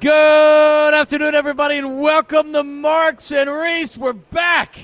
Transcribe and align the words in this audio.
Good 0.00 0.92
afternoon, 0.94 1.34
everybody, 1.34 1.78
and 1.78 1.98
welcome 1.98 2.52
to 2.52 2.62
Marks 2.62 3.32
and 3.32 3.48
Reese. 3.50 3.96
We're 3.96 4.12
back 4.12 4.76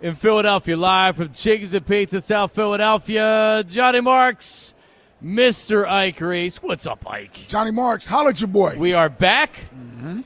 in 0.00 0.16
Philadelphia, 0.16 0.76
live 0.76 1.16
from 1.16 1.32
Chickies 1.32 1.72
and 1.72 1.86
Pete's, 1.86 2.26
South 2.26 2.52
Philadelphia. 2.52 3.62
Johnny 3.68 4.00
Marks, 4.00 4.74
Mr. 5.22 5.86
Ike 5.86 6.20
Reese. 6.20 6.60
What's 6.62 6.84
up, 6.86 7.08
Ike? 7.08 7.46
Johnny 7.46 7.70
Marks, 7.70 8.06
holla 8.06 8.30
at 8.30 8.40
your 8.40 8.48
boy. 8.48 8.74
We 8.76 8.92
are 8.92 9.08
back. 9.08 9.56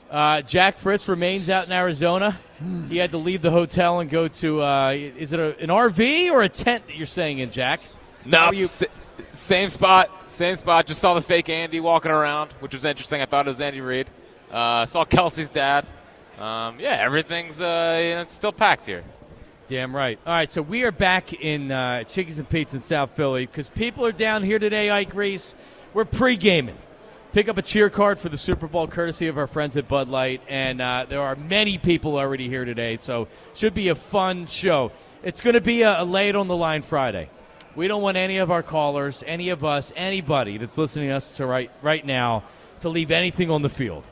Uh, 0.09 0.41
Jack 0.41 0.79
Fritz 0.79 1.07
remains 1.07 1.49
out 1.49 1.67
in 1.67 1.71
Arizona. 1.71 2.39
He 2.89 2.97
had 2.97 3.11
to 3.11 3.17
leave 3.17 3.43
the 3.43 3.51
hotel 3.51 3.99
and 3.99 4.09
go 4.09 4.27
to, 4.27 4.61
uh, 4.63 4.91
is 4.91 5.33
it 5.33 5.39
a, 5.39 5.57
an 5.59 5.69
RV 5.69 6.31
or 6.31 6.41
a 6.41 6.49
tent 6.49 6.87
that 6.87 6.95
you're 6.95 7.05
staying 7.05 7.39
in, 7.39 7.51
Jack? 7.51 7.81
No, 8.25 8.39
How 8.39 8.45
are 8.47 8.53
you- 8.55 8.65
s- 8.65 8.83
same 9.31 9.69
spot, 9.69 10.09
same 10.31 10.55
spot. 10.55 10.87
Just 10.87 10.99
saw 10.99 11.13
the 11.13 11.21
fake 11.21 11.47
Andy 11.49 11.79
walking 11.79 12.11
around, 12.11 12.51
which 12.59 12.73
was 12.73 12.83
interesting. 12.85 13.21
I 13.21 13.25
thought 13.25 13.45
it 13.45 13.49
was 13.49 13.61
Andy 13.61 13.81
Reid. 13.81 14.07
Uh, 14.51 14.85
saw 14.85 15.05
Kelce's 15.05 15.49
dad. 15.49 15.85
Um, 16.37 16.79
yeah, 16.79 16.97
everything's 16.99 17.61
uh, 17.61 17.63
yeah, 17.63 18.21
it's 18.21 18.33
still 18.33 18.51
packed 18.51 18.85
here. 18.85 19.03
Damn 19.67 19.95
right. 19.95 20.19
All 20.25 20.33
right, 20.33 20.51
so 20.51 20.61
we 20.61 20.83
are 20.83 20.91
back 20.91 21.31
in 21.31 21.71
uh, 21.71 22.03
Chickies 22.03 22.37
and 22.37 22.49
Pete's 22.49 22.73
in 22.73 22.81
South 22.81 23.11
Philly 23.11 23.45
because 23.45 23.69
people 23.69 24.05
are 24.05 24.11
down 24.11 24.43
here 24.43 24.59
today, 24.59 24.89
Ike 24.89 25.15
Reese. 25.15 25.55
We're 25.93 26.03
pre-gaming. 26.03 26.77
Pick 27.31 27.47
up 27.47 27.57
a 27.57 27.61
cheer 27.61 27.89
card 27.89 28.19
for 28.19 28.27
the 28.27 28.37
Super 28.37 28.67
Bowl, 28.67 28.87
courtesy 28.87 29.27
of 29.27 29.37
our 29.37 29.47
friends 29.47 29.77
at 29.77 29.87
Bud 29.87 30.09
Light, 30.09 30.41
and 30.49 30.81
uh, 30.81 31.05
there 31.07 31.21
are 31.21 31.37
many 31.37 31.77
people 31.77 32.17
already 32.17 32.49
here 32.49 32.65
today, 32.65 32.97
so 32.97 33.29
should 33.53 33.73
be 33.73 33.87
a 33.87 33.95
fun 33.95 34.47
show. 34.47 34.91
It's 35.23 35.39
going 35.39 35.53
to 35.53 35.61
be 35.61 35.83
a, 35.83 36.01
a 36.01 36.33
on 36.33 36.49
the 36.49 36.57
line 36.57 36.81
Friday. 36.81 37.29
We 37.73 37.87
don't 37.87 38.01
want 38.01 38.17
any 38.17 38.39
of 38.39 38.51
our 38.51 38.63
callers, 38.63 39.23
any 39.25 39.47
of 39.47 39.63
us, 39.63 39.93
anybody 39.95 40.57
that's 40.57 40.77
listening 40.77 41.07
to 41.07 41.15
us 41.15 41.37
to 41.37 41.45
right 41.45 41.71
right 41.81 42.05
now 42.05 42.43
to 42.81 42.89
leave 42.89 43.11
anything 43.11 43.49
on 43.49 43.61
the 43.61 43.69
field. 43.69 44.03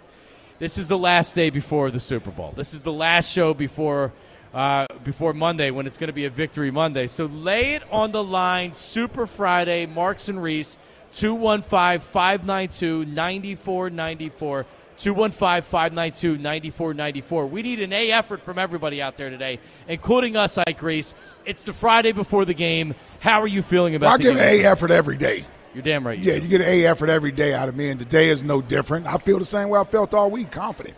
This 0.60 0.78
is 0.78 0.90
the 0.90 0.98
last 0.98 1.36
day 1.36 1.50
before 1.50 1.90
the 1.90 2.02
Super 2.02 2.32
Bowl. 2.32 2.54
This 2.54 2.74
is 2.74 2.82
the 2.82 2.92
last 2.92 3.32
show 3.32 3.54
before 3.54 4.12
uh, 4.54 4.88
before 5.06 5.32
Monday 5.32 5.72
when 5.72 5.88
it's 5.88 5.98
going 5.98 6.10
to 6.10 6.14
be 6.14 6.26
a 6.26 6.30
victory 6.30 6.70
Monday. 6.70 7.08
So 7.08 7.28
lay 7.28 7.76
it 7.76 7.84
on 7.92 8.12
the 8.12 8.22
line. 8.22 8.74
Super 8.74 9.26
Friday. 9.26 9.86
Marks 9.86 10.28
and 10.28 10.44
Reese. 10.44 10.76
215 11.14 12.02
592 12.02 13.06
9494. 13.06 14.66
215 14.98 15.62
592 15.62 16.38
9494. 16.38 17.46
We 17.48 17.62
need 17.62 17.80
an 17.80 17.94
A 17.94 18.12
effort 18.12 18.42
from 18.42 18.60
everybody 18.60 19.02
out 19.02 19.16
there 19.16 19.30
today, 19.30 19.62
including 19.88 20.36
us, 20.36 20.58
Ike 20.58 20.82
Reese. 20.82 21.14
It's 21.46 21.64
the 21.64 21.72
Friday 21.72 22.12
before 22.12 22.44
the 22.44 22.54
game. 22.54 22.96
How 23.22 23.42
are 23.42 23.48
you 23.48 23.62
feeling 23.62 23.96
about 23.96 24.20
Well, 24.20 24.30
I 24.32 24.34
give 24.34 24.36
an? 24.36 24.62
A 24.62 24.66
effort 24.66 24.92
every 24.92 25.16
day. 25.16 25.46
You're 25.80 25.94
damn 25.94 26.06
right. 26.06 26.20
you 26.20 26.32
Yeah, 26.34 26.38
do. 26.40 26.44
you 26.44 26.48
get 26.50 26.62
an 26.62 26.68
A 26.68 26.86
effort 26.88 27.10
every 27.10 27.32
day 27.32 27.54
out 27.54 27.70
of 27.70 27.76
me, 27.78 27.90
and 27.90 27.98
today 27.98 28.28
is 28.30 28.44
no 28.44 28.62
different. 28.62 29.08
I 29.08 29.18
feel 29.18 29.40
the 29.40 29.46
same 29.46 29.70
way 29.70 29.80
I 29.80 29.86
felt 29.86 30.14
all 30.14 30.30
week, 30.30 30.52
confident. 30.52 30.96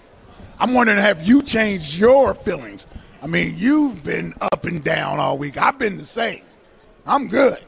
I'm 0.59 0.73
wondering, 0.73 0.97
have 0.97 1.21
you 1.21 1.43
changed 1.43 1.93
your 1.95 2.33
feelings? 2.33 2.87
I 3.21 3.27
mean, 3.27 3.55
you've 3.57 4.03
been 4.03 4.33
up 4.41 4.65
and 4.65 4.83
down 4.83 5.19
all 5.19 5.37
week. 5.37 5.55
I've 5.61 5.77
been 5.77 5.97
the 5.97 6.05
same. 6.05 6.41
I'm 7.05 7.27
good. 7.27 7.59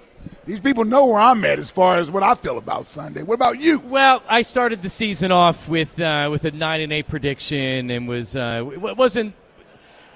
These 0.48 0.60
people 0.62 0.86
know 0.86 1.06
where 1.06 1.20
I'm 1.20 1.46
at 1.46 1.60
as 1.60 1.70
far 1.70 1.98
as 1.98 2.10
what 2.12 2.24
I 2.24 2.34
feel 2.34 2.58
about 2.58 2.88
Sunday. 2.88 3.22
What 3.22 3.36
about 3.36 3.62
you? 3.62 3.80
Well, 3.80 4.24
I 4.28 4.42
started 4.42 4.82
the 4.82 4.90
season 4.90 5.32
off 5.32 5.70
with 5.70 6.00
uh, 6.00 6.30
with 6.32 6.46
a 6.46 6.52
nine 6.52 6.82
and 6.82 6.92
eight 6.92 7.08
prediction, 7.08 7.92
and 7.92 8.08
was 8.08 8.36
uh, 8.36 8.64
wasn't 8.66 9.36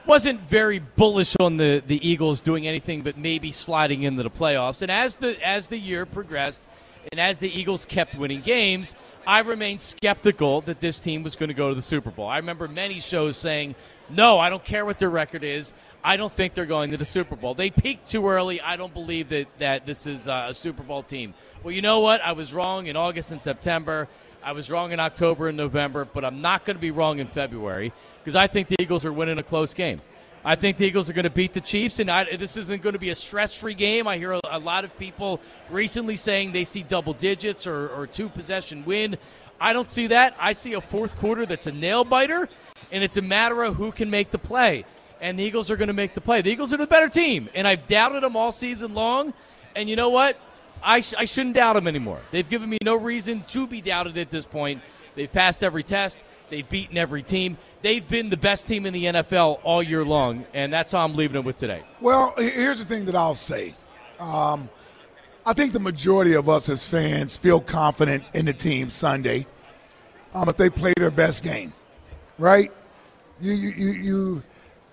wasn't 0.06 0.40
very 0.42 0.80
bullish 0.80 1.36
on 1.40 1.58
the, 1.58 1.84
the 1.86 2.08
Eagles 2.08 2.42
doing 2.42 2.66
anything 2.68 3.02
but 3.02 3.18
maybe 3.18 3.52
sliding 3.52 4.04
into 4.04 4.24
the 4.24 4.30
playoffs. 4.30 4.82
And 4.82 4.90
as 4.92 5.18
the 5.18 5.38
as 5.46 5.68
the 5.68 5.78
year 5.78 6.06
progressed, 6.06 6.64
and 7.12 7.20
as 7.20 7.40
the 7.40 7.50
Eagles 7.50 7.86
kept 7.86 8.16
winning 8.16 8.42
games, 8.42 8.96
I 9.26 9.40
remained 9.40 9.82
skeptical 9.82 10.62
that 10.62 10.80
this 10.80 11.00
team 11.00 11.24
was 11.24 11.36
going 11.36 11.50
to 11.50 11.54
go 11.54 11.70
to 11.70 11.76
the 11.76 11.82
Super 11.82 12.12
Bowl. 12.12 12.28
I 12.28 12.38
remember 12.38 12.68
many 12.68 13.00
shows 13.00 13.38
saying, 13.38 13.76
"No, 14.10 14.40
I 14.40 14.50
don't 14.50 14.64
care 14.64 14.86
what 14.86 15.00
their 15.00 15.10
record 15.10 15.44
is. 15.44 15.74
I 16.04 16.16
don't 16.16 16.32
think 16.32 16.54
they're 16.54 16.66
going 16.66 16.92
to 16.92 16.98
the 16.98 17.06
Super 17.06 17.36
Bowl. 17.36 17.54
They 17.54 17.70
peaked 17.70 18.10
too 18.10 18.28
early. 18.28 18.62
I 18.62 18.76
don't 18.76 18.94
believe 18.94 19.30
that 19.30 19.48
that 19.60 19.86
this 19.86 20.08
is 20.08 20.28
uh, 20.28 20.48
a 20.50 20.54
Super 20.54 20.84
Bowl 20.84 21.04
team." 21.04 21.34
Well, 21.64 21.74
you 21.74 21.82
know 21.82 22.00
what? 22.00 22.22
I 22.22 22.32
was 22.32 22.54
wrong 22.54 22.88
in 22.88 22.96
August 22.96 23.32
and 23.32 23.42
September. 23.42 24.08
I 24.44 24.54
was 24.54 24.72
wrong 24.72 24.94
in 24.94 25.00
October 25.00 25.50
and 25.50 25.58
November, 25.58 26.06
but 26.06 26.24
I'm 26.24 26.42
not 26.42 26.64
going 26.64 26.78
to 26.78 26.82
be 26.82 26.92
wrong 26.92 27.20
in 27.20 27.28
February 27.28 27.92
because 28.24 28.36
I 28.36 28.48
think 28.48 28.70
the 28.70 28.78
Eagles 28.80 29.04
are 29.04 29.12
winning 29.12 29.40
a 29.40 29.44
close 29.44 29.74
game. 29.74 30.00
I 30.48 30.56
think 30.56 30.78
the 30.78 30.86
Eagles 30.86 31.10
are 31.10 31.14
going 31.14 31.24
to 31.24 31.30
beat 31.30 31.52
the 31.52 31.60
Chiefs, 31.60 32.00
and 32.00 32.10
I, 32.10 32.24
this 32.38 32.56
isn't 32.56 32.82
going 32.82 32.94
to 32.94 33.00
be 33.00 33.10
a 33.10 33.16
stress-free 33.16 33.74
game. 33.74 34.08
I 34.08 34.18
hear 34.18 34.32
a, 34.32 34.40
a 34.50 34.60
lot 34.60 34.86
of 34.86 34.98
people 34.98 35.42
recently 35.70 36.16
saying 36.16 36.54
they 36.54 36.64
see 36.64 36.84
double 36.84 37.12
digits 37.12 37.68
or, 37.68 37.90
or 37.90 38.08
two 38.08 38.30
possession 38.30 38.86
win. 38.86 39.18
I 39.60 39.74
don't 39.74 39.92
see 39.92 40.08
that. 40.08 40.38
I 40.40 40.54
see 40.54 40.76
a 40.76 40.80
fourth 40.80 41.18
quarter 41.18 41.46
that's 41.46 41.68
a 41.68 41.74
nail 41.74 42.06
biter, 42.06 42.48
and 42.94 43.04
it's 43.04 43.18
a 43.18 43.22
matter 43.22 43.62
of 43.62 43.76
who 43.76 43.92
can 43.92 44.10
make 44.10 44.32
the 44.32 44.38
play. 44.38 44.86
And 45.20 45.38
the 45.38 45.44
Eagles 45.44 45.70
are 45.70 45.76
going 45.76 45.90
to 45.90 45.94
make 45.94 46.14
the 46.14 46.22
play. 46.22 46.42
The 46.42 46.50
Eagles 46.50 46.74
are 46.74 46.78
the 46.78 46.88
better 46.88 47.10
team, 47.10 47.50
and 47.54 47.68
I've 47.68 47.86
doubted 47.86 48.24
them 48.24 48.38
all 48.38 48.54
season 48.54 48.94
long. 48.94 49.34
And 49.76 49.90
you 49.90 49.98
know 49.98 50.08
what? 50.08 50.40
I, 50.82 51.02
sh- 51.02 51.16
I 51.18 51.26
shouldn't 51.26 51.56
doubt 51.56 51.74
them 51.74 51.90
anymore. 51.90 52.22
They've 52.32 52.50
given 52.50 52.70
me 52.70 52.78
no 52.82 52.96
reason 52.96 53.44
to 53.50 53.68
be 53.68 53.82
doubted 53.82 54.18
at 54.18 54.30
this 54.30 54.46
point. 54.46 54.82
They've 55.14 55.30
passed 55.30 55.62
every 55.62 55.84
test. 55.84 56.22
They've 56.50 56.70
beaten 56.70 56.98
every 56.98 57.22
team. 57.22 57.58
They've 57.82 58.08
been 58.08 58.30
the 58.30 58.38
best 58.38 58.68
team 58.68 58.86
in 58.86 58.94
the 58.94 59.06
NFL 59.06 59.60
all 59.64 59.84
year 59.84 60.04
long, 60.04 60.46
and 60.54 60.74
that's 60.74 60.92
how 60.92 61.00
I'm 61.00 61.16
leaving 61.16 61.36
them 61.36 61.46
with 61.46 61.58
today. 61.58 61.84
Well, 62.02 62.34
here's 62.38 62.80
the 62.80 62.86
thing 62.86 63.06
that 63.06 63.16
I'll 63.16 63.36
say. 63.36 63.76
Um, 64.20 64.70
I 65.46 65.54
think 65.54 65.74
the 65.74 65.80
majority 65.80 66.34
of 66.34 66.50
us 66.50 66.70
as 66.70 66.88
fans 66.88 67.38
feel 67.38 67.62
confident 67.62 68.24
in 68.34 68.46
the 68.46 68.54
team 68.54 68.90
Sunday 68.90 69.46
um, 70.34 70.50
if 70.50 70.58
they 70.58 70.70
play 70.70 70.94
their 70.98 71.12
best 71.12 71.44
game, 71.44 71.72
right? 72.38 72.72
You, 73.40 73.54
you, 73.54 73.70
you, 73.70 73.92
you, 73.92 74.44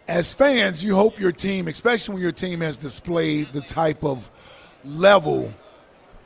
as 0.07 0.35
fans, 0.35 0.85
you 0.85 0.95
hope 0.95 1.19
your 1.19 1.33
team, 1.33 1.69
especially 1.69 2.15
when 2.15 2.23
your 2.23 2.33
team 2.33 2.61
has 2.61 2.77
displayed 2.77 3.53
the 3.53 3.63
type 3.63 4.05
of 4.05 4.31
level 4.85 5.53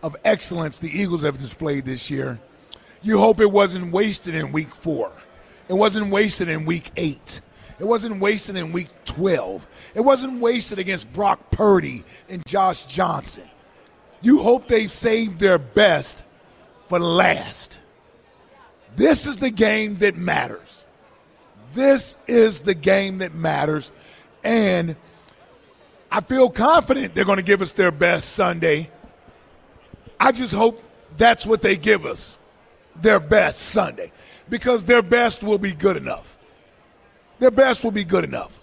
of 0.03 0.17
excellence 0.25 0.79
the 0.79 0.91
Eagles 0.91 1.23
have 1.23 1.39
displayed 1.39 1.85
this 1.85 2.11
year, 2.11 2.39
you 3.03 3.19
hope 3.19 3.41
it 3.41 3.51
wasn't 3.51 3.93
wasted 3.93 4.35
in 4.35 4.53
week 4.53 4.75
four. 4.75 5.13
It 5.69 5.75
wasn't 5.75 6.11
wasted 6.11 6.49
in 6.49 6.65
week 6.65 6.91
eight. 6.97 7.41
It 7.79 7.87
wasn't 7.87 8.20
wasted 8.20 8.56
in 8.56 8.73
week 8.73 8.88
12. 9.05 9.67
It 9.94 10.00
wasn't 10.00 10.41
wasted 10.41 10.79
against 10.79 11.12
Brock 11.12 11.50
Purdy 11.50 12.05
and 12.29 12.44
Josh 12.47 12.87
Johnson. 12.87 13.49
You 14.20 14.43
hope 14.43 14.67
they've 14.67 14.91
saved 14.91 15.38
their 15.38 15.59
best 15.59 16.25
for 16.88 16.99
last. 16.99 17.79
This 18.97 19.26
is 19.26 19.37
the 19.37 19.50
game 19.50 19.99
that 19.99 20.17
matters. 20.17 20.85
This 21.75 22.17
is 22.26 22.62
the 22.62 22.75
game 22.75 23.19
that 23.19 23.35
matters. 23.35 23.93
And 24.43 24.97
I 26.11 26.20
feel 26.20 26.50
confident 26.50 27.15
they're 27.15 27.25
going 27.25 27.37
to 27.37 27.44
give 27.44 27.62
us 27.62 27.75
their 27.75 27.93
best 27.93 28.31
Sunday. 28.31 28.91
I 30.19 30.32
just 30.32 30.55
hope 30.55 30.82
that's 31.17 31.47
what 31.47 31.62
they 31.62 31.76
give 31.76 32.06
us 32.06 32.38
their 32.97 33.20
best 33.20 33.61
Sunday 33.61 34.11
because 34.50 34.85
their 34.85 35.03
best 35.03 35.43
will 35.43 35.59
be 35.59 35.73
good 35.73 35.97
enough. 35.97 36.39
Their 37.39 37.50
best 37.50 37.85
will 37.85 37.91
be 37.91 38.05
good 38.05 38.25
enough. 38.25 38.59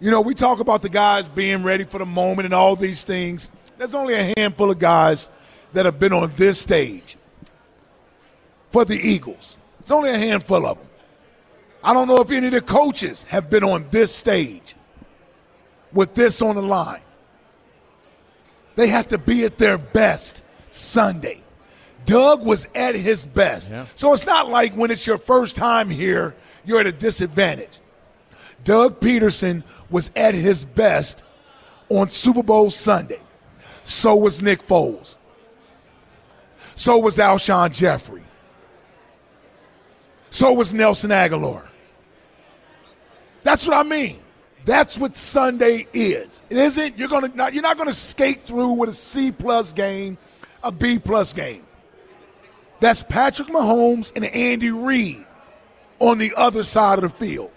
You 0.00 0.10
know, 0.10 0.20
we 0.20 0.34
talk 0.34 0.60
about 0.60 0.82
the 0.82 0.88
guys 0.88 1.28
being 1.28 1.62
ready 1.62 1.84
for 1.84 1.98
the 1.98 2.06
moment 2.06 2.46
and 2.46 2.54
all 2.54 2.76
these 2.76 3.04
things. 3.04 3.50
There's 3.78 3.94
only 3.94 4.14
a 4.14 4.32
handful 4.36 4.70
of 4.70 4.78
guys 4.78 5.30
that 5.72 5.86
have 5.86 5.98
been 5.98 6.12
on 6.12 6.32
this 6.36 6.60
stage 6.60 7.16
for 8.70 8.84
the 8.84 8.96
Eagles. 8.96 9.56
It's 9.80 9.90
only 9.90 10.10
a 10.10 10.18
handful 10.18 10.66
of 10.66 10.78
them. 10.78 10.86
I 11.82 11.92
don't 11.92 12.08
know 12.08 12.20
if 12.20 12.30
any 12.30 12.46
of 12.46 12.52
the 12.52 12.62
coaches 12.62 13.24
have 13.24 13.50
been 13.50 13.64
on 13.64 13.86
this 13.90 14.14
stage 14.14 14.74
with 15.92 16.14
this 16.14 16.40
on 16.42 16.56
the 16.56 16.62
line. 16.62 17.02
They 18.74 18.88
have 18.88 19.08
to 19.08 19.18
be 19.18 19.44
at 19.44 19.58
their 19.58 19.78
best 19.78 20.42
Sunday. 20.70 21.40
Doug 22.04 22.44
was 22.44 22.68
at 22.74 22.94
his 22.94 23.26
best. 23.26 23.70
Yeah. 23.70 23.86
So 23.94 24.12
it's 24.12 24.26
not 24.26 24.48
like 24.50 24.74
when 24.74 24.90
it's 24.90 25.06
your 25.06 25.18
first 25.18 25.56
time 25.56 25.90
here, 25.90 26.34
you're 26.64 26.80
at 26.80 26.86
a 26.86 26.92
disadvantage. 26.92 27.80
Doug 28.64 29.00
Pederson 29.00 29.62
was 29.90 30.10
at 30.16 30.34
his 30.34 30.64
best 30.64 31.22
on 31.88 32.08
Super 32.08 32.42
Bowl 32.42 32.70
Sunday. 32.70 33.20
So 33.84 34.16
was 34.16 34.42
Nick 34.42 34.66
Foles. 34.66 35.18
So 36.74 36.98
was 36.98 37.18
Alshon 37.18 37.72
Jeffery. 37.72 38.22
So 40.30 40.52
was 40.52 40.74
Nelson 40.74 41.10
Agholor. 41.10 41.62
That's 43.44 43.66
what 43.66 43.76
I 43.76 43.82
mean. 43.82 44.18
That's 44.64 44.98
what 44.98 45.16
Sunday 45.16 45.86
is. 45.92 46.42
It 46.48 46.56
isn't. 46.56 46.98
You're 46.98 47.08
gonna 47.08 47.28
not. 47.34 47.52
You're 47.52 47.62
not 47.62 47.76
gonna 47.76 47.92
skate 47.92 48.46
through 48.46 48.72
with 48.72 48.88
a 48.88 48.94
C 48.94 49.30
plus 49.30 49.74
game, 49.74 50.16
a 50.62 50.72
B 50.72 50.98
plus 50.98 51.34
game. 51.34 51.64
That's 52.84 53.02
Patrick 53.02 53.48
Mahomes 53.48 54.12
and 54.14 54.26
Andy 54.26 54.70
Reid 54.70 55.24
on 56.00 56.18
the 56.18 56.34
other 56.36 56.62
side 56.62 57.02
of 57.02 57.10
the 57.12 57.26
field. 57.26 57.50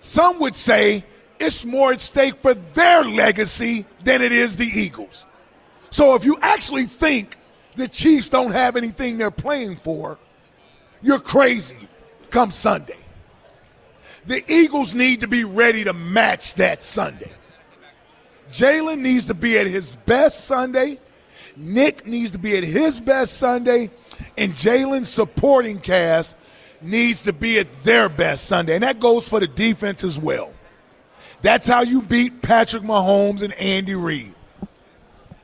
Some 0.00 0.40
would 0.40 0.56
say 0.56 1.04
it's 1.38 1.64
more 1.64 1.92
at 1.92 2.00
stake 2.00 2.34
for 2.42 2.54
their 2.54 3.04
legacy 3.04 3.86
than 4.02 4.20
it 4.20 4.32
is 4.32 4.56
the 4.56 4.66
Eagles. 4.66 5.28
So 5.90 6.16
if 6.16 6.24
you 6.24 6.36
actually 6.42 6.86
think 6.86 7.36
the 7.76 7.86
Chiefs 7.86 8.30
don't 8.30 8.50
have 8.50 8.74
anything 8.74 9.16
they're 9.16 9.30
playing 9.30 9.76
for, 9.84 10.18
you're 11.00 11.20
crazy 11.20 11.88
come 12.30 12.50
Sunday. 12.50 12.98
The 14.26 14.42
Eagles 14.52 14.92
need 14.92 15.20
to 15.20 15.28
be 15.28 15.44
ready 15.44 15.84
to 15.84 15.92
match 15.92 16.54
that 16.54 16.82
Sunday. 16.82 17.30
Jalen 18.50 18.98
needs 18.98 19.26
to 19.26 19.34
be 19.34 19.56
at 19.56 19.68
his 19.68 19.92
best 20.04 20.46
Sunday. 20.46 20.98
Nick 21.56 22.06
needs 22.06 22.32
to 22.32 22.38
be 22.38 22.56
at 22.56 22.64
his 22.64 23.00
best 23.00 23.38
Sunday. 23.38 23.90
And 24.36 24.52
Jalen's 24.52 25.08
supporting 25.08 25.80
cast 25.80 26.36
needs 26.80 27.22
to 27.22 27.32
be 27.32 27.58
at 27.58 27.84
their 27.84 28.08
best 28.08 28.46
Sunday. 28.46 28.74
And 28.74 28.82
that 28.82 29.00
goes 29.00 29.28
for 29.28 29.40
the 29.40 29.46
defense 29.46 30.04
as 30.04 30.18
well. 30.18 30.52
That's 31.42 31.66
how 31.66 31.82
you 31.82 32.02
beat 32.02 32.42
Patrick 32.42 32.82
Mahomes 32.82 33.42
and 33.42 33.52
Andy 33.54 33.94
Reid. 33.94 34.34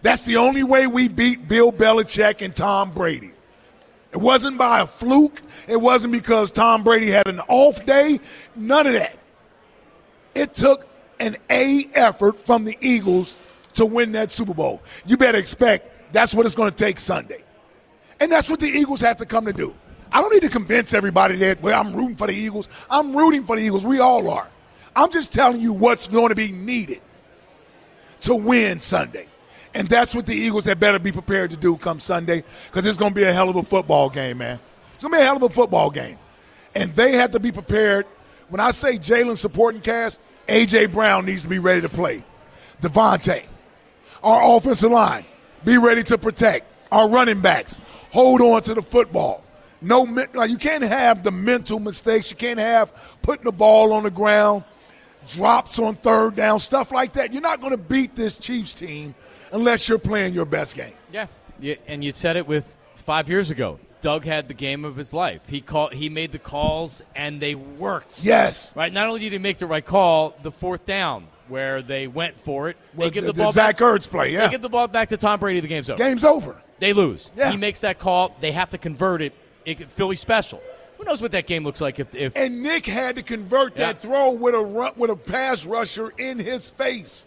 That's 0.03 0.25
the 0.25 0.37
only 0.37 0.65
way 0.65 0.87
we 0.87 1.09
beat 1.09 1.49
Bill 1.49 1.73
Belichick 1.73 2.43
and 2.43 2.55
Tom 2.55 2.93
Brady. 2.93 3.31
It 4.11 4.19
wasn't 4.19 4.59
by 4.59 4.81
a 4.81 4.87
fluke. 4.87 5.41
It 5.69 5.81
wasn't 5.81 6.13
because 6.13 6.51
Tom 6.51 6.83
Brady 6.83 7.09
had 7.09 7.29
an 7.29 7.41
off 7.49 7.85
day. 7.87 8.21
None 8.55 8.87
of 8.87 8.93
that. 8.95 9.17
It 10.35 10.55
took 10.55 10.89
an 11.21 11.37
A 11.51 11.89
effort 11.95 12.47
from 12.47 12.65
the 12.65 12.77
Eagles 12.81 13.39
to 13.75 13.87
win 13.87 14.13
that 14.13 14.33
Super 14.33 14.55
Bowl. 14.55 14.83
You 15.07 15.17
better 15.17 15.39
expect 15.39 15.92
that's 16.13 16.35
what 16.35 16.47
it's 16.47 16.55
going 16.55 16.71
to 16.71 16.77
take 16.77 16.99
Sunday. 16.99 17.43
And 18.21 18.31
that's 18.31 18.49
what 18.49 18.61
the 18.61 18.69
Eagles 18.69 19.01
have 19.01 19.17
to 19.19 19.27
come 19.27 19.47
to 19.47 19.53
do. 19.53 19.75
I 20.13 20.21
don't 20.21 20.33
need 20.33 20.43
to 20.43 20.49
convince 20.49 20.95
everybody 20.95 21.37
that 21.37 21.63
well, 21.63 21.79
I'm 21.79 21.95
rooting 21.95 22.17
for 22.17 22.27
the 22.27 22.35
Eagles. 22.35 22.69
I'm 22.91 23.17
rooting 23.17 23.45
for 23.45 23.57
the 23.57 23.63
Eagles. 23.63 23.85
We 23.87 23.99
all 23.99 24.29
are. 24.31 24.49
I'm 24.95 25.11
just 25.11 25.33
telling 25.33 25.61
you 25.61 25.73
what's 25.73 26.07
going 26.07 26.29
to 26.29 26.35
be 26.35 26.53
needed 26.53 27.01
to 28.21 28.35
win 28.35 28.79
Sunday. 28.79 29.27
And 29.75 29.89
that's 29.89 30.15
what 30.15 30.27
the 30.27 30.35
Eagles 30.35 30.67
had 30.67 30.79
better 30.79 30.99
be 30.99 31.13
prepared 31.13 31.51
to 31.51 31.57
do 31.57 31.77
come 31.79 31.99
Sunday 31.99 32.45
because 32.71 32.85
it's 32.85 32.99
going 32.99 33.13
to 33.13 33.15
be 33.15 33.25
a 33.25 33.33
hell 33.33 33.49
of 33.49 33.57
a 33.57 33.63
football 33.63 34.11
game, 34.11 34.39
man. 34.39 34.61
It's 34.95 35.03
going 35.03 35.13
to 35.13 35.19
be 35.19 35.23
a 35.23 35.25
hell 35.25 35.37
of 35.37 35.43
a 35.43 35.49
football 35.49 35.91
game. 35.91 36.19
And 36.75 36.93
they 36.95 37.13
have 37.13 37.33
to 37.33 37.41
be 37.41 37.53
prepared. 37.53 38.07
When 38.51 38.61
I 38.61 38.71
say 38.73 38.99
Jalen 38.99 39.39
supporting 39.39 39.81
cast, 39.81 40.21
A.J. 40.49 40.87
Brown 40.87 41.25
needs 41.25 41.43
to 41.43 41.49
be 41.49 41.59
ready 41.59 41.81
to 41.81 41.89
play. 41.89 42.23
DeVonta, 42.83 43.45
our 44.23 44.57
offensive 44.57 44.91
line, 44.91 45.25
be 45.65 45.79
ready 45.79 46.03
to 46.05 46.19
protect. 46.19 46.67
Our 46.91 47.09
running 47.09 47.41
backs, 47.41 47.79
hold 48.11 48.41
on 48.41 48.63
to 48.63 48.75
the 48.75 48.83
football. 48.83 49.43
No, 49.81 50.03
like 50.35 50.51
you 50.51 50.59
can't 50.59 50.85
have 50.85 51.23
the 51.23 51.33
mental 51.33 51.81
mistakes. 51.81 52.31
You 52.31 52.37
can't 52.37 52.61
have 52.61 52.93
putting 53.23 53.45
the 53.45 53.53
ball 53.53 53.93
on 53.93 54.05
the 54.05 54.11
ground, 54.11 54.65
drops 55.27 55.79
on 55.79 55.97
third 55.97 56.37
down, 56.37 56.61
stuff 56.61 56.93
like 56.93 57.15
that. 57.15 57.33
You're 57.33 57.43
not 57.43 57.61
going 57.61 57.73
to 57.73 57.79
beat 57.79 58.15
this 58.15 58.39
Chiefs 58.39 58.75
team 58.75 59.15
unless 59.51 59.89
you're 59.89 59.99
playing 59.99 60.35
your 60.35 60.45
best 60.45 60.77
game. 60.77 60.93
Yeah. 61.13 61.27
yeah, 61.61 61.75
and 61.87 62.05
you 62.05 62.13
said 62.13 62.37
it 62.37 62.47
with 62.47 62.67
five 62.95 63.29
years 63.29 63.51
ago. 63.51 63.81
Doug 64.03 64.25
had 64.25 64.49
the 64.49 64.55
game 64.55 64.85
of 64.85 64.97
his 64.97 65.13
life. 65.13 65.43
He 65.49 65.61
called. 65.61 65.93
He 65.93 66.09
made 66.09 66.33
the 66.33 66.39
calls, 66.39 67.03
and 67.15 67.41
they 67.41 67.55
worked. 67.55 68.25
Yes. 68.25 68.75
Right. 68.77 68.93
Not 68.93 69.09
only 69.09 69.21
did 69.21 69.33
he 69.33 69.39
make 69.39 69.59
the 69.59 69.67
right 69.67 69.85
call, 69.85 70.37
the 70.43 70.51
fourth 70.51 70.85
down 70.85 71.29
where 71.53 71.83
they 71.83 72.09
went 72.09 72.41
for 72.41 72.69
it. 72.69 72.77
They 72.97 73.05
With 73.05 73.15
give 73.15 73.25
the, 73.25 73.33
the, 73.33 73.43
ball 73.45 73.53
Zach 73.53 73.79
back. 73.79 73.87
Ertz 73.87 74.09
play, 74.09 74.33
yeah. 74.33 74.47
They 74.47 74.51
give 74.53 74.63
the 74.63 74.69
ball 74.69 74.89
back 74.89 75.11
to 75.11 75.17
Tom 75.17 75.39
Brady. 75.39 75.61
The 75.61 75.69
game's 75.69 75.89
over. 75.89 75.99
Game's 76.03 76.25
over. 76.25 76.61
They 76.81 76.93
lose. 76.93 77.31
Yeah. 77.37 77.51
He 77.53 77.57
makes 77.57 77.81
that 77.81 77.99
call. 78.01 78.35
They 78.41 78.51
have 78.53 78.71
to 78.71 78.79
convert 78.79 79.23
it. 79.23 79.35
it 79.65 79.91
Philly 79.93 80.17
special. 80.17 80.61
Who 80.99 81.05
knows 81.05 81.21
what 81.23 81.33
that 81.33 81.47
game 81.47 81.63
looks 81.65 81.81
like 81.81 81.99
if, 82.01 82.13
if 82.15 82.33
And 82.37 82.63
Nick 82.63 82.87
had 82.87 83.17
to 83.17 83.23
convert 83.23 83.77
Yeah. 83.77 83.87
that 83.93 84.03
throw 84.03 84.31
with 84.31 84.55
a 84.55 84.61
run, 84.61 84.93
with 84.97 85.11
a 85.11 85.17
pass 85.17 85.65
rusher 85.65 86.13
in 86.19 86.39
his 86.39 86.71
face. 86.71 87.27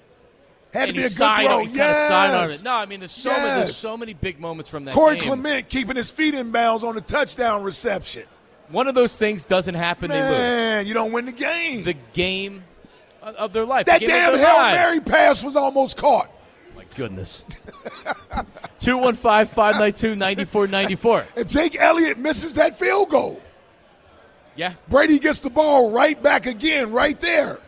Had 0.73 0.89
and 0.89 0.95
to 0.97 1.01
be 1.01 1.05
a 1.05 1.09
good 1.09 1.17
throw. 1.17 1.59
he 1.59 1.77
kind 1.77 2.33
of 2.33 2.41
on 2.41 2.49
Yes. 2.49 2.59
it. 2.59 2.63
No, 2.63 2.71
I 2.71 2.85
mean 2.85 2.99
there's 2.99 3.11
so 3.11 3.29
many 3.29 3.61
there's 3.61 3.77
so 3.77 3.95
many 3.95 4.13
big 4.13 4.39
moments 4.41 4.69
from 4.69 4.85
that 4.85 4.93
Corey 4.93 5.15
game. 5.17 5.27
Clement 5.27 5.69
keeping 5.69 5.95
his 5.95 6.11
feet 6.11 6.33
in 6.33 6.51
bounds 6.51 6.83
on 6.83 6.95
the 6.95 7.01
touchdown 7.01 7.63
reception. 7.63 8.23
One 8.69 8.87
of 8.87 8.95
those 8.95 9.15
things 9.15 9.45
doesn't 9.45 9.75
happen. 9.75 10.09
They 10.09 10.21
lose. 10.21 10.31
Man, 10.31 10.87
you 10.87 10.93
don't 10.93 11.11
win 11.11 11.25
the 11.25 11.31
game. 11.31 11.83
The 11.85 11.95
game 12.13 12.63
of 13.25 13.53
their 13.53 13.65
life. 13.65 13.85
that 13.87 14.01
damn 14.01 14.33
Hail 14.35 14.41
lives. 14.55 14.77
Mary 14.77 14.99
pass 15.01 15.43
was 15.43 15.55
almost 15.55 15.97
caught. 15.97 16.29
My 16.75 16.83
goodness. 16.95 17.45
215 18.79 19.45
592 19.53 20.15
9494. 20.15 21.25
If 21.35 21.47
Jake 21.47 21.75
Elliott 21.79 22.17
misses 22.17 22.53
that 22.55 22.77
field 22.77 23.09
goal, 23.09 23.41
Yeah. 24.55 24.73
Brady 24.89 25.19
gets 25.19 25.39
the 25.39 25.49
ball 25.49 25.91
right 25.91 26.21
back 26.21 26.45
again, 26.45 26.91
right 26.91 27.19
there. 27.19 27.59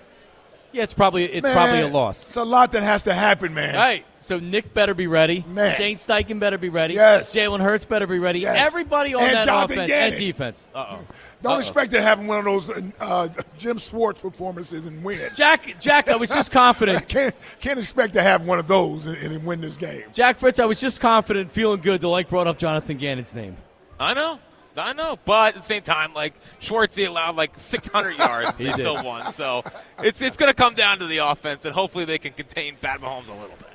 Yeah, 0.74 0.84
it's 0.84 0.94
probably 0.94 1.24
it's 1.26 1.44
Man, 1.44 1.54
probably 1.54 1.80
a 1.80 1.88
loss. 1.88 2.22
It's 2.24 2.36
a 2.36 2.44
lot 2.44 2.74
that 2.74 2.84
has 2.84 3.04
to 3.04 3.14
happen, 3.14 3.54
man. 3.54 3.76
All 3.76 3.82
right, 3.82 4.06
so 4.20 4.38
Nick 4.38 4.74
better 4.74 4.94
be 4.94 5.08
ready. 5.08 5.44
Man. 5.48 5.76
Shane 5.78 5.96
Steichen 5.98 6.40
better 6.40 6.58
be 6.58 6.70
ready. 6.70 6.94
Yes. 6.94 7.34
Jalen 7.34 7.62
Hurts 7.62 7.86
better 7.86 8.06
be 8.06 8.20
ready. 8.20 8.40
Yes. 8.42 8.68
Everybody 8.68 9.16
on 9.16 9.24
And 9.24 9.34
that 9.34 9.46
Jonathan 9.46 9.78
offense 9.80 9.90
Gannon. 9.90 10.14
and 10.14 10.20
defense. 10.22 10.68
Uh 10.76 10.86
oh. 10.90 11.00
Don't 11.44 11.60
expect 11.60 11.92
to 11.92 12.02
have 12.02 12.20
one 12.20 12.40
of 12.40 12.46
those 12.46 12.70
uh, 13.00 13.28
Jim 13.58 13.78
Schwartz 13.78 14.20
performances 14.20 14.86
and 14.88 15.04
win. 15.04 15.30
Jack, 15.36 15.80
Jack, 15.80 16.10
I 16.10 16.16
was 16.16 16.30
just 16.30 16.52
confident. 16.52 17.08
Can't 17.10 17.36
can't 17.60 17.78
expect 17.80 18.14
to 18.16 18.24
have 18.24 18.42
one 18.46 18.58
of 18.58 18.68
those 18.68 19.06
and, 19.06 19.18
and 19.18 19.46
win 19.46 19.62
this 19.62 19.78
game. 19.78 20.04
Jack 20.14 20.40
Fritz, 20.40 20.60
I 20.60 20.66
was 20.66 20.80
just 20.80 21.00
confident, 21.00 21.52
feeling 21.52 21.80
good. 21.82 22.02
The 22.02 22.08
like 22.08 22.28
brought 22.30 22.48
up 22.48 22.58
Jonathan 22.58 22.98
Gannon's 22.98 23.36
name. 23.36 23.56
I 24.00 24.14
know. 24.16 24.40
I 24.80 24.94
know, 24.94 25.18
but 25.26 25.56
at 25.56 25.62
the 25.62 25.66
same 25.66 25.82
time, 25.82 26.14
like 26.14 26.34
Schwartzy 26.60 27.08
allowed 27.08 27.36
like 27.36 27.52
600 27.58 28.12
yards, 28.20 28.50
and 28.50 28.58
He 28.58 28.64
they 28.66 28.70
did. 28.72 28.76
still 28.78 29.04
won. 29.04 29.32
So 29.32 29.64
it's 30.00 30.22
it's 30.22 30.38
going 30.38 30.50
to 30.52 30.56
come 30.56 30.74
down 30.76 31.00
to 31.00 31.06
the 31.08 31.18
offense, 31.18 31.66
and 31.66 31.74
hopefully 31.74 32.06
they 32.06 32.18
can 32.20 32.34
contain 32.34 32.76
Pat 32.82 33.00
Mahomes 33.02 33.28
a 33.28 33.34
little 33.34 33.56
bit. 33.58 33.70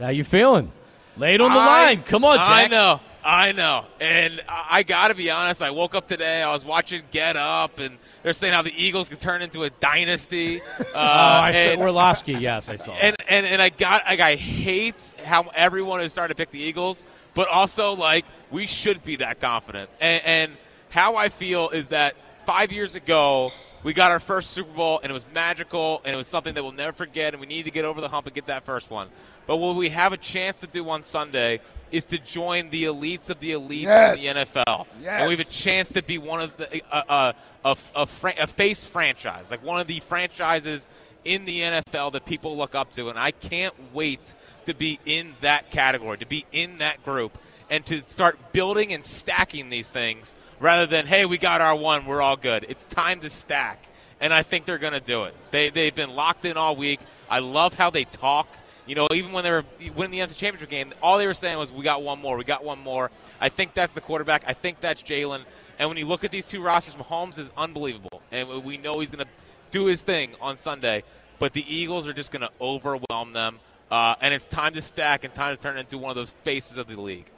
How 0.00 0.08
you 0.08 0.24
feeling? 0.24 0.72
Lay 1.16 1.34
it 1.34 1.40
on 1.40 1.52
the 1.52 1.58
I- 1.60 1.66
line. 1.84 2.02
Come 2.02 2.24
on, 2.24 2.38
Jack. 2.38 2.48
I 2.48 2.66
know, 2.68 3.00
I 3.22 3.52
know, 3.52 3.84
and 4.00 4.42
I, 4.48 4.82
got 4.82 5.08
to 5.08 5.14
be 5.14 5.30
honest. 5.30 5.60
I 5.60 5.70
woke 5.70 5.94
up 5.94 6.08
today. 6.08 6.42
I 6.42 6.52
was 6.52 6.64
watching 6.64 7.02
Get 7.10 7.36
Up, 7.36 7.78
and 7.78 7.98
they're 8.22 8.32
saying 8.32 8.54
how 8.54 8.62
the 8.62 8.72
Eagles 8.74 9.08
could 9.10 9.20
turn 9.20 9.42
into 9.42 9.64
a 9.64 9.70
dynasty. 9.70 10.60
Uh, 10.80 10.84
Oh, 10.94 11.42
I 11.44 11.52
said 11.52 11.72
and- 11.74 11.82
Orlovsky. 11.82 12.32
Yes, 12.32 12.68
I 12.68 12.76
saw. 12.76 12.94
and, 12.94 13.14
and 13.28 13.46
and 13.46 13.62
I 13.62 13.68
got 13.68 14.04
like 14.06 14.18
I 14.20 14.34
hate 14.34 15.14
how 15.24 15.50
everyone 15.54 16.00
is 16.00 16.12
starting 16.12 16.34
to 16.34 16.36
pick 16.36 16.50
the 16.50 16.58
Eagles, 16.60 17.04
but 17.34 17.46
also 17.48 17.92
like 17.94 18.24
we 18.50 18.66
should 18.66 19.02
be 19.04 19.16
that 19.16 19.40
confident. 19.40 19.88
And, 20.00 20.22
and 20.24 20.52
how 20.88 21.14
I 21.16 21.28
feel 21.28 21.68
is 21.70 21.88
that 21.88 22.16
five 22.46 22.72
years 22.72 22.94
ago 22.96 23.52
we 23.84 23.92
got 23.92 24.10
our 24.10 24.18
first 24.20 24.50
Super 24.50 24.72
Bowl 24.72 24.98
and 25.02 25.10
it 25.10 25.14
was 25.14 25.24
magical 25.32 26.00
and 26.04 26.12
it 26.14 26.16
was 26.16 26.26
something 26.26 26.54
that 26.54 26.62
we'll 26.62 26.72
never 26.72 26.92
forget 26.92 27.34
and 27.34 27.40
we 27.40 27.46
need 27.46 27.64
to 27.66 27.70
get 27.70 27.84
over 27.84 28.00
the 28.00 28.08
hump 28.08 28.26
and 28.26 28.34
get 28.34 28.46
that 28.46 28.64
first 28.64 28.90
one. 28.90 29.08
But 29.46 29.56
what 29.58 29.76
we 29.76 29.90
have 29.90 30.12
a 30.12 30.16
chance 30.18 30.56
to 30.58 30.66
do 30.66 30.88
on 30.90 31.02
Sunday 31.04 31.60
is 31.90 32.04
to 32.06 32.18
join 32.18 32.70
the 32.70 32.84
elites 32.84 33.30
of 33.30 33.40
the 33.40 33.52
elites 33.52 33.82
Yes. 33.82 34.22
in 34.24 34.34
the 34.36 34.44
NFL. 34.44 34.86
Yes. 35.00 35.20
And 35.22 35.28
we 35.28 35.36
have 35.36 35.46
a 35.46 35.50
chance 35.50 35.90
to 35.92 36.02
be 36.02 36.18
one 36.18 36.40
of 36.40 36.56
the 36.56 36.82
uh, 36.92 37.02
uh, 37.08 37.32
a, 37.64 37.76
a, 37.94 38.06
fran- 38.06 38.38
a 38.38 38.46
face 38.46 38.84
franchise, 38.84 39.50
like 39.50 39.64
one 39.64 39.80
of 39.80 39.86
the 39.86 40.00
franchises 40.00 40.86
in 41.24 41.44
the 41.44 41.60
NFL 41.60 42.12
that 42.12 42.24
people 42.24 42.56
look 42.56 42.74
up 42.74 42.90
to, 42.92 43.10
and 43.10 43.18
I 43.18 43.30
can't 43.32 43.74
wait 43.92 44.34
to 44.64 44.74
be 44.74 44.98
in 45.04 45.34
that 45.42 45.70
category, 45.70 46.16
to 46.18 46.26
be 46.26 46.46
in 46.52 46.78
that 46.78 47.04
group, 47.04 47.36
and 47.68 47.84
to 47.86 48.02
start 48.06 48.52
building 48.52 48.92
and 48.92 49.04
stacking 49.04 49.68
these 49.68 49.88
things 49.88 50.34
rather 50.60 50.86
than 50.86 51.06
hey, 51.06 51.26
we 51.26 51.36
got 51.38 51.60
our 51.60 51.76
one, 51.76 52.06
we're 52.06 52.22
all 52.22 52.36
good. 52.36 52.64
It's 52.68 52.84
time 52.84 53.20
to 53.20 53.28
stack, 53.30 53.84
and 54.20 54.32
I 54.32 54.42
think 54.42 54.64
they're 54.64 54.78
going 54.78 54.92
to 54.94 55.00
do 55.00 55.24
it. 55.24 55.34
They 55.50 55.68
they've 55.70 55.94
been 55.94 56.10
locked 56.16 56.44
in 56.46 56.56
all 56.56 56.76
week. 56.76 57.00
I 57.28 57.40
love 57.40 57.74
how 57.74 57.90
they 57.90 58.04
talk. 58.04 58.48
You 58.86 58.94
know, 58.94 59.06
even 59.12 59.32
when 59.32 59.44
they 59.44 59.50
were 59.50 59.64
winning 59.94 60.18
the 60.18 60.26
NFC 60.26 60.36
Championship 60.36 60.68
game, 60.68 60.92
all 61.02 61.18
they 61.18 61.26
were 61.26 61.34
saying 61.34 61.58
was, 61.58 61.70
"We 61.70 61.84
got 61.84 62.02
one 62.02 62.20
more. 62.20 62.36
We 62.36 62.44
got 62.44 62.64
one 62.64 62.80
more." 62.80 63.10
I 63.40 63.48
think 63.48 63.74
that's 63.74 63.92
the 63.92 64.00
quarterback. 64.00 64.44
I 64.46 64.52
think 64.52 64.80
that's 64.80 65.02
Jalen. 65.02 65.44
And 65.78 65.88
when 65.88 65.96
you 65.96 66.06
look 66.06 66.24
at 66.24 66.30
these 66.30 66.44
two 66.44 66.62
rosters, 66.62 66.94
Mahomes 66.96 67.38
is 67.38 67.50
unbelievable, 67.56 68.22
and 68.30 68.64
we 68.64 68.76
know 68.76 69.00
he's 69.00 69.10
going 69.10 69.24
to 69.24 69.30
do 69.70 69.86
his 69.86 70.02
thing 70.02 70.34
on 70.40 70.56
Sunday. 70.56 71.04
But 71.38 71.54
the 71.54 71.64
Eagles 71.74 72.06
are 72.06 72.12
just 72.12 72.32
going 72.32 72.42
to 72.42 72.50
overwhelm 72.60 73.32
them, 73.32 73.60
uh, 73.90 74.14
and 74.20 74.34
it's 74.34 74.46
time 74.46 74.74
to 74.74 74.82
stack 74.82 75.24
and 75.24 75.32
time 75.32 75.56
to 75.56 75.62
turn 75.62 75.78
into 75.78 75.96
one 75.96 76.10
of 76.10 76.16
those 76.16 76.32
faces 76.44 76.76
of 76.76 76.86
the 76.86 77.00
league. 77.00 77.30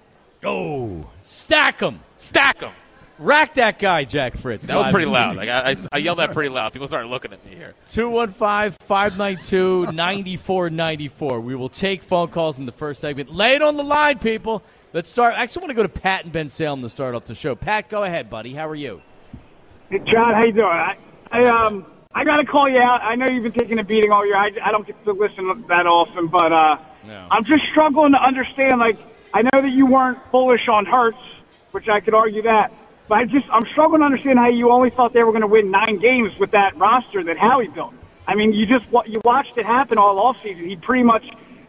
Oh, 0.44 1.08
stack 1.22 1.78
them, 1.78 2.00
stack 2.16 2.58
them. 2.58 2.72
Rack 3.18 3.54
that 3.54 3.78
guy, 3.78 4.04
Jack 4.04 4.36
Fritz. 4.36 4.66
That 4.66 4.76
was 4.76 4.88
pretty 4.88 5.06
loud. 5.06 5.36
Like, 5.36 5.48
I, 5.48 5.70
I, 5.70 5.76
I, 5.92 5.98
yelled 5.98 6.18
that 6.18 6.32
pretty 6.32 6.48
loud. 6.48 6.72
People 6.72 6.88
started 6.88 7.08
looking 7.08 7.32
at 7.32 7.44
me 7.44 7.54
here. 7.54 7.74
215 7.88 8.78
592 8.86 9.92
9494. 9.92 11.40
We 11.40 11.54
will 11.54 11.68
take 11.68 12.02
phone 12.02 12.28
calls 12.28 12.58
in 12.58 12.66
the 12.66 12.72
first 12.72 13.00
segment. 13.00 13.32
Lay 13.32 13.54
it 13.54 13.62
on 13.62 13.76
the 13.76 13.84
line, 13.84 14.18
people. 14.18 14.62
Let's 14.92 15.08
start. 15.08 15.34
I 15.34 15.42
actually 15.42 15.62
want 15.62 15.70
to 15.70 15.74
go 15.74 15.82
to 15.82 15.88
Pat 15.88 16.24
and 16.24 16.32
Bensalem 16.32 16.82
to 16.82 16.88
start 16.88 17.14
off 17.14 17.24
the 17.24 17.34
show. 17.34 17.54
Pat, 17.54 17.88
go 17.88 18.02
ahead, 18.02 18.28
buddy. 18.28 18.52
How 18.52 18.68
are 18.68 18.74
you? 18.74 19.00
Hey, 19.88 19.98
John, 19.98 20.34
how 20.34 20.44
you 20.44 20.52
doing? 20.52 20.66
I, 20.66 20.96
I 21.30 21.66
um, 21.66 21.86
I 22.14 22.24
got 22.24 22.36
to 22.36 22.44
call 22.44 22.68
you 22.68 22.78
out. 22.78 23.00
I 23.02 23.14
know 23.14 23.26
you've 23.30 23.42
been 23.42 23.52
taking 23.52 23.78
a 23.78 23.84
beating 23.84 24.10
all 24.10 24.26
year. 24.26 24.36
I, 24.36 24.50
I 24.62 24.70
don't 24.70 24.86
get 24.86 25.02
to 25.04 25.12
listen 25.12 25.64
that 25.68 25.86
often, 25.86 26.26
but 26.26 26.52
uh, 26.52 26.76
No. 27.06 27.28
I'm 27.30 27.44
just 27.44 27.62
struggling 27.70 28.12
to 28.12 28.22
understand. 28.22 28.78
Like, 28.78 28.98
I 29.32 29.42
know 29.42 29.62
that 29.62 29.70
you 29.70 29.86
weren't 29.86 30.18
bullish 30.30 30.68
on 30.68 30.84
Hurts, 30.84 31.16
which 31.70 31.88
I 31.88 32.00
could 32.00 32.14
argue 32.14 32.42
that, 32.42 32.70
but 33.12 33.18
I 33.18 33.24
just 33.26 33.44
I'm 33.52 33.66
struggling 33.72 34.00
to 34.00 34.06
understand 34.06 34.38
how 34.38 34.48
you 34.48 34.70
only 34.70 34.88
thought 34.88 35.12
they 35.12 35.22
were 35.22 35.32
going 35.32 35.42
to 35.42 35.46
win 35.46 35.70
nine 35.70 36.00
games 36.00 36.32
with 36.40 36.50
that 36.52 36.74
roster 36.78 37.22
that 37.22 37.36
Howie 37.36 37.68
built. 37.68 37.92
I 38.26 38.34
mean, 38.34 38.54
you 38.54 38.64
just 38.64 38.86
you 39.06 39.20
watched 39.22 39.52
it 39.58 39.66
happen 39.66 39.98
all 39.98 40.18
offseason. 40.18 40.66
He 40.66 40.76
pretty 40.76 41.04
much 41.04 41.22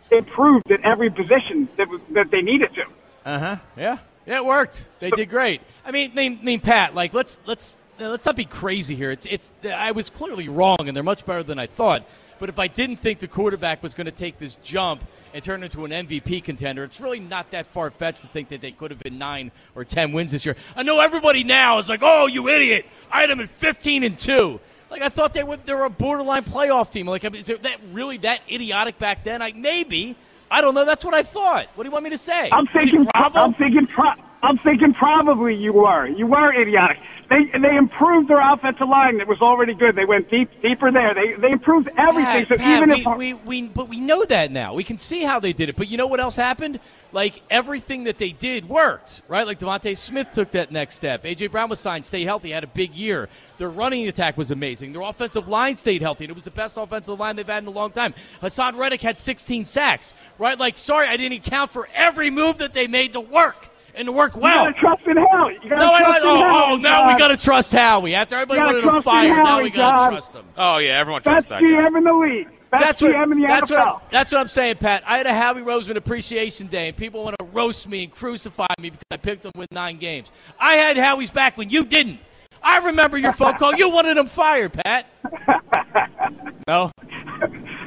improved 0.09 0.71
at 0.71 0.79
every 0.85 1.09
position 1.09 1.67
that 1.77 1.87
that 2.13 2.31
they 2.31 2.41
needed 2.41 2.69
to. 2.75 3.29
Uh 3.29 3.39
huh. 3.39 3.57
Yeah. 3.75 3.97
Yeah, 4.25 4.37
it 4.37 4.45
worked. 4.45 4.87
They 5.01 5.09
did 5.09 5.29
great. 5.29 5.59
I 5.83 5.91
mean, 5.91 6.15
mean, 6.15 6.39
mean, 6.41 6.61
Pat. 6.61 6.95
Like, 6.95 7.13
let's 7.13 7.37
let's 7.45 7.77
let's 7.99 8.25
not 8.25 8.37
be 8.37 8.45
crazy 8.45 8.95
here. 8.95 9.11
It's 9.11 9.25
it's. 9.25 9.53
I 9.65 9.91
was 9.91 10.09
clearly 10.09 10.47
wrong, 10.47 10.77
and 10.79 10.95
they're 10.95 11.03
much 11.03 11.25
better 11.25 11.43
than 11.43 11.59
I 11.59 11.67
thought. 11.67 12.07
But 12.43 12.49
if 12.49 12.59
I 12.59 12.67
didn't 12.67 12.97
think 12.97 13.19
the 13.19 13.27
quarterback 13.29 13.81
was 13.81 13.93
going 13.93 14.03
to 14.03 14.11
take 14.11 14.37
this 14.37 14.55
jump 14.55 15.01
and 15.33 15.41
turn 15.41 15.63
into 15.63 15.85
an 15.85 15.91
MVP 15.91 16.43
contender, 16.43 16.83
it's 16.83 16.99
really 16.99 17.21
not 17.21 17.49
that 17.51 17.65
far 17.67 17.89
fetched 17.89 18.19
to 18.23 18.27
think 18.27 18.49
that 18.49 18.59
they 18.59 18.73
could 18.73 18.91
have 18.91 18.99
been 18.99 19.17
nine 19.17 19.49
or 19.75 19.85
ten 19.85 20.11
wins 20.11 20.33
this 20.33 20.45
year. 20.45 20.57
I 20.75 20.83
know 20.83 20.99
everybody 20.99 21.45
now 21.45 21.79
is 21.79 21.87
like, 21.87 22.01
"Oh, 22.03 22.27
you 22.27 22.49
idiot! 22.49 22.85
I 23.09 23.21
had 23.21 23.29
them 23.29 23.39
at 23.39 23.49
fifteen 23.49 24.03
and 24.03 24.17
two. 24.17 24.59
Like 24.91 25.01
I 25.01 25.07
thought 25.07 25.33
they 25.33 25.43
were 25.43 25.55
they 25.55 25.73
were 25.73 25.85
a 25.85 25.89
borderline 25.89 26.43
playoff 26.43 26.91
team. 26.91 27.07
Like, 27.07 27.23
is 27.23 27.47
it 27.47 27.63
that 27.63 27.79
really 27.93 28.17
that 28.17 28.41
idiotic 28.51 28.97
back 28.97 29.23
then? 29.23 29.39
Like 29.39 29.55
maybe. 29.55 30.17
I 30.51 30.59
don't 30.59 30.75
know. 30.75 30.83
That's 30.83 31.05
what 31.05 31.13
I 31.13 31.23
thought. 31.23 31.67
What 31.75 31.85
do 31.85 31.87
you 31.87 31.93
want 31.93 32.03
me 32.03 32.09
to 32.09 32.17
say? 32.17 32.49
I'm 32.51 32.67
thinking. 32.67 33.07
I'm 33.15 33.53
thinking. 33.53 33.87
Pro- 33.87 34.21
I'm 34.43 34.57
thinking 34.57 34.93
probably 34.93 35.55
you 35.55 35.71
were. 35.71 36.05
You 36.05 36.27
were 36.27 36.53
idiotic. 36.53 36.97
They 37.29 37.45
they 37.57 37.77
improved 37.77 38.29
their 38.29 38.41
offensive 38.41 38.89
line. 38.89 39.17
That 39.17 39.27
was 39.27 39.41
already 39.41 39.73
good. 39.73 39.95
They 39.95 40.03
went 40.03 40.29
deep 40.29 40.49
deeper 40.61 40.91
there. 40.91 41.13
They 41.15 41.39
they 41.41 41.51
improved 41.51 41.89
everything. 41.97 42.45
Pat, 42.45 42.47
so 42.49 42.57
Pat, 42.57 42.77
even 42.83 42.89
we, 42.89 43.01
if 43.01 43.17
we, 43.17 43.33
we, 43.33 43.61
but 43.69 43.87
we 43.87 44.01
know 44.01 44.25
that 44.25 44.51
now. 44.51 44.73
We 44.73 44.83
can 44.83 44.97
see 44.97 45.23
how 45.23 45.39
they 45.39 45.53
did 45.53 45.69
it. 45.69 45.77
But 45.77 45.87
you 45.87 45.97
know 45.97 46.07
what 46.07 46.19
else 46.19 46.35
happened? 46.35 46.81
Like 47.13 47.41
everything 47.49 48.03
that 48.03 48.17
they 48.17 48.33
did 48.33 48.67
worked, 48.67 49.21
right? 49.29 49.47
Like 49.47 49.59
DeVonta 49.59 49.95
Smith 49.95 50.31
took 50.33 50.51
that 50.51 50.71
next 50.71 50.95
step. 50.95 51.23
AJ 51.23 51.51
Brown 51.51 51.69
was 51.69 51.79
signed, 51.79 52.05
stay 52.05 52.25
healthy, 52.25 52.51
had 52.51 52.65
a 52.65 52.67
big 52.67 52.93
year. 52.93 53.29
Their 53.57 53.69
running 53.69 54.07
attack 54.09 54.35
was 54.35 54.51
amazing. 54.51 54.91
Their 54.91 55.03
offensive 55.03 55.47
line 55.47 55.77
stayed 55.77 56.01
healthy, 56.01 56.25
and 56.25 56.31
it 56.31 56.35
was 56.35 56.43
the 56.43 56.51
best 56.51 56.75
offensive 56.75 57.17
line 57.17 57.37
they've 57.37 57.47
had 57.47 57.63
in 57.63 57.67
a 57.67 57.71
long 57.71 57.91
time. 57.91 58.13
Haason 58.41 58.77
Reddick 58.77 59.01
had 59.01 59.17
16 59.17 59.63
sacks, 59.63 60.13
right? 60.37 60.59
Like, 60.59 60.77
sorry, 60.77 61.07
I 61.07 61.15
didn't 61.15 61.43
count 61.43 61.71
for 61.71 61.87
every 61.93 62.29
move 62.29 62.57
that 62.57 62.73
they 62.73 62.87
made 62.87 63.13
to 63.13 63.21
work 63.21 63.69
and 63.95 64.05
to 64.07 64.11
work 64.11 64.35
well. 64.35 64.43
you 64.51 64.55
well. 64.63 64.65
gotta 64.65 64.79
trust 64.79 65.01
in 65.07 65.17
Howie. 65.17 65.53
You 65.63 65.69
gotta 65.69 65.81
No, 65.85 65.91
I 65.93 65.99
trust 66.01 66.21
don't. 66.21 66.37
in 66.37 66.43
Oh, 66.43 66.49
Howie, 66.49 66.73
oh, 66.73 66.77
now 66.77 67.03
we 67.07 67.11
John. 67.11 67.19
got 67.19 67.27
to 67.29 67.37
trust 67.37 67.71
Howie. 67.71 68.15
After 68.15 68.35
everybody 68.35 68.59
You 68.59 68.65
gotta 68.65 68.75
wanted 68.77 68.83
him 68.97 69.01
trust 69.03 69.25
in 69.25 69.43
now 69.43 69.61
we 69.61 69.69
got 69.69 69.91
to 69.91 69.97
John. 69.97 70.09
trust 70.11 70.31
him. 70.33 70.45
Oh 70.57 70.77
yeah, 70.77 70.99
everyone 70.99 71.21
Best 71.21 71.47
trusts 71.47 71.49
that 71.49 71.61
guy. 71.61 71.67
GM 71.67 71.97
in 71.97 72.03
the 72.03 72.13
league. 72.13 72.47
Best 72.71 72.83
That's 72.83 73.01
what, 73.03 73.11
GM 73.11 73.31
in 73.33 73.41
the 73.41 73.47
that's, 73.47 73.71
NFL. 73.71 73.85
what, 73.93 74.09
that's 74.09 74.31
what 74.31 74.41
I'm 74.41 74.47
saying, 74.47 74.75
Pat. 74.77 75.03
I 75.05 75.17
had 75.17 75.27
a 75.27 75.33
Howie 75.33 75.61
Roseman 75.61 75.95
Appreciation 75.95 76.65
Day, 76.67 76.87
and 76.87 76.97
people 76.97 77.23
want 77.23 77.35
to 77.37 77.45
roast 77.45 77.87
me 77.87 78.03
and 78.05 78.11
crucify 78.11 78.65
me 78.79 78.89
because 78.89 79.05
I 79.11 79.17
picked 79.17 79.45
him 79.45 79.51
with 79.55 79.71
nine 79.71 79.97
games. 79.97 80.31
I 80.59 80.73
had 80.75 80.97
Howie's 80.97 81.29
back 81.29 81.55
when 81.57 81.69
you 81.69 81.85
didn't. 81.85 82.19
I 82.63 82.77
remember 82.77 83.17
your 83.17 83.33
phone 83.33 83.53
call. 83.57 83.75
You 83.75 83.89
wanted 83.89 84.17
him 84.17 84.27
fired, 84.27 84.73
Pat. 84.73 85.05
No? 86.67 86.91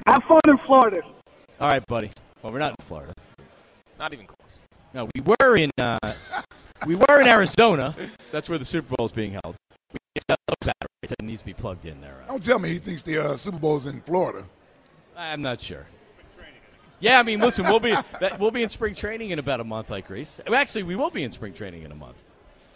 Have 0.07 0.23
fun 0.29 0.39
in 0.49 0.59
Florida. 0.67 1.01
All 1.59 1.69
right, 1.69 1.85
buddy. 1.87 2.11
Well, 2.43 2.53
we're 2.53 2.59
not 2.59 2.73
in 2.79 2.85
Florida. 2.85 3.15
Not 3.99 4.13
even 4.13 4.27
close. 4.27 4.46
No, 4.97 5.07
we 5.15 5.21
were 5.21 5.57
in 5.59 5.71
uh, 5.77 5.99
we 6.87 6.95
were 6.95 7.21
in 7.21 7.29
Arizona. 7.29 7.95
That's 8.33 8.49
where 8.49 8.57
the 8.57 8.65
Super 8.65 8.97
Bowl 8.97 9.05
is 9.05 9.13
being 9.13 9.33
held. 9.33 9.55
We 9.93 9.99
it's 10.15 10.25
got 10.25 10.39
a 10.49 10.65
battery. 10.65 10.89
It 11.03 11.23
needs 11.23 11.43
to 11.43 11.47
be 11.47 11.53
plugged 11.53 11.85
in 11.85 12.01
there. 12.01 12.25
Don't 12.27 12.43
tell 12.43 12.59
me 12.59 12.71
he 12.71 12.79
thinks 12.79 13.03
the 13.03 13.19
uh, 13.19 13.37
Super 13.37 13.59
Bowl's 13.59 13.87
in 13.87 14.01
Florida. 14.01 14.45
I'm 15.15 15.43
not 15.43 15.61
sure. 15.61 15.87
Yeah, 16.99 17.19
I 17.19 17.25
mean, 17.25 17.41
listen, 17.41 17.67
we'll 17.67 17.79
be 17.79 17.95
that, 18.21 18.41
we'll 18.41 18.51
be 18.51 18.63
in 18.63 18.71
spring 18.71 18.95
training 18.95 19.33
in 19.33 19.39
about 19.39 19.61
a 19.61 19.65
month, 19.65 19.91
like 19.91 20.09
Reese. 20.09 20.41
Actually, 20.51 20.85
we 20.85 20.97
will 20.97 21.11
be 21.11 21.25
in 21.25 21.31
spring 21.31 21.53
training 21.53 21.83
in 21.83 21.93
a 21.93 21.95
month. 21.95 22.23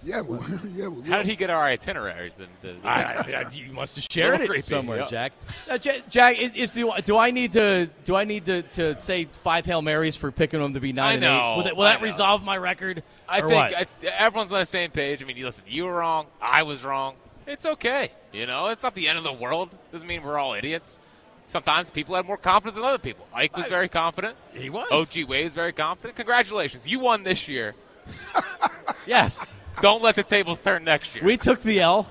Yeah, 0.03 0.23
well, 0.23 0.43
yeah. 0.75 0.87
Well, 0.87 1.03
How 1.03 1.19
did 1.19 1.27
he 1.27 1.37
get 1.37 1.51
our 1.51 1.63
itineraries? 1.65 2.35
The, 2.35 2.47
the, 2.63 2.73
the- 2.75 2.89
I, 2.89 3.45
I, 3.45 3.51
you 3.53 3.73
must 3.73 3.97
have 3.97 4.05
shared 4.11 4.41
it 4.41 4.65
somewhere, 4.65 5.01
yeah. 5.01 5.07
Jack. 5.07 5.33
Uh, 5.69 5.77
Jack, 5.79 6.09
Jack 6.09 6.39
is, 6.41 6.53
is 6.55 6.73
the, 6.73 6.91
do 7.05 7.19
I 7.19 7.31
need 7.31 7.53
to 7.53 7.89
do 8.05 8.15
I 8.17 8.25
need 8.25 8.47
to, 8.47 8.63
to 8.63 8.99
say 8.99 9.27
five 9.27 9.67
hail 9.67 9.83
marys 9.83 10.17
for 10.17 10.31
picking 10.31 10.61
them 10.61 10.73
to 10.75 10.81
be 10.81 10.93
nine 10.93 11.07
I 11.07 11.13
and 11.15 11.21
know, 11.23 11.29
eight? 11.53 11.57
Will 11.57 11.65
that, 11.65 11.77
will 11.77 11.85
I 11.85 11.93
that 11.93 12.01
know. 12.01 12.07
resolve 12.07 12.43
my 12.43 12.57
record? 12.57 13.03
I 13.29 13.41
or 13.41 13.49
think 13.49 13.71
what? 13.73 13.77
I, 13.77 13.87
everyone's 14.17 14.53
on 14.53 14.61
the 14.61 14.67
same 14.67 14.91
page. 14.91 15.23
I 15.23 15.27
mean, 15.27 15.37
you 15.37 15.45
listen, 15.45 15.65
you 15.69 15.85
were 15.85 15.95
wrong. 15.95 16.27
I 16.41 16.63
was 16.63 16.83
wrong. 16.83 17.15
It's 17.47 17.67
okay. 17.67 18.13
You 18.33 18.47
know, 18.47 18.69
it's 18.69 18.83
not 18.83 18.95
the 18.95 19.09
end 19.09 19.19
of 19.19 19.25
the 19.25 19.33
world. 19.33 19.71
Doesn't 19.93 20.07
mean 20.09 20.23
we're 20.23 20.39
all 20.39 20.55
idiots. 20.55 21.01
Sometimes 21.47 21.91
people 21.91 22.15
have 22.15 22.27
more 22.27 22.37
confidence 22.37 22.77
than 22.77 22.85
other 22.85 22.99
people. 22.99 23.27
Ike 23.35 23.57
was 23.57 23.67
very 23.67 23.89
confident. 23.89 24.37
he 24.55 24.71
was. 24.71 24.87
OG 24.93 25.29
Wade 25.29 25.45
was 25.45 25.55
very 25.55 25.73
confident. 25.73 26.15
Congratulations. 26.17 26.87
You 26.89 27.01
won 27.01 27.25
this 27.25 27.49
year. 27.49 27.75
yes, 29.07 29.45
Don't 29.83 30.03
let 30.03 30.17
the 30.17 30.23
tables 30.23 30.61
turn 30.61 30.85
next 30.85 31.15
year. 31.15 31.25
we 31.25 31.37
took 31.37 31.63
the 31.63 31.81
L. 31.81 32.09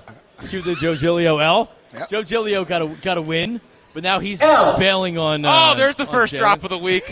Cue 0.48 0.62
the 0.62 0.74
Joe 0.74 0.94
Giglio 0.94 1.38
L. 1.38 1.70
Yep. 1.92 2.08
Joe 2.08 2.22
Giglio 2.22 2.64
got 2.64 2.82
a 2.82 2.88
got 3.02 3.18
a 3.18 3.22
win, 3.22 3.60
but 3.92 4.02
now 4.02 4.18
he's 4.20 4.40
bailing 4.40 5.18
on. 5.18 5.44
Uh, 5.44 5.72
oh, 5.72 5.76
there's 5.76 5.96
the 5.96 6.06
first 6.06 6.32
Jalen. 6.32 6.38
drop 6.38 6.64
of 6.64 6.70
the 6.70 6.78
week. 6.78 7.04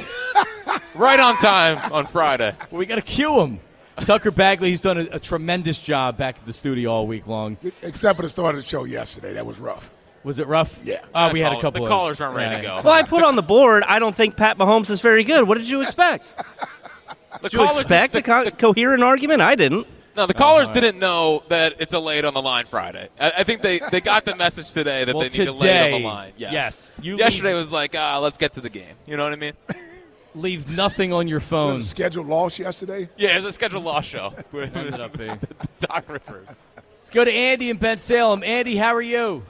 right 0.95 1.21
on 1.21 1.37
time 1.37 1.93
on 1.93 2.07
Friday. 2.07 2.55
Well, 2.71 2.79
we 2.79 2.87
got 2.87 2.97
to 2.97 3.03
cue 3.03 3.41
him. 3.41 3.61
Tucker 4.05 4.31
Bagley, 4.31 4.71
he's 4.71 4.81
done 4.81 4.97
a, 4.99 5.17
a 5.17 5.19
tremendous 5.19 5.79
job 5.79 6.17
back 6.17 6.37
at 6.39 6.47
the 6.47 6.53
studio 6.53 6.91
all 6.91 7.07
week 7.09 7.27
long. 7.27 7.57
except 7.83 8.17
for 8.17 8.23
the 8.23 8.29
start 8.29 8.55
of 8.55 8.61
the 8.63 8.67
show 8.67 8.85
yesterday, 8.85 9.33
that 9.35 9.45
was 9.45 9.59
rough. 9.59 9.91
Was 10.23 10.39
it 10.39 10.47
rough? 10.47 10.79
Yeah. 10.85 11.01
Oh, 11.15 11.33
we 11.33 11.41
had 11.41 11.53
a 11.53 11.61
couple. 11.61 11.81
The 11.81 11.85
of, 11.85 11.89
callers 11.89 12.21
weren't 12.21 12.37
ready 12.37 12.57
to 12.57 12.63
go. 12.63 12.81
Well, 12.85 12.93
I 12.95 13.03
put 13.03 13.25
on 13.25 13.35
the 13.35 13.43
board. 13.43 13.83
I 13.85 13.99
don't 13.99 14.15
think 14.17 14.37
Pat 14.37 14.57
Mahomes 14.57 14.91
is 14.91 15.01
very 15.01 15.25
good. 15.25 15.47
What 15.49 15.59
did 15.59 15.69
you 15.69 15.81
expect? 15.81 16.35
The 16.37 17.49
Did 17.49 17.53
you 17.53 17.59
callers, 17.59 17.79
expect 17.81 18.13
the, 18.13 18.19
a 18.21 18.23
co- 18.23 18.45
the- 18.45 18.51
coherent 18.53 19.03
argument? 19.03 19.43
I 19.43 19.55
didn't. 19.55 19.87
No, 20.19 20.27
the 20.27 20.35
callers 20.35 20.69
didn't 20.71 20.99
know 20.99 21.45
that 21.49 21.75
it's 21.79 21.95
a 21.95 21.99
late 22.01 22.25
on 22.25 22.35
the 22.35 22.43
line 22.43 22.67
Friday. 22.67 23.09
I, 23.21 23.33
I 23.39 23.45
think 23.45 23.63
they, 23.63 23.79
they 23.93 24.01
got 24.01 24.25
the 24.25 24.35
message 24.35 24.73
today 24.73 25.05
that 25.05 25.15
Well, 25.15 25.29
they 25.31 25.39
need 25.39 25.45
to 25.45 25.53
lay 25.53 25.79
on 25.79 25.85
today, 25.85 25.99
the 26.03 26.05
line. 26.05 26.33
Yes. 26.37 26.53
yes. 26.53 26.93
You 27.01 27.17
Yesterday 27.19 27.51
leave- 27.55 27.59
was 27.63 27.71
like, 27.71 27.95
ah, 27.97 28.19
let's 28.19 28.37
get 28.37 28.55
to 28.55 28.61
the 28.61 28.69
game. 28.69 28.97
You 29.07 29.17
know 29.17 29.23
what 29.23 29.33
I 29.33 29.37
mean? 29.37 29.53
Leaves 30.35 30.67
nothing 30.67 31.13
on 31.13 31.29
your 31.29 31.39
Was 31.39 31.47
phone. 31.47 31.77
a 31.79 31.83
scheduled 31.85 32.27
loss 32.27 32.59
yesterday. 32.59 33.09
Yeah, 33.17 33.35
it 33.35 33.37
was 33.37 33.45
a 33.45 33.53
scheduled 33.53 33.85
loss 33.85 34.07
show. 34.07 34.35
with 34.53 34.77
Ended 34.77 34.99
up 34.99 35.17
being. 35.17 35.39
Doc 35.79 36.09
Rivers. 36.09 36.49
Let's 36.77 37.11
go 37.11 37.25
to 37.25 37.33
Andy 37.33 37.71
in 37.71 37.79
Bensalem. 37.79 38.45
Andy, 38.45 38.77
how 38.77 38.97
are 38.97 39.01
you? 39.01 39.45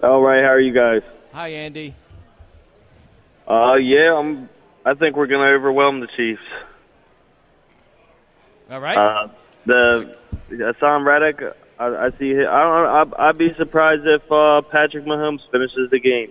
All 0.00 0.20
right, 0.22 0.44
how 0.44 0.50
are 0.50 0.60
you 0.60 0.72
guys? 0.72 1.02
Hi, 1.32 1.48
Andy. 1.48 1.92
Uh, 3.48 3.74
yeah, 3.74 4.16
I'm. 4.16 4.48
I 4.86 4.94
think 4.94 5.16
we're 5.16 5.26
going 5.26 5.44
to 5.44 5.52
overwhelm 5.56 5.98
the 5.98 6.08
Chiefs. 6.16 6.40
All 8.70 8.78
right. 8.80 8.96
Uh, 8.96 9.28
the 9.66 10.16
Haason 10.50 11.04
Reddick, 11.04 11.40
I, 11.78 11.86
I 11.86 12.10
see. 12.18 12.34
hi- 12.34 12.46
I 12.46 12.62
don't. 12.62 13.14
I'd, 13.14 13.28
I'd 13.28 13.38
be 13.38 13.54
surprised 13.56 14.02
if 14.06 14.22
uh, 14.30 14.62
Patrick 14.70 15.04
Mahomes 15.04 15.40
finishes 15.50 15.90
the 15.90 15.98
game. 16.00 16.30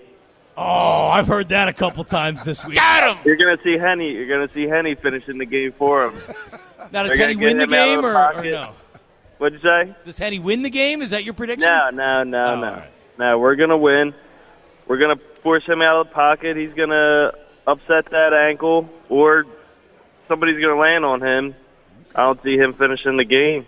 oh, 0.57 1.07
I've 1.07 1.27
heard 1.27 1.49
that 1.49 1.67
a 1.67 1.73
couple 1.73 2.03
times 2.03 2.43
this 2.43 2.63
week. 2.65 2.75
Got 2.75 3.15
him! 3.17 3.23
You're 3.25 3.37
going 3.37 3.57
to 3.57 3.63
see 3.63 3.77
Henne. 3.77 4.01
You're 4.01 4.27
going 4.27 4.47
to 4.47 4.53
see 4.53 4.63
Henne 4.67 4.95
finishing 5.01 5.37
the 5.37 5.45
game 5.45 5.71
for 5.73 6.07
him. 6.09 6.13
Now, 6.91 7.03
does 7.03 7.17
They're 7.17 7.29
Henne 7.29 7.39
win 7.39 7.57
the 7.59 7.65
get 7.65 7.87
him 7.87 8.01
game 8.01 8.01
the 8.01 8.07
or, 8.07 8.35
or 8.39 8.43
no? 8.43 8.73
What'd 9.37 9.57
you 9.63 9.67
say? 9.67 9.95
Does 10.03 10.17
Henne 10.17 10.43
win 10.43 10.63
the 10.63 10.69
game? 10.69 11.01
Is 11.01 11.11
that 11.11 11.23
your 11.23 11.33
prediction? 11.33 11.67
No, 11.67 11.89
no, 11.91 12.23
no, 12.23 12.45
Oh, 12.45 12.55
no, 12.59 12.67
all 12.67 12.73
right. 12.75 12.89
no. 13.17 13.39
We're 13.39 13.55
going 13.55 13.69
to 13.69 13.77
win. 13.77 14.13
We're 14.87 14.97
going 14.97 15.17
to 15.17 15.23
force 15.41 15.63
him 15.65 15.81
out 15.81 16.01
of 16.01 16.07
the 16.09 16.13
pocket. 16.13 16.57
He's 16.57 16.73
going 16.73 16.89
to 16.89 17.31
upset 17.65 18.11
that 18.11 18.33
ankle, 18.33 18.89
or 19.07 19.45
somebody's 20.27 20.59
going 20.61 20.75
to 20.75 20.79
land 20.79 21.05
on 21.05 21.21
him. 21.21 21.55
I 22.15 22.25
don't 22.25 22.41
see 22.43 22.55
him 22.57 22.73
finishing 22.73 23.17
the 23.17 23.25
game. 23.25 23.65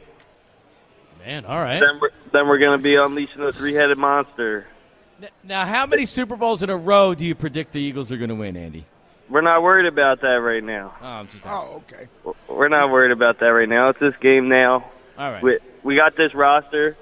Man, 1.25 1.45
all 1.45 1.59
right. 1.59 1.79
Then 1.79 1.99
we're, 1.99 2.09
then 2.31 2.47
we're 2.47 2.59
going 2.59 2.77
to 2.77 2.83
be 2.83 2.95
unleashing 2.95 3.41
the 3.41 3.51
three-headed 3.51 3.97
monster. 3.97 4.67
Now, 5.43 5.65
how 5.65 5.85
many 5.85 6.05
Super 6.05 6.35
Bowls 6.35 6.61
in 6.61 6.69
a 6.69 6.77
row 6.77 7.15
do 7.15 7.25
you 7.25 7.33
predict 7.35 7.71
the 7.71 7.81
Eagles 7.81 8.11
are 8.11 8.17
going 8.17 8.29
to 8.29 8.35
win, 8.35 8.55
Andy? 8.57 8.85
we're 9.27 9.41
not 9.41 9.63
worried 9.63 9.87
about 9.87 10.21
that 10.21 10.35
right 10.39 10.63
now. 10.63 10.93
Oh, 11.01 11.05
I'm 11.07 11.27
just 11.27 11.43
Oh, 11.47 11.81
okay. 11.91 12.07
We're 12.47 12.67
not 12.69 12.91
worried 12.91 13.11
about 13.11 13.39
that 13.39 13.47
right 13.47 13.67
now. 13.67 13.89
It's 13.89 13.99
this 13.99 14.13
game 14.21 14.49
now. 14.49 14.91
All 15.17 15.31
right. 15.31 15.41
We 15.41 15.57
we 15.81 15.95
got 15.95 16.15
this 16.15 16.35
roster. 16.35 16.95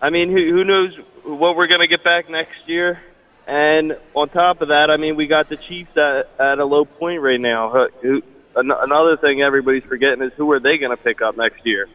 I 0.00 0.08
mean, 0.08 0.30
who 0.30 0.36
who 0.52 0.64
knows 0.64 0.96
what 1.24 1.54
we're 1.54 1.66
gonna 1.66 1.88
get 1.88 2.02
back 2.02 2.30
next 2.30 2.56
year? 2.66 3.02
And 3.46 3.98
on 4.14 4.30
top 4.30 4.62
of 4.62 4.68
that, 4.68 4.88
I 4.90 4.96
mean, 4.96 5.14
we 5.14 5.26
got 5.26 5.50
the 5.50 5.58
Chiefs 5.58 5.94
at 5.98 6.30
at 6.40 6.58
a 6.58 6.64
low 6.64 6.86
point 6.86 7.20
right 7.20 7.38
now. 7.40 7.68
Who- 7.70 7.88
Who, 8.00 8.22
an- 8.56 8.70
another 8.70 9.16
thing 9.16 9.42
everybody's 9.42 9.84
forgetting 9.84 10.22
is 10.22 10.32
who 10.36 10.50
are 10.52 10.60
they 10.60 10.78
gonna 10.78 10.96
pick 10.96 11.22
up 11.22 11.36
next 11.36 11.64
year? 11.64 11.86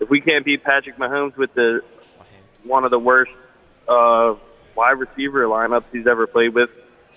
If 0.00 0.08
we 0.10 0.20
can't 0.20 0.44
beat 0.44 0.62
Patrick 0.64 0.96
Mahomes 0.98 1.36
with 1.36 1.52
the 1.54 1.80
one 2.64 2.84
of 2.84 2.90
the 2.90 2.98
worst 2.98 3.30
uh, 3.88 4.34
wide 4.74 4.98
receiver 4.98 5.44
lineups 5.44 5.84
he's 5.92 6.06
ever 6.06 6.26
played 6.26 6.54
with, 6.54 6.70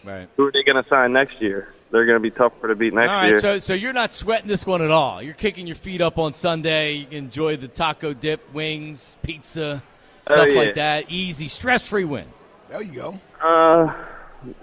Right. 0.03 0.27
who 0.37 0.45
are 0.45 0.51
they 0.51 0.63
gonna 0.63 0.85
sign 0.89 1.13
next 1.13 1.41
year? 1.41 1.73
They're 1.91 2.05
gonna 2.05 2.19
be 2.19 2.29
tougher 2.31 2.67
to 2.67 2.75
beat 2.75 2.93
next 2.93 3.09
all 3.09 3.15
right, 3.17 3.27
year. 3.29 3.39
so 3.41 3.59
so 3.59 3.73
you're 3.73 3.93
not 3.93 4.11
sweating 4.11 4.47
this 4.47 4.65
one 4.65 4.81
at 4.81 4.91
all. 4.91 5.21
You're 5.23 5.33
kicking 5.33 5.65
your 5.67 5.75
feet 5.75 6.01
up 6.01 6.17
on 6.19 6.33
Sunday. 6.33 6.93
You 6.93 7.05
can 7.05 7.17
enjoy 7.17 7.57
the 7.57 7.67
taco 7.67 8.13
dip, 8.13 8.53
wings, 8.53 9.17
pizza, 9.23 9.81
Oh, 10.27 10.33
stuff 10.35 10.49
yeah. 10.51 10.59
like 10.59 10.75
that. 10.75 11.05
Easy, 11.09 11.47
stress-free 11.47 12.03
win. 12.05 12.25
There 12.69 12.83
you 12.83 12.93
go. 13.01 13.19
Uh, 13.41 13.91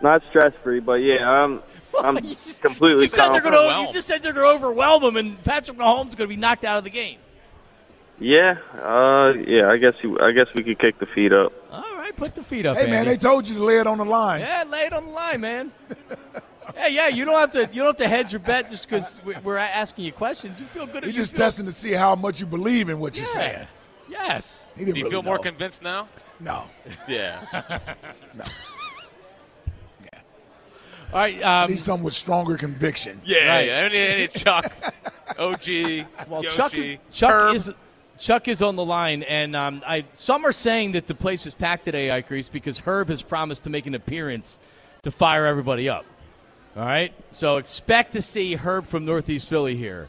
not 0.01 0.23
stress 0.31 0.53
free, 0.63 0.79
but 0.79 0.95
yeah, 1.03 1.29
I'm 1.29 1.61
I'm 2.05 2.17
completely 2.17 3.03
You 3.03 3.07
said 3.07 3.31
they're 3.31 3.41
going 3.41 3.55
to. 3.55 3.87
You 3.87 3.93
just 3.93 4.07
said 4.07 4.23
they're 4.23 4.33
going 4.33 4.47
to 4.47 4.55
overwhelm 4.57 5.03
them, 5.03 5.17
and 5.17 5.43
Patrick 5.45 5.79
Mahomes 5.79 6.11
is 6.11 6.15
going 6.15 6.29
to 6.29 6.35
be 6.35 6.37
knocked 6.37 6.65
out 6.65 6.79
of 6.79 6.85
the 6.85 6.91
game. 6.91 7.19
Yeah, 8.19 8.57
uh, 8.83 9.33
yeah. 9.47 9.69
I 9.71 9.77
guess 9.77 9.93
you, 10.03 10.19
I 10.19 10.33
guess 10.33 10.47
we 10.55 10.65
could 10.65 10.79
kick 10.79 10.99
the 10.99 11.07
feet 11.07 11.33
up. 11.33 11.53
All 11.71 11.97
right, 11.97 12.17
put 12.17 12.35
the 12.35 12.43
feet 12.43 12.65
up. 12.65 12.77
Hey, 12.77 12.87
man, 12.87 13.01
Andy. 13.01 13.11
they 13.11 13.17
told 13.19 13.47
you 13.47 13.57
to 13.57 13.63
lay 13.63 13.79
it 13.79 13.87
on 13.87 13.99
the 13.99 14.07
line. 14.07 14.41
Yeah, 14.41 14.65
lay 14.65 14.87
it 14.87 14.93
on 14.95 15.05
the 15.07 15.11
line, 15.11 15.41
man. 15.43 15.73
hey, 16.75 16.95
yeah, 16.95 17.09
you 17.09 17.27
don't 17.27 17.39
have 17.39 17.51
to. 17.53 17.69
You 17.73 17.83
don't 17.83 17.89
have 17.89 17.97
to 17.97 18.09
hedge 18.09 18.33
your 18.33 18.41
bet 18.41 18.71
just 18.71 18.89
because 18.89 19.21
we're 19.45 19.59
asking 19.59 20.07
you 20.07 20.13
questions. 20.13 20.59
You 20.59 20.65
feel 20.67 20.87
good. 20.87 21.03
You're 21.03 21.09
you 21.09 21.13
just 21.13 21.33
feel- 21.33 21.41
testing 21.45 21.67
to 21.67 21.73
see 21.73 21.93
how 21.93 22.17
much 22.17 22.41
you 22.41 22.47
believe 22.47 22.89
in 22.89 22.99
what 22.99 23.17
you're 23.17 23.27
saying. 23.27 23.67
Yes. 24.09 24.65
He 24.75 24.81
Do 24.81 24.87
didn't 24.87 24.97
you 24.97 25.05
really 25.05 25.13
feel 25.15 25.23
more 25.23 25.39
convinced 25.39 25.83
now? 25.83 26.09
No. 26.41 26.65
Yeah. 27.09 27.81
no. 28.35 28.45
All 31.13 31.19
right. 31.21 31.41
Um, 31.43 31.71
Need 31.71 31.79
someone 31.79 32.05
with 32.05 32.15
stronger 32.15 32.57
conviction. 32.57 33.21
Yeah, 33.25 33.49
Right. 33.49 33.67
yeah. 33.67 33.73
Any, 33.75 33.99
any 33.99 34.29
Chuck, 34.29 34.73
OG, 35.39 36.07
Well, 36.29 36.43
Yoshi, 36.45 36.57
Chuck 36.57 36.75
is, 36.75 36.99
Chuck 37.13 37.31
Herb. 37.31 37.55
is 37.57 37.73
Chuck 38.19 38.49
is 38.49 38.63
on 38.63 38.77
the 38.77 38.85
line, 38.85 39.23
and 39.25 39.55
um, 39.55 39.83
I 39.87 40.05
some 40.15 40.47
are 40.47 40.53
saying 40.53 40.93
that 40.93 41.07
the 41.07 41.15
place 41.15 41.45
is 41.47 41.53
packed 41.55 41.85
today, 41.85 42.11
Ike 42.11 42.31
Reese, 42.31 42.49
because 42.49 42.79
Herb 42.79 43.09
has 43.11 43.21
promised 43.23 43.65
to 43.65 43.71
make 43.71 43.85
an 43.87 43.95
appearance 43.95 44.57
to 45.03 45.11
fire 45.11 45.45
everybody 45.47 45.89
up. 45.89 46.05
All 46.77 46.83
right, 46.85 47.13
so 47.31 47.57
expect 47.57 48.13
to 48.15 48.23
see 48.23 48.55
Herb 48.55 48.87
from 48.87 49.05
Northeast 49.05 49.49
Philly 49.49 49.77
here 49.77 50.09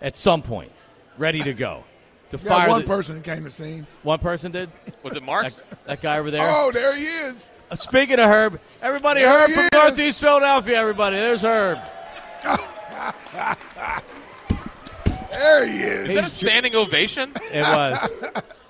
at 0.00 0.16
some 0.16 0.40
point, 0.42 0.72
ready 1.18 1.42
to 1.42 1.52
go 1.52 1.84
to 2.30 2.38
You 2.38 2.44
got 2.44 2.58
fire. 2.60 2.68
one 2.70 2.80
the- 2.80 2.86
person 2.86 3.16
that 3.16 3.24
came 3.24 3.44
to 3.44 3.50
see. 3.50 3.84
one 4.02 4.18
person 4.20 4.50
did. 4.50 4.70
Was 5.02 5.14
it 5.14 5.22
Mark? 5.22 5.44
That, 5.44 5.84
that 5.84 6.00
guy 6.02 6.18
over 6.18 6.30
there. 6.30 6.46
Oh, 6.50 6.70
there 6.72 6.94
he 6.96 7.04
is. 7.04 7.52
Speaking 7.74 8.18
of 8.18 8.26
Herb, 8.28 8.60
everybody, 8.82 9.20
There 9.20 9.30
Herb 9.30 9.50
from 9.50 9.64
is. 9.64 9.70
Northeast 9.72 10.20
Philadelphia. 10.20 10.78
Everybody, 10.78 11.16
there's 11.16 11.42
Herb. 11.42 11.78
There 15.30 15.66
he 15.66 15.82
is. 15.82 16.08
Is 16.10 16.14
that 16.14 16.24
a 16.26 16.30
standing 16.30 16.74
ovation? 16.74 17.32
It 17.52 17.62
was. 17.62 18.10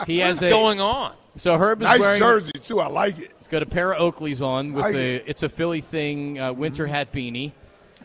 He 0.06 0.18
has 0.18 0.36
What's 0.40 0.42
a 0.44 0.50
going 0.50 0.80
on? 0.80 1.14
So 1.36 1.56
Herb 1.58 1.82
is 1.82 1.86
Nice 1.86 2.00
wearing 2.00 2.18
jersey 2.18 2.52
too. 2.52 2.80
I 2.80 2.86
like 2.86 3.18
it. 3.18 3.32
He's 3.38 3.48
got 3.48 3.62
a 3.62 3.66
pair 3.66 3.92
of 3.92 4.14
Oakleys 4.14 4.40
on 4.40 4.72
with 4.72 4.84
Like 4.84 4.94
the 4.94 5.16
it. 5.16 5.24
it's 5.26 5.42
a 5.42 5.48
Philly 5.48 5.80
thing 5.80 6.38
uh, 6.38 6.52
winter 6.52 6.86
hat 6.86 7.12
beanie. 7.12 7.52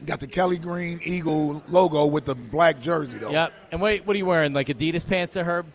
Got 0.06 0.20
the 0.20 0.28
Kelly 0.28 0.58
Green 0.58 1.00
Eagle 1.04 1.62
logo 1.70 2.06
with 2.06 2.26
the 2.26 2.36
black 2.36 2.80
jersey 2.80 3.18
though. 3.18 3.32
Yep. 3.32 3.54
And 3.72 3.82
wait, 3.82 4.06
what 4.06 4.16
are 4.16 4.18
you 4.18 4.26
wearing? 4.26 4.54
Like 4.54 4.68
Adidas 4.68 5.06
pants, 5.08 5.34
there, 5.34 5.44
Herb? 5.44 5.66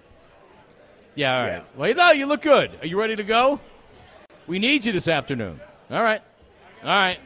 Yeah. 1.14 1.35
All 1.35 1.40
right. 1.43 1.49
Yeah. 1.49 1.62
Well, 1.76 1.95
no, 1.95 2.11
you 2.12 2.26
look 2.26 2.43
good. 2.43 2.71
Are 2.83 2.87
you 2.87 2.99
ready 2.99 3.16
to 3.16 3.25
go? 3.25 3.61
We 4.47 4.59
need 4.59 4.85
you 4.85 4.93
this 4.93 5.09
afternoon. 5.09 5.61
All 5.91 6.02
right. 6.02 6.23
All 6.83 6.89
right. 6.89 7.19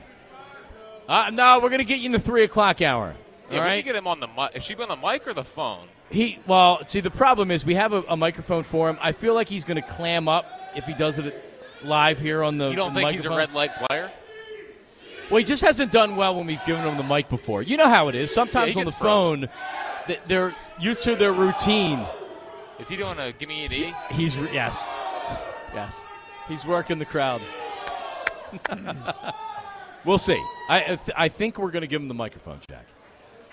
Uh, 1.09 1.31
no, 1.31 1.61
we're 1.61 1.71
gonna 1.71 1.85
get 1.85 2.01
you 2.01 2.07
in 2.07 2.13
the 2.13 2.19
three 2.19 2.45
o'clock 2.45 2.83
hour. 2.83 3.15
Yeah, 3.51 3.59
all 3.59 3.65
we 3.65 3.71
right. 3.71 3.77
to 3.77 3.83
get 3.83 3.97
him 3.97 4.07
on 4.07 4.21
the 4.21 4.29
mic. 4.29 4.57
Is 4.57 4.65
she 4.65 4.75
on 4.75 4.89
the 4.89 4.97
mic 4.97 5.27
or 5.27 5.33
the 5.33 5.45
phone? 5.45 5.89
He 6.11 6.39
well, 6.47 6.85
see 6.87 7.01
the 7.01 7.11
problem 7.11 7.51
is 7.51 7.65
we 7.65 7.75
have 7.75 7.93
a, 7.93 8.03
a 8.09 8.17
microphone 8.17 8.63
for 8.63 8.89
him. 8.89 8.99
I 9.01 9.13
feel 9.13 9.35
like 9.35 9.49
he's 9.49 9.65
going 9.65 9.81
to 9.81 9.89
clam 9.89 10.29
up 10.29 10.47
if 10.75 10.85
he 10.85 10.95
does 10.95 11.19
it 11.19 11.45
live 11.83 12.21
here 12.21 12.43
on 12.43 12.59
the. 12.59 12.71
You 12.71 12.77
don't 12.77 12.95
the 12.95 13.01
think 13.01 13.13
he's 13.13 13.25
a 13.25 13.31
red 13.31 13.53
light 13.53 13.75
player? 13.77 14.11
Well, 15.31 15.39
he 15.39 15.45
just 15.45 15.63
hasn't 15.63 15.93
done 15.93 16.17
well 16.17 16.37
when 16.37 16.47
we've 16.47 16.65
given 16.65 16.85
him 16.85 16.97
the 16.97 17.03
mic 17.03 17.29
before. 17.29 17.63
You 17.63 17.77
know 17.77 17.89
how 17.89 18.09
it 18.09 18.15
is. 18.15 18.33
Sometimes 18.33 18.73
he 18.73 18.81
on 18.81 18.87
the 18.87 18.93
frozen. 18.93 19.49
phone, 20.07 20.17
they're 20.27 20.57
used 20.81 21.05
to 21.05 21.17
their 21.17 21.33
routine. 21.33 22.07
Is 22.79 22.89
he 22.89 22.97
doing 22.97 23.19
a 23.19 23.33
give 23.33 23.49
me 23.49 23.67
an 23.67 23.73
E? 23.73 23.95
He's 24.11 24.37
yes, 24.37 24.89
yes. 25.75 26.01
He's 26.49 26.65
working 26.65 26.99
the 26.99 27.05
crowd. 27.05 27.43
we'll 30.05 30.19
see. 30.19 30.43
I 30.69 30.77
I, 30.77 30.81
th- 30.87 31.01
I 31.17 31.29
think 31.29 31.59
we're 31.59 31.71
going 31.71 31.83
to 31.83 31.87
give 31.87 32.01
him 32.01 32.09
the 32.09 32.15
microphone, 32.15 32.59
Jack. 32.69 32.87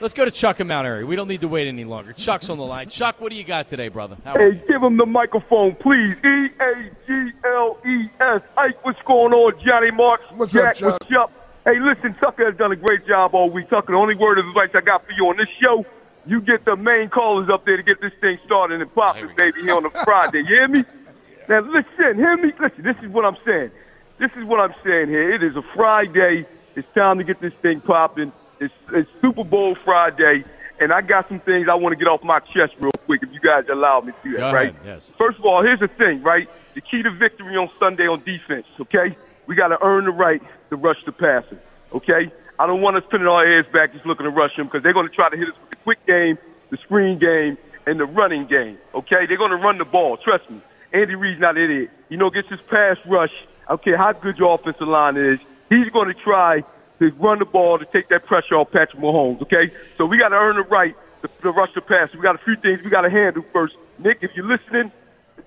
Let's 0.01 0.13
go 0.13 0.25
to 0.25 0.31
Chuck 0.31 0.60
in 0.60 0.67
Mount 0.67 0.86
Airy. 0.86 1.05
We 1.05 1.15
don't 1.15 1.29
need 1.29 1.41
to 1.41 1.47
wait 1.47 1.67
any 1.67 1.86
longer. 1.86 2.12
Chuck's 2.12 2.49
on 2.49 2.58
the 2.58 2.65
line. 2.65 2.89
Chuck, 2.89 3.21
what 3.21 3.31
do 3.31 3.38
you 3.38 3.45
got 3.45 3.69
today, 3.69 3.88
brother? 3.88 4.17
How 4.25 4.34
Hey, 4.34 4.62
give 4.67 4.84
him 4.84 4.97
the 4.97 5.05
microphone, 5.05 5.75
please. 5.75 6.15
E 6.23 6.47
A 6.60 6.91
G 7.08 7.31
L 7.45 7.77
E 7.86 8.10
S. 8.19 8.41
Ike, 8.58 8.84
what's 8.84 9.01
going 9.05 9.31
on? 9.31 9.53
Johnny 9.65 9.91
Marks. 9.91 10.23
What's 10.36 10.55
up, 10.55 10.63
Jack, 10.63 10.75
Chuck? 10.75 10.99
What's 10.99 11.13
up? 11.17 11.31
Hey, 11.63 11.79
listen, 11.79 12.13
Tucker 12.15 12.45
has 12.45 12.58
done 12.58 12.73
a 12.73 12.75
great 12.75 13.08
job 13.08 13.34
all 13.34 13.49
week. 13.49 13.69
Tucker, 13.69 13.93
the 13.93 13.97
only 13.97 14.15
word 14.15 14.38
of 14.38 14.45
advice 14.47 14.69
I 14.73 14.81
got 14.81 15.05
for 15.05 15.13
you 15.13 15.27
on 15.27 15.38
this 15.38 15.47
show, 15.62 15.86
you 16.25 16.41
get 16.41 16.65
the 16.65 16.75
main 16.75 17.10
callers 17.10 17.49
up 17.51 17.65
there 17.65 17.77
to 17.77 17.84
get 17.84 18.01
this 18.01 18.13
thing 18.19 18.38
started 18.45 18.81
and 18.81 18.93
popping, 18.93 19.29
baby, 19.38 19.62
here 19.62 19.75
on 19.75 19.86
a 19.86 19.89
Friday. 20.03 20.39
You 20.39 20.45
hear 20.45 20.67
me? 20.67 20.84
Now, 21.47 21.60
listen, 21.62 22.17
hear 22.17 22.38
me? 22.38 22.51
Listen, 22.60 22.84
this 22.84 22.95
is 23.03 23.10
what 23.12 23.25
I'm 23.25 23.38
saying. 23.45 23.71
This 24.19 24.31
is 24.38 24.45
what 24.45 24.60
I'm 24.60 24.73
saying 24.84 25.10
here. 25.10 25.34
It 25.36 25.43
is 25.43 25.55
a 25.55 25.62
Friday. 25.75 26.45
It's 26.75 26.88
time 26.95 27.17
to 27.19 27.23
get 27.23 27.39
this 27.41 27.53
thing 27.62 27.81
popping. 27.81 28.31
It's, 28.60 28.73
it's 28.93 29.10
Super 29.21 29.43
Bowl 29.43 29.75
Friday, 29.84 30.43
and 30.79 30.91
I 30.91 31.01
got 31.01 31.27
some 31.27 31.39
things 31.41 31.67
I 31.69 31.75
want 31.75 31.93
to 31.93 31.97
get 31.97 32.08
off 32.08 32.23
my 32.23 32.39
chest 32.39 32.73
real 32.79 32.91
quick 33.05 33.21
if 33.21 33.29
you 33.31 33.39
guys 33.39 33.65
allow 33.71 34.01
me 34.01 34.13
to 34.13 34.17
do 34.23 34.31
that, 34.38 34.39
Go 34.39 34.53
right? 34.53 34.69
ahead, 34.69 34.81
yes. 34.86 35.12
First 35.17 35.38
of 35.39 35.45
all, 35.45 35.62
here's 35.62 35.79
the 35.79 35.89
thing, 35.99 36.23
right? 36.23 36.47
The 36.73 36.81
key 36.81 37.03
to 37.03 37.12
victory 37.12 37.55
on 37.58 37.69
Sunday 37.79 38.08
on 38.08 38.23
defense, 38.23 38.65
okay? 38.79 39.15
We 39.47 39.55
got 39.55 39.69
to 39.69 39.77
earn 39.84 40.05
the 40.05 40.12
right 40.12 40.41
to 40.69 40.75
rush 40.75 40.97
the 41.05 41.12
passer, 41.12 41.60
okay? 41.93 42.31
I 42.58 42.65
don't 42.65 42.81
want 42.81 42.95
us 42.95 43.03
putting 43.12 43.27
our 43.27 43.45
heads 43.45 43.67
back 43.73 43.91
just 43.93 44.05
looking 44.05 44.23
to 44.23 44.31
rush 44.31 44.55
them 44.55 44.67
because 44.67 44.81
they're 44.84 44.93
going 44.95 45.08
to 45.08 45.13
try 45.15 45.29
to 45.29 45.38
hit 45.38 45.49
us 45.49 45.55
with 45.60 45.69
the 45.71 45.75
quick 45.84 45.99
game, 46.08 46.38
the 46.71 46.77
screen 46.77 47.19
game, 47.19 47.58
and 47.86 47.99
the 47.99 48.05
running 48.05 48.47
game, 48.47 48.77
okay? 48.95 49.27
They're 49.27 49.38
going 49.38 49.51
to 49.51 49.60
run 49.60 49.77
the 49.77 49.86
ball, 49.86 50.17
trust 50.17 50.49
me. 50.49 50.62
Andy 50.95 51.15
Reid's 51.15 51.41
not 51.41 51.58
an 51.58 51.63
idiot. 51.63 51.89
You 52.10 52.17
know, 52.17 52.29
gets 52.29 52.47
his 52.47 52.60
pass 52.71 52.97
rush. 53.05 53.34
I 53.67 53.75
don't 53.75 53.84
care 53.84 53.97
how 53.97 54.13
good 54.13 54.38
your 54.38 54.55
offensive 54.55 54.88
line 54.88 55.17
is. 55.17 55.39
He's 55.69 55.89
going 55.91 56.08
to 56.08 56.13
try 56.13 56.63
to 56.99 57.12
run 57.19 57.39
the 57.39 57.45
ball 57.45 57.77
to 57.77 57.86
take 57.91 58.08
that 58.10 58.25
pressure 58.25 58.55
off 58.55 58.71
Patrick 58.71 59.01
Mahomes, 59.01 59.41
okay? 59.41 59.73
So 59.97 60.05
we 60.05 60.17
got 60.17 60.29
to 60.29 60.36
earn 60.36 60.55
the 60.55 60.63
right 60.63 60.95
to, 61.21 61.27
to 61.41 61.51
rush 61.51 61.73
the 61.75 61.81
pass. 61.81 62.10
We 62.15 62.21
got 62.21 62.36
a 62.36 62.43
few 62.45 62.55
things 62.55 62.79
we 62.84 62.89
got 62.89 63.01
to 63.01 63.10
handle 63.10 63.43
first. 63.51 63.75
Nick, 63.99 64.19
if 64.21 64.31
you're 64.36 64.47
listening, 64.47 64.91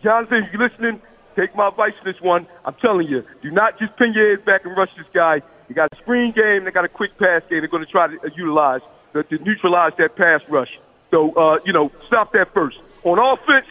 Jonathan, 0.02 0.44
if 0.44 0.52
you're 0.52 0.68
listening, 0.68 1.00
take 1.37 1.56
my 1.56 1.68
advice 1.68 1.96
on 1.98 2.04
this 2.04 2.20
one. 2.20 2.46
I'm 2.66 2.74
telling 2.82 3.08
you, 3.08 3.24
do 3.42 3.50
not 3.50 3.78
just 3.78 3.96
pin 3.96 4.12
your 4.14 4.37
head 4.37 4.44
back 4.44 4.66
and 4.66 4.76
rush 4.76 4.90
this 4.98 5.06
guy. 5.14 5.40
You 5.68 5.74
got 5.74 5.88
a 5.92 5.96
screen 5.96 6.32
game, 6.32 6.64
they 6.64 6.70
got 6.70 6.84
a 6.84 6.92
quick 6.92 7.16
pass 7.18 7.42
game 7.48 7.61
they're 7.61 7.68
going 7.68 7.84
to 7.84 7.90
try 7.90 8.08
to 8.08 8.16
uh, 8.20 8.28
utilize 8.37 8.80
to, 9.12 9.22
to 9.22 9.38
neutralize 9.44 9.92
that 9.98 10.16
pass 10.16 10.40
rush. 10.50 10.78
So, 11.11 11.32
uh, 11.32 11.58
you 11.64 11.72
know, 11.72 11.90
stop 12.06 12.32
that 12.32 12.52
first. 12.52 12.76
On 13.04 13.18
offense, 13.18 13.66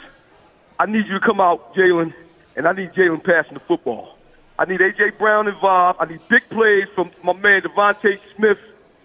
I 0.79 0.85
need 0.85 1.07
you 1.07 1.19
to 1.19 1.25
come 1.25 1.41
out, 1.41 1.73
Jalen, 1.73 2.13
and 2.55 2.67
I 2.67 2.73
need 2.73 2.91
Jalen 2.91 3.23
passing 3.23 3.55
the 3.55 3.63
football. 3.67 4.15
I 4.59 4.65
need 4.65 4.81
A.J. 4.81 5.17
Brown 5.17 5.47
involved. 5.47 5.99
I 5.99 6.05
need 6.05 6.21
big 6.29 6.47
plays 6.49 6.87
from 6.93 7.11
my 7.23 7.33
man 7.33 7.61
DeVonta 7.61 8.17
Smith. 8.35 8.57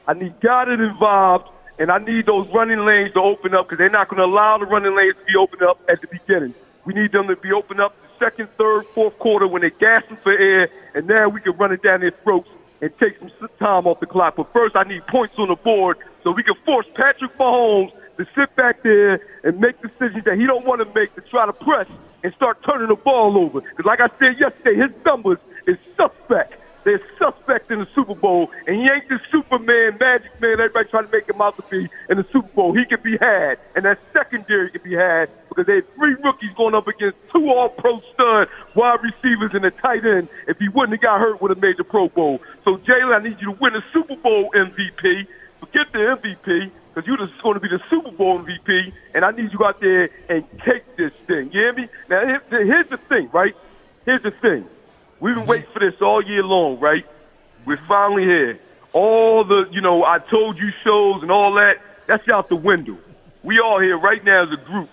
I 0.06 0.12
need 0.14 0.38
Goedert 0.40 0.80
involved, 0.80 1.48
and 1.78 1.90
I 1.90 1.98
need 1.98 2.26
those 2.26 2.48
running 2.54 2.84
lanes 2.84 3.12
to 3.14 3.20
open 3.20 3.54
up 3.54 3.66
because 3.66 3.78
they're 3.78 3.90
not 3.90 4.08
going 4.08 4.18
to 4.18 4.24
allow 4.24 4.58
the 4.58 4.66
running 4.66 4.94
lanes 4.96 5.14
to 5.16 5.24
be 5.24 5.36
opened 5.36 5.62
up 5.62 5.80
at 5.88 6.00
the 6.00 6.08
beginning. 6.08 6.54
We 6.84 6.94
need 6.94 7.12
them 7.12 7.28
to 7.28 7.36
be 7.36 7.52
opened 7.52 7.80
up 7.80 7.94
the 8.02 8.24
second, 8.26 8.48
third, 8.58 8.84
fourth 8.94 9.18
quarter 9.18 9.46
when 9.46 9.62
they're 9.62 9.70
gasping 9.70 10.18
for 10.22 10.32
air, 10.32 10.68
and 10.94 11.06
now 11.06 11.28
we 11.28 11.40
can 11.40 11.56
run 11.56 11.72
it 11.72 11.82
down 11.82 12.00
their 12.00 12.12
throats 12.22 12.48
and 12.80 12.90
take 12.98 13.18
some 13.18 13.30
time 13.58 13.86
off 13.86 14.00
the 14.00 14.06
clock. 14.06 14.36
But 14.36 14.52
first, 14.52 14.76
I 14.76 14.84
need 14.84 15.06
points 15.06 15.34
on 15.38 15.48
the 15.48 15.56
board 15.56 15.96
so 16.22 16.32
we 16.32 16.42
can 16.42 16.54
force 16.66 16.86
Patrick 16.94 17.36
Mahomes 17.38 17.92
to 18.24 18.30
sit 18.34 18.54
back 18.56 18.82
there 18.82 19.20
and 19.42 19.58
make 19.58 19.80
decisions 19.82 20.24
that 20.24 20.38
he 20.38 20.46
don't 20.46 20.66
want 20.66 20.80
to 20.80 20.88
make 20.94 21.14
to 21.14 21.22
try 21.30 21.46
to 21.46 21.52
press 21.52 21.88
and 22.22 22.32
start 22.34 22.58
turning 22.64 22.88
the 22.88 22.96
ball 22.96 23.36
over. 23.36 23.60
Because 23.60 23.84
like 23.84 24.00
I 24.00 24.08
said 24.18 24.38
yesterday, 24.38 24.78
his 24.78 24.92
numbers 25.04 25.38
is 25.66 25.76
suspect. 25.96 26.54
They're 26.84 27.02
suspect 27.14 27.70
in 27.70 27.78
the 27.78 27.86
Super 27.94 28.14
Bowl, 28.14 28.50
and 28.66 28.74
he 28.74 28.82
ain't 28.82 29.08
the 29.08 29.20
Superman, 29.30 29.98
Magic 30.02 30.34
Man. 30.40 30.58
Everybody 30.58 30.90
trying 30.90 31.06
to 31.06 31.12
make 31.12 31.30
him 31.30 31.40
out 31.40 31.54
to 31.54 31.62
be 31.70 31.86
in 32.10 32.18
the 32.18 32.26
Super 32.32 32.50
Bowl. 32.58 32.74
He 32.74 32.84
can 32.84 32.98
be 33.02 33.16
had, 33.22 33.62
and 33.76 33.84
that 33.84 34.02
secondary 34.12 34.68
can 34.70 34.82
be 34.82 34.94
had 34.94 35.30
because 35.48 35.66
they 35.66 35.76
have 35.76 35.86
three 35.94 36.18
rookies 36.24 36.50
going 36.56 36.74
up 36.74 36.88
against 36.88 37.18
two 37.30 37.46
All-Pro 37.46 38.02
stud 38.14 38.48
wide 38.74 38.98
receivers 38.98 39.54
and 39.54 39.64
a 39.64 39.70
tight 39.70 40.02
end. 40.02 40.26
If 40.48 40.58
he 40.58 40.68
wouldn't 40.68 40.98
have 40.98 41.02
got 41.02 41.20
hurt, 41.20 41.40
would 41.40 41.54
have 41.54 41.62
made 41.62 41.78
the 41.78 41.84
Pro 41.84 42.08
Bowl. 42.08 42.40
So 42.64 42.78
Jalen, 42.82 43.14
I 43.14 43.22
need 43.22 43.38
you 43.38 43.54
to 43.54 43.58
win 43.62 43.76
a 43.76 43.84
Super 43.94 44.16
Bowl 44.16 44.50
MVP. 44.50 45.26
Forget 45.60 45.86
the 45.92 46.18
MVP 46.18 46.72
because 46.92 47.06
you're 47.06 47.16
just 47.16 47.42
going 47.42 47.54
to 47.54 47.60
be 47.60 47.68
the 47.68 47.80
Super 47.88 48.10
Bowl 48.10 48.38
MVP, 48.38 48.92
and 49.14 49.24
I 49.24 49.30
need 49.30 49.52
you 49.52 49.64
out 49.64 49.80
there 49.80 50.10
and 50.28 50.44
take 50.64 50.96
this 50.96 51.12
thing. 51.26 51.50
You 51.52 51.60
hear 51.60 51.72
me? 51.72 51.88
Now, 52.08 52.38
here's 52.50 52.88
the 52.88 52.98
thing, 53.08 53.30
right? 53.32 53.54
Here's 54.04 54.22
the 54.22 54.30
thing. 54.30 54.66
We've 55.20 55.34
been 55.34 55.42
mm-hmm. 55.42 55.50
waiting 55.50 55.68
for 55.72 55.78
this 55.78 55.94
all 56.02 56.22
year 56.22 56.42
long, 56.42 56.80
right? 56.80 57.04
We're 57.64 57.80
finally 57.88 58.24
here. 58.24 58.58
All 58.92 59.44
the, 59.44 59.64
you 59.70 59.80
know, 59.80 60.04
I 60.04 60.18
told 60.18 60.58
you 60.58 60.70
shows 60.84 61.22
and 61.22 61.30
all 61.30 61.54
that, 61.54 61.74
that's 62.06 62.28
out 62.28 62.48
the 62.48 62.56
window. 62.56 62.98
We 63.42 63.58
all 63.58 63.80
here 63.80 63.96
right 63.98 64.22
now 64.22 64.44
as 64.44 64.48
a 64.52 64.62
group 64.62 64.90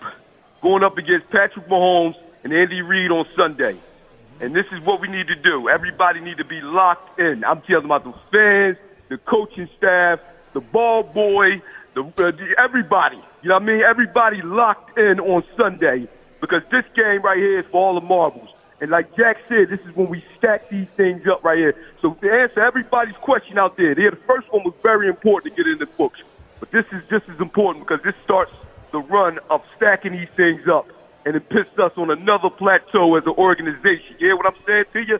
going 0.62 0.82
up 0.82 0.96
against 0.96 1.28
Patrick 1.30 1.68
Mahomes 1.68 2.14
and 2.44 2.52
Andy 2.52 2.80
Reid 2.80 3.10
on 3.10 3.26
Sunday. 3.36 3.74
Mm-hmm. 3.74 4.44
And 4.44 4.56
this 4.56 4.64
is 4.72 4.80
what 4.86 5.02
we 5.02 5.08
need 5.08 5.26
to 5.26 5.34
do. 5.34 5.68
Everybody 5.68 6.20
need 6.20 6.38
to 6.38 6.44
be 6.44 6.60
locked 6.62 7.18
in. 7.20 7.44
I'm 7.44 7.60
telling 7.62 7.84
about 7.84 8.04
the 8.04 8.14
fans, 8.32 8.78
the 9.10 9.18
coaching 9.18 9.68
staff, 9.76 10.20
the 10.54 10.60
ball 10.60 11.02
boy, 11.02 11.60
the, 11.94 12.02
uh, 12.02 12.30
the 12.30 12.54
everybody. 12.58 13.16
You 13.42 13.48
know 13.48 13.56
what 13.56 13.62
I 13.62 13.66
mean? 13.66 13.82
Everybody 13.82 14.42
locked 14.42 14.98
in 14.98 15.20
on 15.20 15.42
Sunday 15.56 16.08
because 16.40 16.62
this 16.70 16.84
game 16.94 17.22
right 17.22 17.38
here 17.38 17.60
is 17.60 17.66
for 17.70 17.80
all 17.88 17.94
the 17.94 18.06
marbles. 18.06 18.48
And 18.80 18.90
like 18.90 19.14
Jack 19.16 19.36
said, 19.48 19.68
this 19.68 19.80
is 19.86 19.94
when 19.94 20.08
we 20.08 20.24
stack 20.38 20.70
these 20.70 20.88
things 20.96 21.22
up 21.30 21.44
right 21.44 21.58
here. 21.58 21.74
So 22.00 22.14
to 22.14 22.26
answer 22.32 22.60
everybody's 22.64 23.16
question 23.20 23.58
out 23.58 23.76
there, 23.76 23.94
the 23.94 24.16
first 24.26 24.50
one 24.52 24.64
was 24.64 24.72
very 24.82 25.06
important 25.08 25.54
to 25.54 25.62
get 25.62 25.70
in 25.70 25.78
the 25.78 25.86
books. 25.98 26.18
But 26.60 26.70
this 26.72 26.84
is 26.92 27.02
just 27.10 27.28
as 27.28 27.38
important 27.40 27.86
because 27.86 28.02
this 28.04 28.14
starts 28.24 28.52
the 28.92 29.00
run 29.00 29.38
of 29.50 29.60
stacking 29.76 30.12
these 30.12 30.32
things 30.36 30.62
up. 30.72 30.86
And 31.26 31.36
it 31.36 31.46
puts 31.50 31.68
us 31.78 31.92
on 31.98 32.10
another 32.10 32.48
plateau 32.48 33.16
as 33.16 33.24
an 33.26 33.34
organization. 33.36 34.16
You 34.18 34.28
hear 34.32 34.36
what 34.36 34.46
I'm 34.46 34.56
saying 34.66 34.84
to 34.94 35.00
you? 35.00 35.18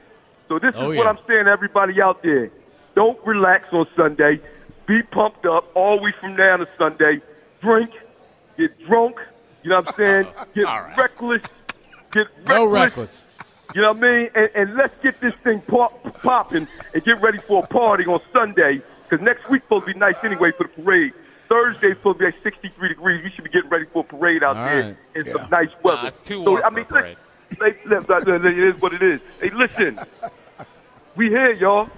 So 0.49 0.59
this 0.59 0.73
Oh, 0.77 0.91
is 0.91 0.97
yeah. 0.97 1.05
what 1.05 1.07
I'm 1.07 1.23
saying 1.29 1.45
to 1.45 1.51
everybody 1.51 2.01
out 2.01 2.23
there. 2.23 2.51
Don't 2.97 3.19
relax 3.27 3.65
on 3.73 3.87
Sunday. 3.95 4.41
Be 4.91 5.05
pumped 5.05 5.47
up 5.47 5.71
all 5.77 6.01
week 6.03 6.17
from 6.21 6.35
now 6.35 6.57
to 6.57 6.67
Sunday. 6.77 7.21
Drink, 7.63 7.91
get 8.59 8.77
drunk, 8.89 9.19
you 9.63 9.71
know 9.71 9.77
what 9.77 9.89
I'm 9.91 9.95
saying? 9.95 10.27
Get 10.57 10.65
reckless, 10.99 11.43
get 12.11 12.27
reckless. 12.39 12.49
No 12.49 12.65
reckless. 12.65 13.27
You 13.73 13.83
know 13.83 13.93
what 13.93 13.99
I 14.05 14.11
mean? 14.11 14.31
And, 14.35 14.51
and 14.57 14.75
let's 14.75 14.93
get 15.01 15.21
this 15.21 15.33
thing 15.45 15.61
pop, 15.69 16.21
popping 16.23 16.67
and 16.93 17.05
get 17.05 17.21
ready 17.23 17.39
for 17.47 17.63
a 17.63 17.67
party 17.69 18.05
on 18.07 18.19
Sunday. 18.33 18.83
Because 19.09 19.25
next 19.25 19.49
week's 19.49 19.65
supposed 19.67 19.87
to 19.87 19.93
be 19.93 19.99
nice 20.01 20.17
anyway 20.25 20.51
for 20.59 20.65
the 20.65 20.83
parade. 20.83 21.13
Thursday's 21.49 21.97
supposed 21.99 22.19
to 22.19 22.25
be 22.25 22.37
at 22.37 22.43
63 22.43 22.89
degrees. 22.89 23.23
We 23.23 23.31
should 23.31 23.45
be 23.45 23.51
getting 23.51 23.71
ready 23.71 23.85
for 23.93 24.01
a 24.01 24.05
parade 24.05 24.43
out 24.43 24.57
All 24.57 24.65
there 24.65 24.83
right. 24.83 24.97
in 25.15 25.25
Yeah. 25.25 25.33
some 25.35 25.51
nice 25.51 25.69
weather. 25.85 26.03
Nah, 26.03 26.09
it's 26.09 26.19
too 26.19 26.43
so, 26.43 26.51
warm 26.51 26.65
I 26.65 26.71
mean, 26.71 26.85
parade. 26.87 27.17
listen, 27.61 28.45
it 28.45 28.59
is 28.59 28.83
what 28.83 28.93
it 28.93 29.03
is. 29.05 29.21
Hey, 29.41 29.51
listen. 29.55 30.01
We 31.17 31.29
here, 31.29 31.53
y'all. 31.53 31.89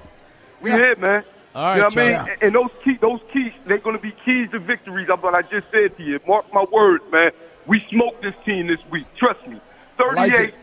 We 0.60 0.72
here, 0.72 0.96
man. 0.96 1.22
All 1.54 1.64
right, 1.64 1.76
you 1.76 1.80
know 1.82 1.86
what 1.88 1.98
I 1.98 2.04
mean? 2.04 2.14
And- 2.16 2.42
And 2.42 2.54
those 2.54 2.70
key, 2.84 2.96
those 3.00 3.20
keys, 3.32 3.52
they're 3.66 3.78
going 3.78 3.96
to 3.96 4.02
be 4.02 4.12
keys 4.24 4.50
to 4.52 4.58
victories. 4.58 5.06
That's 5.08 5.22
what 5.22 5.34
I 5.34 5.42
just 5.42 5.66
said 5.70 5.96
to 5.98 6.02
you. 6.02 6.18
Mark 6.26 6.46
my 6.52 6.64
words, 6.72 7.04
man. 7.12 7.30
We 7.66 7.84
smoked 7.90 8.22
this 8.22 8.34
team 8.44 8.66
this 8.68 8.80
week. 8.90 9.06
Trust 9.18 9.46
me. 9.46 9.60
like 9.98 10.30
38 10.32 10.48
it. 10.48 10.54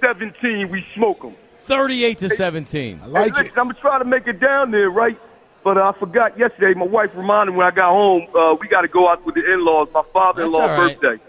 17, 0.00 0.70
we 0.70 0.84
smoke 0.94 1.22
them. 1.22 1.34
38 1.60 2.18
to 2.18 2.28
17. 2.30 3.00
I 3.02 3.06
like 3.06 3.24
hey, 3.24 3.28
listen, 3.30 3.46
it. 3.46 3.58
I'm 3.58 3.64
going 3.64 3.74
to 3.74 3.80
try 3.80 3.98
to 3.98 4.04
make 4.04 4.26
it 4.26 4.38
down 4.40 4.70
there, 4.70 4.88
right? 4.90 5.18
But 5.64 5.78
uh, 5.78 5.92
I 5.94 5.98
forgot 5.98 6.38
yesterday. 6.38 6.78
My 6.78 6.86
wife 6.86 7.10
reminded 7.16 7.52
me 7.52 7.58
when 7.58 7.66
I 7.66 7.72
got 7.72 7.90
home, 7.90 8.28
uh, 8.34 8.54
we 8.60 8.68
got 8.68 8.82
to 8.82 8.88
go 8.88 9.08
out 9.08 9.26
with 9.26 9.34
the 9.34 9.52
in-laws. 9.52 9.88
My 9.92 10.02
father-in-law 10.12 10.58
That's 10.58 10.70
all 10.78 10.86
right. 10.86 11.00
birthday 11.00 11.22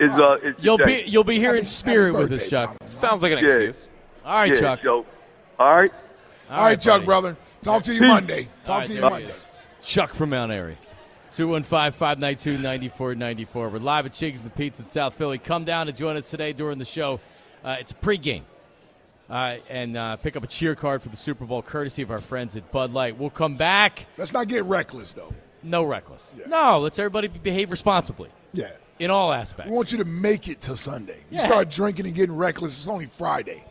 is 0.00 0.10
uh 0.12 0.38
is 0.42 0.56
You'll 0.58 0.78
today. 0.78 1.04
be 1.04 1.10
you'll 1.10 1.22
be 1.22 1.38
here 1.38 1.54
in 1.54 1.64
spirit 1.64 2.14
happy 2.14 2.24
with 2.30 2.32
us, 2.42 2.48
Chuck. 2.50 2.76
Sounds 2.86 3.22
like 3.22 3.30
an 3.32 3.38
Yeah. 3.44 3.50
excuse. 3.50 3.88
All 4.24 4.34
right, 4.38 4.52
yeah, 4.52 4.58
Chuck. 4.60 4.80
So, 4.82 5.06
all 5.58 5.74
right. 5.76 5.92
All 6.50 6.64
right, 6.64 6.80
Chuck, 6.80 7.04
brother. 7.04 7.36
Talk 7.64 7.82
to 7.84 7.94
you 7.94 8.00
Peace. 8.00 8.08
Monday. 8.08 8.48
Talk 8.64 8.80
right, 8.80 8.88
to 8.88 8.94
you 8.94 9.00
Monday. 9.00 9.28
is. 9.28 9.50
Chuck 9.82 10.12
from 10.12 10.28
Mount 10.30 10.50
Airy. 10.52 10.76
215-592-9494. 11.32 13.54
We're 13.54 13.78
live 13.78 14.04
at 14.06 14.12
Chickies 14.12 14.44
and 14.44 14.54
Pete's 14.54 14.78
in 14.80 14.86
South 14.86 15.14
Philly. 15.14 15.38
Come 15.38 15.64
down 15.64 15.88
and 15.88 15.96
join 15.96 16.16
us 16.18 16.28
today 16.30 16.52
during 16.52 16.78
the 16.78 16.84
show. 16.84 17.20
Uh, 17.64 17.76
it's 17.80 17.92
a 17.92 17.94
pregame. 17.94 18.42
Uh, 19.30 19.56
and 19.70 19.96
uh, 19.96 20.16
pick 20.16 20.36
up 20.36 20.44
a 20.44 20.46
cheer 20.46 20.74
card 20.74 21.00
for 21.02 21.08
the 21.08 21.16
Super 21.16 21.46
Bowl, 21.46 21.62
courtesy 21.62 22.02
of 22.02 22.10
our 22.10 22.20
friends 22.20 22.54
at 22.56 22.70
Bud 22.70 22.92
Light. 22.92 23.16
We'll 23.18 23.30
come 23.30 23.56
back. 23.56 24.04
Let's 24.18 24.34
not 24.34 24.48
get 24.48 24.64
reckless, 24.64 25.14
though. 25.14 25.32
No 25.62 25.84
reckless. 25.84 26.30
No, 26.46 26.78
let's 26.80 26.98
everybody 26.98 27.28
behave 27.28 27.70
responsibly 27.70 28.28
Yeah. 28.52 28.68
in 28.98 29.10
all 29.10 29.32
aspects. 29.32 29.70
We 29.70 29.76
want 29.76 29.90
you 29.90 29.96
to 29.98 30.04
make 30.04 30.48
it 30.48 30.60
to 30.62 30.76
Sunday. 30.76 31.20
You 31.30 31.38
Yeah. 31.38 31.46
start 31.46 31.70
drinking 31.70 32.04
and 32.04 32.14
getting 32.14 32.36
reckless, 32.36 32.76
it's 32.76 32.86
only 32.86 33.06
Friday. 33.16 33.64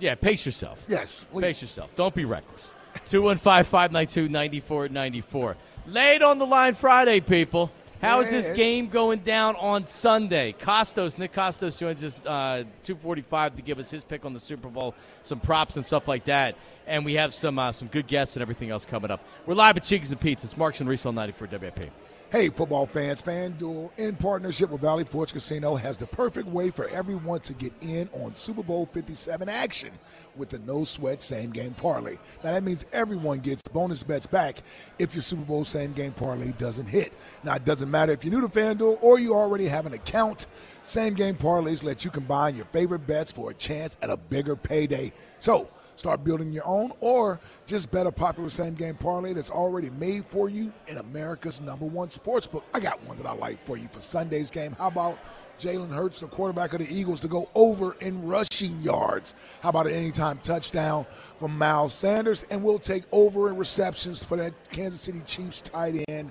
yeah, 0.00 0.16
pace 0.16 0.44
yourself. 0.44 0.82
Yes, 0.88 1.24
please. 1.30 1.42
Pace 1.44 1.62
yourself. 1.62 1.94
Don't 1.94 2.12
be 2.14 2.24
reckless. 2.24 2.74
215-592-9494. 3.06 5.56
Late 5.86 6.22
on 6.22 6.38
the 6.38 6.46
line 6.46 6.74
Friday, 6.74 7.20
people. 7.20 7.70
How 8.02 8.20
is 8.20 8.30
this 8.30 8.50
game 8.50 8.88
going 8.88 9.20
down 9.20 9.56
on 9.56 9.86
Sunday? 9.86 10.54
Kostos, 10.58 11.16
Nick 11.16 11.32
Kostos 11.32 11.78
joins 11.78 12.04
us 12.04 12.18
uh, 12.26 12.64
245 12.84 13.56
to 13.56 13.62
give 13.62 13.78
us 13.78 13.90
his 13.90 14.04
pick 14.04 14.26
on 14.26 14.34
the 14.34 14.40
Super 14.40 14.68
Bowl, 14.68 14.94
some 15.22 15.40
props 15.40 15.76
and 15.76 15.86
stuff 15.86 16.06
like 16.06 16.26
that. 16.26 16.56
And 16.86 17.06
we 17.06 17.14
have 17.14 17.32
some 17.32 17.58
uh, 17.58 17.72
some 17.72 17.88
good 17.88 18.06
guests 18.06 18.36
and 18.36 18.42
everything 18.42 18.68
else 18.70 18.84
coming 18.84 19.10
up. 19.10 19.24
We're 19.46 19.54
live 19.54 19.78
at 19.78 19.84
Chickies 19.84 20.10
and 20.10 20.20
Pete's. 20.20 20.44
It's 20.44 20.56
Marks 20.56 20.80
and 20.80 20.88
Reese 20.88 21.04
on 21.06 21.14
94 21.14 21.48
WIP. 21.50 21.90
Hey, 22.36 22.50
football 22.50 22.84
fans, 22.84 23.22
FanDuel, 23.22 23.88
in 23.96 24.14
partnership 24.14 24.68
with 24.68 24.82
Valley 24.82 25.04
Forge 25.04 25.32
Casino, 25.32 25.74
has 25.74 25.96
the 25.96 26.06
perfect 26.06 26.46
way 26.46 26.68
for 26.68 26.86
everyone 26.88 27.40
to 27.40 27.54
get 27.54 27.72
in 27.80 28.10
on 28.12 28.34
Super 28.34 28.62
Bowl 28.62 28.84
57 28.92 29.48
action 29.48 29.90
with 30.36 30.50
the 30.50 30.58
no 30.58 30.84
sweat 30.84 31.22
same 31.22 31.50
game 31.50 31.72
parlay. 31.72 32.18
Now, 32.44 32.52
that 32.52 32.62
means 32.62 32.84
everyone 32.92 33.38
gets 33.38 33.62
bonus 33.62 34.02
bets 34.02 34.26
back 34.26 34.62
if 34.98 35.14
your 35.14 35.22
Super 35.22 35.44
Bowl 35.44 35.64
same 35.64 35.94
game 35.94 36.12
parlay 36.12 36.52
doesn't 36.52 36.84
hit. 36.84 37.14
Now, 37.42 37.54
it 37.54 37.64
doesn't 37.64 37.90
matter 37.90 38.12
if 38.12 38.22
you're 38.22 38.34
new 38.34 38.46
to 38.46 38.52
FanDuel 38.52 38.98
or 39.00 39.18
you 39.18 39.34
already 39.34 39.66
have 39.68 39.86
an 39.86 39.94
account. 39.94 40.46
Same 40.84 41.14
game 41.14 41.36
parlays 41.36 41.82
let 41.82 42.04
you 42.04 42.10
combine 42.10 42.54
your 42.54 42.66
favorite 42.66 43.06
bets 43.06 43.32
for 43.32 43.50
a 43.50 43.54
chance 43.54 43.96
at 44.02 44.10
a 44.10 44.16
bigger 44.18 44.56
payday. 44.56 45.10
So, 45.38 45.70
Start 45.96 46.24
building 46.24 46.52
your 46.52 46.66
own 46.66 46.92
or 47.00 47.40
just 47.66 47.90
bet 47.90 48.06
a 48.06 48.12
popular 48.12 48.50
same 48.50 48.74
game 48.74 48.94
parlay 48.94 49.32
that's 49.32 49.50
already 49.50 49.88
made 49.90 50.26
for 50.26 50.50
you 50.50 50.72
in 50.86 50.98
America's 50.98 51.60
number 51.60 51.86
one 51.86 52.10
sports 52.10 52.46
book. 52.46 52.64
I 52.74 52.80
got 52.80 53.02
one 53.04 53.16
that 53.16 53.26
I 53.26 53.32
like 53.32 53.64
for 53.64 53.78
you 53.78 53.88
for 53.90 54.02
Sunday's 54.02 54.50
game. 54.50 54.72
How 54.72 54.88
about 54.88 55.18
Jalen 55.58 55.90
Hurts, 55.90 56.20
the 56.20 56.26
quarterback 56.26 56.74
of 56.74 56.80
the 56.80 56.94
Eagles, 56.94 57.20
to 57.20 57.28
go 57.28 57.48
over 57.54 57.96
in 58.00 58.26
rushing 58.26 58.80
yards? 58.82 59.34
How 59.62 59.70
about 59.70 59.86
an 59.86 59.94
anytime 59.94 60.38
touchdown 60.38 61.06
from 61.38 61.56
Miles 61.56 61.94
Sanders? 61.94 62.44
And 62.50 62.62
we'll 62.62 62.78
take 62.78 63.04
over 63.10 63.48
in 63.48 63.56
receptions 63.56 64.22
for 64.22 64.36
that 64.36 64.52
Kansas 64.70 65.00
City 65.00 65.22
Chiefs 65.24 65.62
tight 65.62 66.04
end, 66.08 66.30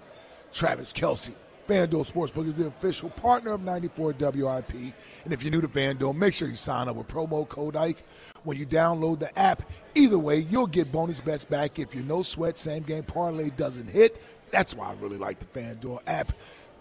Travis 0.53 0.93
Kelce. 0.93 1.31
FanDuel 1.67 2.11
Sportsbook 2.11 2.47
is 2.47 2.53
the 2.53 2.67
official 2.67 3.09
partner 3.09 3.51
of 3.51 3.61
94 3.61 4.13
WIP. 4.19 4.73
And 5.23 5.33
if 5.33 5.41
you're 5.41 5.51
new 5.51 5.61
to 5.61 5.67
FanDuel, 5.67 6.15
make 6.15 6.35
sure 6.35 6.47
you 6.47 6.55
sign 6.55 6.87
up 6.87 6.95
with 6.95 7.07
promo 7.07 7.47
code 7.49 7.75
IKE 7.75 7.97
when 8.43 8.57
you 8.57 8.67
download 8.67 9.19
the 9.19 9.37
app. 9.37 9.63
Either 9.95 10.19
way, 10.19 10.37
you'll 10.37 10.67
get 10.67 10.91
bonus 10.91 11.21
bets 11.21 11.43
back 11.43 11.79
if 11.79 11.95
your 11.95 12.03
no 12.03 12.21
sweat 12.21 12.59
same 12.59 12.83
game 12.83 13.03
parlay 13.03 13.49
doesn't 13.49 13.89
hit. 13.89 14.21
That's 14.51 14.75
why 14.75 14.89
I 14.89 14.93
really 15.01 15.17
like 15.17 15.39
the 15.39 15.59
FanDuel 15.59 16.01
app. 16.05 16.33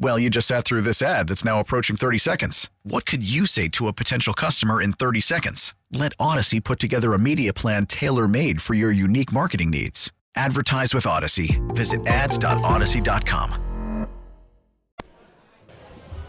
Well, 0.00 0.16
you 0.16 0.30
just 0.30 0.46
sat 0.46 0.64
through 0.64 0.82
this 0.82 1.02
ad 1.02 1.26
that's 1.26 1.44
now 1.44 1.58
approaching 1.58 1.96
30 1.96 2.18
seconds. 2.18 2.70
What 2.84 3.04
could 3.04 3.28
you 3.28 3.46
say 3.46 3.66
to 3.70 3.88
a 3.88 3.92
potential 3.92 4.32
customer 4.32 4.80
in 4.80 4.92
30 4.92 5.20
seconds? 5.20 5.74
Let 5.92 6.16
Audacy 6.18 6.62
put 6.62 6.78
together 6.78 7.14
a 7.14 7.18
media 7.18 7.52
plan 7.52 7.84
tailor 7.86 8.28
made 8.28 8.62
for 8.62 8.74
your 8.74 8.92
unique 8.92 9.32
marketing 9.32 9.70
needs. 9.70 10.12
Advertise 10.36 10.94
with 10.94 11.02
Audacy. 11.04 11.58
Visit 11.74 12.06
ads.audacy.com. 12.06 13.64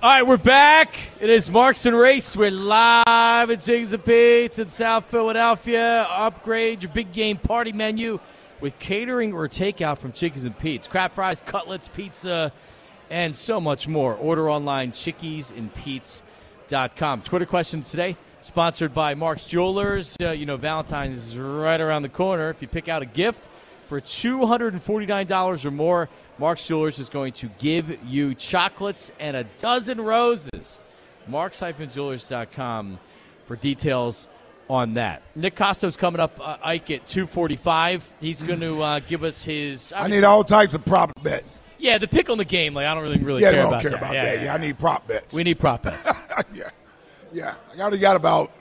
All 0.02 0.10
right, 0.10 0.26
we're 0.26 0.38
back. 0.38 0.98
It 1.20 1.30
is 1.30 1.52
Marks 1.52 1.86
and 1.86 1.96
Reese. 1.96 2.36
We're 2.36 2.50
live 2.50 3.52
at 3.52 3.62
Chickies 3.62 3.94
and 3.94 4.04
Pete's 4.04 4.58
in 4.58 4.70
South 4.70 5.06
Philadelphia. 5.06 6.08
Upgrade 6.10 6.82
your 6.82 6.92
big 6.94 7.12
game 7.12 7.38
party 7.38 7.74
menu 7.74 8.20
with 8.62 8.80
catering 8.80 9.34
or 9.34 9.48
takeout 9.48 10.00
from 10.00 10.12
Chickies 10.14 10.46
and 10.46 10.58
Pete's. 10.58 10.88
Crab 10.88 11.12
fries, 11.12 11.42
cutlets, 11.42 11.90
pizza, 11.90 12.52
and 13.10 13.36
so 13.36 13.60
much 13.60 13.88
more. 13.88 14.14
Order 14.16 14.50
online, 14.50 14.92
chickiesandpete's.com. 14.92 17.22
Twitter 17.22 17.46
questions 17.46 17.90
today, 17.90 18.18
sponsored 18.42 18.94
by 18.94 19.16
Mark's 19.16 19.46
Jewelers. 19.46 20.16
Uh, 20.22 20.32
you 20.32 20.46
know, 20.46 20.58
Valentine's 20.58 21.30
is 21.30 21.38
right 21.38 21.82
around 21.82 22.04
the 22.04 22.10
corner. 22.10 22.50
If 22.50 22.62
you 22.62 22.68
pick 22.68 22.88
out 22.88 23.02
a 23.02 23.06
gift 23.06 23.50
for 23.88 24.02
$249 24.02 25.66
or 25.66 25.72
more, 25.72 26.10
Mark's 26.38 26.68
Jewelers 26.68 27.00
is 27.00 27.10
going 27.10 27.34
to 27.34 27.50
give 27.60 27.98
you 28.06 28.36
chocolates 28.36 29.12
and 29.20 29.36
a 29.36 29.46
dozen 29.58 30.00
roses. 30.02 30.80
Marks-Jewelers.com 31.28 33.00
for 33.46 33.56
details 33.56 34.28
on 34.70 34.94
that. 34.96 35.22
Nick 35.36 35.56
Cosso's 35.56 35.98
coming 35.98 36.22
up, 36.22 36.40
uh, 36.40 36.58
Ike, 36.64 36.92
at 36.92 37.08
245. 37.08 38.14
He's 38.20 38.44
going 38.44 38.60
to 38.60 38.82
uh, 38.82 39.00
give 39.00 39.24
us 39.24 39.44
his... 39.44 39.92
I 39.96 40.08
need 40.08 40.24
all 40.24 40.44
types 40.44 40.74
of 40.74 40.86
prop 40.86 41.12
bets. 41.24 41.60
Yeah, 41.80 41.98
the 41.98 42.08
pick 42.08 42.30
on 42.30 42.38
the 42.38 42.46
game. 42.46 42.74
Like 42.74 42.86
I 42.86 42.94
don't 42.94 43.04
really, 43.04 43.18
really 43.20 43.42
yeah, 43.42 43.52
care 43.52 43.62
don't 43.64 43.70
about 43.72 43.82
care 43.82 43.92
that. 43.92 44.00
about 44.02 44.14
yeah, 44.14 44.26
that. 44.26 44.38
yeah, 44.40 44.44
Yeah, 44.46 44.54
I 44.54 44.58
need 44.58 44.78
prop 44.78 45.08
bets. 45.08 45.34
We 45.34 45.44
need 45.44 45.60
prop 45.60 45.82
bets. 45.84 46.10
yeah, 46.54 46.70
yeah. 47.34 47.56
I 47.76 47.80
already 47.82 47.98
got 48.00 48.16
about. 48.16 48.52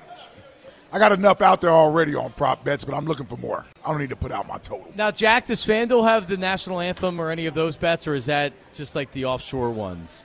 I 0.91 0.99
got 0.99 1.13
enough 1.13 1.43
out 1.43 1.61
there 1.61 1.71
already 1.71 2.15
on 2.15 2.31
prop 2.33 2.65
bets, 2.65 2.83
but 2.83 2.95
I'm 2.95 3.05
looking 3.05 3.27
for 3.27 3.37
more. 3.37 3.67
I 3.85 3.91
don't 3.91 3.99
need 4.01 4.09
to 4.09 4.17
put 4.17 4.33
out 4.33 4.49
my 4.49 4.57
total. 4.57 4.91
now, 4.97 5.11
Jack, 5.11 5.45
does 5.47 5.61
FanDuel 5.67 6.03
have 6.09 6.29
the 6.29 6.39
national 6.39 6.81
anthem 6.81 7.21
or 7.21 7.29
any 7.31 7.45
of 7.45 7.53
those 7.53 7.77
bets, 7.77 8.07
or 8.07 8.15
is 8.15 8.25
that 8.27 8.55
just 8.73 8.95
like 8.95 9.13
the 9.13 9.27
offshore 9.27 9.69
ones 9.71 10.25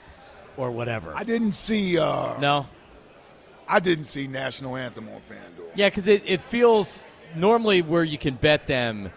or 0.56 0.70
whatever? 0.70 1.12
I 1.14 1.22
didn't 1.24 1.52
see. 1.52 1.98
uh 1.98 2.38
no. 2.38 2.66
I 3.66 3.80
didn't 3.80 4.04
see 4.04 4.26
national 4.26 4.76
anthem 4.76 5.08
on 5.08 5.20
FanDuel. 5.30 5.70
Yeah, 5.74 5.88
because 5.88 6.06
it, 6.06 6.22
it 6.26 6.40
feels 6.42 7.02
normally 7.34 7.82
where 7.82 8.04
you 8.04 8.18
can 8.18 8.34
bet 8.34 8.66
them, 8.66 9.10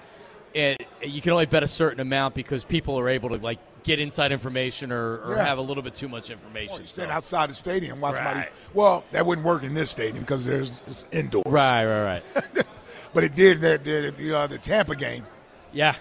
it, 0.54 0.87
you 1.04 1.22
can 1.22 1.32
only 1.32 1.46
bet 1.46 1.64
a 1.64 1.68
certain 1.68 2.00
amount 2.00 2.36
because 2.36 2.64
people 2.64 2.98
are 3.00 3.10
able 3.10 3.30
to 3.30 3.36
like 3.38 3.60
get 3.84 4.00
inside 4.00 4.32
information 4.32 4.92
or, 4.92 5.18
or 5.24 5.36
Yeah. 5.36 5.46
have 5.46 5.58
a 5.58 5.62
little 5.62 5.84
bit 5.84 5.96
too 5.96 6.08
much 6.10 6.30
information. 6.30 6.82
You 6.82 6.88
stand 6.88 7.12
outside 7.12 7.50
the 7.50 7.56
stadium, 7.56 8.02
watch 8.02 8.16
somebody. 8.16 8.48
Well, 8.74 9.04
that 9.12 9.26
wouldn't 9.26 9.46
work 9.48 9.64
in 9.64 9.74
this 9.74 9.90
stadium 9.92 10.24
because 10.24 10.44
there's 10.46 10.72
it's 10.88 11.06
indoors. 11.12 11.46
Right, 11.46 11.86
right, 11.86 12.22
right. 12.36 12.66
But 13.14 13.24
it 13.24 13.34
did 13.34 13.62
that 13.62 13.84
the 13.84 14.14
the, 14.16 14.38
uh, 14.38 14.48
the 14.48 14.58
Tampa 14.58 14.96
game. 14.96 15.26
Yeah. 15.74 15.96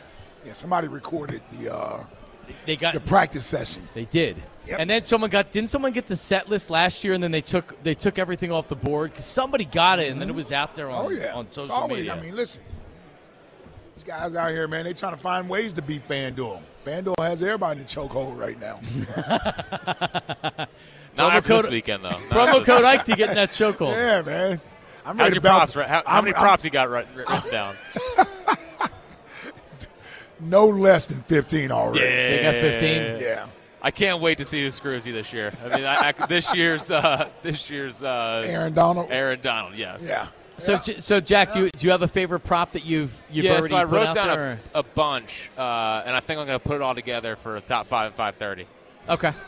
Yeah, 0.45 0.53
somebody 0.53 0.89
recorded 0.89 1.41
the 1.53 1.75
uh, 1.75 2.05
they 2.67 2.77
got 2.77 2.95
the 2.95 3.01
practice 3.01 3.47
session. 3.47 3.89
They 3.95 4.05
did. 4.05 4.37
And 4.69 4.91
then 4.91 5.05
someone 5.05 5.31
got 5.31 5.53
didn't 5.53 5.71
someone 5.71 5.93
get 5.93 6.09
the 6.09 6.17
set 6.17 6.49
list 6.49 6.71
last 6.71 7.05
year 7.05 7.13
and 7.15 7.23
then 7.23 7.31
they 7.31 7.41
took 7.41 7.81
they 7.85 7.95
took 7.95 8.19
everything 8.19 8.51
off 8.53 8.67
the 8.69 8.75
board 8.77 9.13
because 9.13 9.25
somebody 9.25 9.65
got 9.65 10.01
it 10.01 10.11
and 10.11 10.21
then 10.21 10.29
it 10.29 10.35
was 10.35 10.51
out 10.51 10.75
there 10.75 10.91
on, 10.91 11.07
oh 11.07 11.11
yeah, 11.11 11.33
on 11.35 11.45
It's 11.47 11.55
social 11.55 11.73
always- 11.73 11.99
media. 12.01 12.15
I 12.15 12.21
mean, 12.21 12.35
listen, 12.35 12.63
these 13.97 14.05
guys 14.05 14.35
out 14.37 14.51
here, 14.51 14.69
man, 14.69 14.85
they 14.85 14.93
trying 14.93 15.15
to 15.17 15.21
find 15.21 15.49
ways 15.49 15.73
to 15.73 15.83
beat 15.83 16.07
FanDuel. 16.07 16.61
FanDuel 16.85 17.19
has 17.19 17.43
everybody 17.43 17.81
in 17.81 17.87
the 17.87 17.91
chokehold 17.93 18.39
right 18.39 18.61
now. 18.61 18.79
Not 21.17 21.33
Promo 21.33 21.37
after 21.37 21.49
this 21.49 21.63
code- 21.63 21.71
weekend, 21.73 22.05
though. 22.05 22.11
Not 22.11 22.21
promo 22.29 22.53
code 22.53 22.67
weekend. 22.69 22.87
Ike 22.87 23.05
to 23.07 23.17
get 23.17 23.29
in 23.31 23.35
that 23.37 23.51
chokehold. 23.53 23.93
yeah, 23.97 24.21
man. 24.21 24.61
I'm 25.07 25.17
How's 25.17 25.29
your 25.29 25.37
to 25.37 25.41
bounce- 25.41 25.73
props? 25.73 25.77
right? 25.77 25.89
How, 25.89 26.03
how 26.05 26.17
I'm- 26.17 26.25
many 26.25 26.35
I'm- 26.35 26.43
props 26.45 26.63
you 26.65 26.71
got 26.71 26.91
writ- 26.91 27.09
written 27.15 27.41
down? 27.51 27.75
No 30.39 30.67
less 30.67 31.07
than 31.07 31.23
15 31.23 31.73
already. 31.73 32.05
Yeah. 32.05 32.29
So 32.29 32.35
you 32.35 32.43
got 32.43 32.55
15? 32.81 33.21
Yeah. 33.21 33.47
I 33.81 33.91
can't 33.91 34.21
wait 34.21 34.37
to 34.37 34.45
see 34.45 34.63
who 34.63 34.71
screws 34.71 35.07
you 35.07 35.15
this 35.15 35.33
year. 35.33 35.51
I 35.65 35.69
mean, 35.75 35.85
I, 35.87 36.13
I, 36.19 36.27
this 36.27 36.55
year's 36.55 36.91
uh, 36.91 37.31
this 37.43 37.71
year's 37.71 38.03
uh, 38.03 38.45
Aaron 38.47 38.75
Donald. 38.75 39.09
Aaron 39.11 39.41
Donald, 39.43 39.75
yes. 39.77 40.05
Yeah. 40.07 40.27
So, 40.59 40.79
J- 40.79 41.01
so 41.01 41.21
Jack, 41.21 41.53
do 41.53 41.65
you, 41.65 41.71
do 41.71 41.87
you 41.87 41.91
have 41.91 42.03
a 42.03 42.09
favorite 42.09 42.41
prop 42.41 42.73
that 42.73 42.85
you've 42.85 43.13
you've 43.31 43.45
yeah, 43.45 43.53
already 43.53 43.69
so 43.69 43.77
I 43.77 43.85
put 43.85 43.93
wrote 43.93 44.07
out 44.09 44.15
down 44.15 44.29
there? 44.29 44.61
a, 44.75 44.79
a 44.79 44.83
bunch, 44.83 45.51
uh, 45.59 46.03
and 46.07 46.17
I 46.17 46.21
think 46.21 46.41
I'm 46.41 46.47
going 46.47 46.59
to 46.59 46.65
put 46.67 46.77
it 46.77 46.83
all 46.83 46.95
together 46.95 47.37
for 47.37 47.57
a 47.57 47.61
top 47.61 47.87
five 47.87 48.07
and 48.07 48.15
five 48.15 48.37
thirty. 48.37 48.67
Okay. 49.09 49.33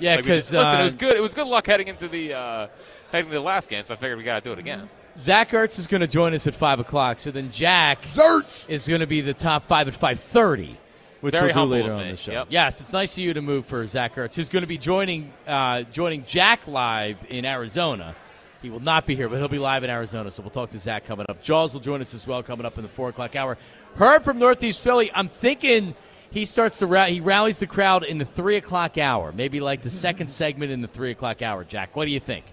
Yeah, 0.00 0.16
Like 0.16 0.24
we 0.24 0.30
just- 0.30 0.50
because 0.50 0.64
listen, 0.64 0.80
it 0.80 0.84
was 0.84 0.96
good. 0.96 1.16
It 1.16 1.20
was 1.20 1.34
good 1.34 1.46
luck 1.46 1.66
heading 1.66 1.88
into 1.88 2.08
the 2.08 2.32
uh, 2.32 2.66
heading 3.12 3.26
into 3.26 3.38
the 3.38 3.44
last 3.44 3.68
game, 3.68 3.82
so 3.82 3.92
I 3.92 3.98
figured 3.98 4.16
we 4.16 4.24
got 4.24 4.42
to 4.42 4.48
do 4.48 4.52
it 4.54 4.58
again. 4.58 4.88
Zach 5.18 5.50
Ertz 5.50 5.78
is 5.78 5.86
going 5.86 6.00
to 6.00 6.06
join 6.06 6.32
us 6.32 6.46
at 6.46 6.54
five 6.54 6.80
o'clock. 6.80 7.18
So 7.18 7.30
then 7.30 7.50
Jack 7.50 8.02
Zertz 8.02 8.66
is 8.70 8.88
going 8.88 9.00
to 9.02 9.06
be 9.06 9.20
the 9.20 9.34
top 9.34 9.66
five 9.66 9.88
at 9.88 9.94
five 9.94 10.18
thirty, 10.18 10.78
which 11.20 11.32
Very 11.34 11.52
we'll 11.52 11.66
do 11.66 11.72
later 11.72 11.92
on 11.92 12.08
the 12.08 12.16
show. 12.16 12.32
Yep. 12.32 12.46
Yes, 12.48 12.80
it's 12.80 12.94
nice 12.94 13.12
of 13.12 13.18
you 13.18 13.34
to 13.34 13.42
move 13.42 13.66
for 13.66 13.86
Zach 13.86 14.14
Ertz, 14.14 14.34
who's 14.36 14.48
going 14.48 14.62
to 14.62 14.66
be 14.66 14.78
joining 14.78 15.30
uh, 15.46 15.82
joining 15.92 16.24
Jack 16.24 16.66
live 16.66 17.18
in 17.28 17.44
Arizona. 17.44 18.16
He 18.62 18.68
will 18.70 18.80
not 18.80 19.06
be 19.06 19.14
here, 19.16 19.28
but 19.28 19.38
he'll 19.38 19.48
be 19.48 19.58
live 19.58 19.84
in 19.84 19.90
Arizona. 19.90 20.30
So 20.30 20.42
we'll 20.42 20.50
talk 20.50 20.70
to 20.70 20.78
Zach 20.78 21.06
coming 21.06 21.26
up. 21.28 21.42
Jaws 21.42 21.72
will 21.72 21.80
join 21.80 22.00
us 22.00 22.12
as 22.12 22.26
well 22.26 22.42
coming 22.42 22.66
up 22.66 22.76
in 22.76 22.82
the 22.82 22.88
four 22.90 23.08
o'clock 23.08 23.34
hour. 23.34 23.56
Herb 23.96 24.22
from 24.22 24.38
Northeast 24.38 24.80
Philly. 24.82 25.10
I'm 25.14 25.28
thinking 25.30 25.94
he 26.30 26.44
starts 26.44 26.78
to 26.80 26.86
ra- 26.86 27.06
he 27.06 27.20
rallies 27.20 27.58
the 27.58 27.66
crowd 27.66 28.04
in 28.04 28.18
the 28.18 28.24
three 28.24 28.56
o'clock 28.56 28.98
hour, 28.98 29.32
maybe 29.32 29.60
like 29.60 29.82
the 29.82 29.90
second 29.90 30.28
segment 30.28 30.72
in 30.72 30.82
the 30.82 30.88
three 30.88 31.10
o'clock 31.10 31.40
hour. 31.42 31.64
Jack, 31.64 31.96
what 31.96 32.04
do 32.04 32.10
you 32.12 32.20
think? 32.20 32.44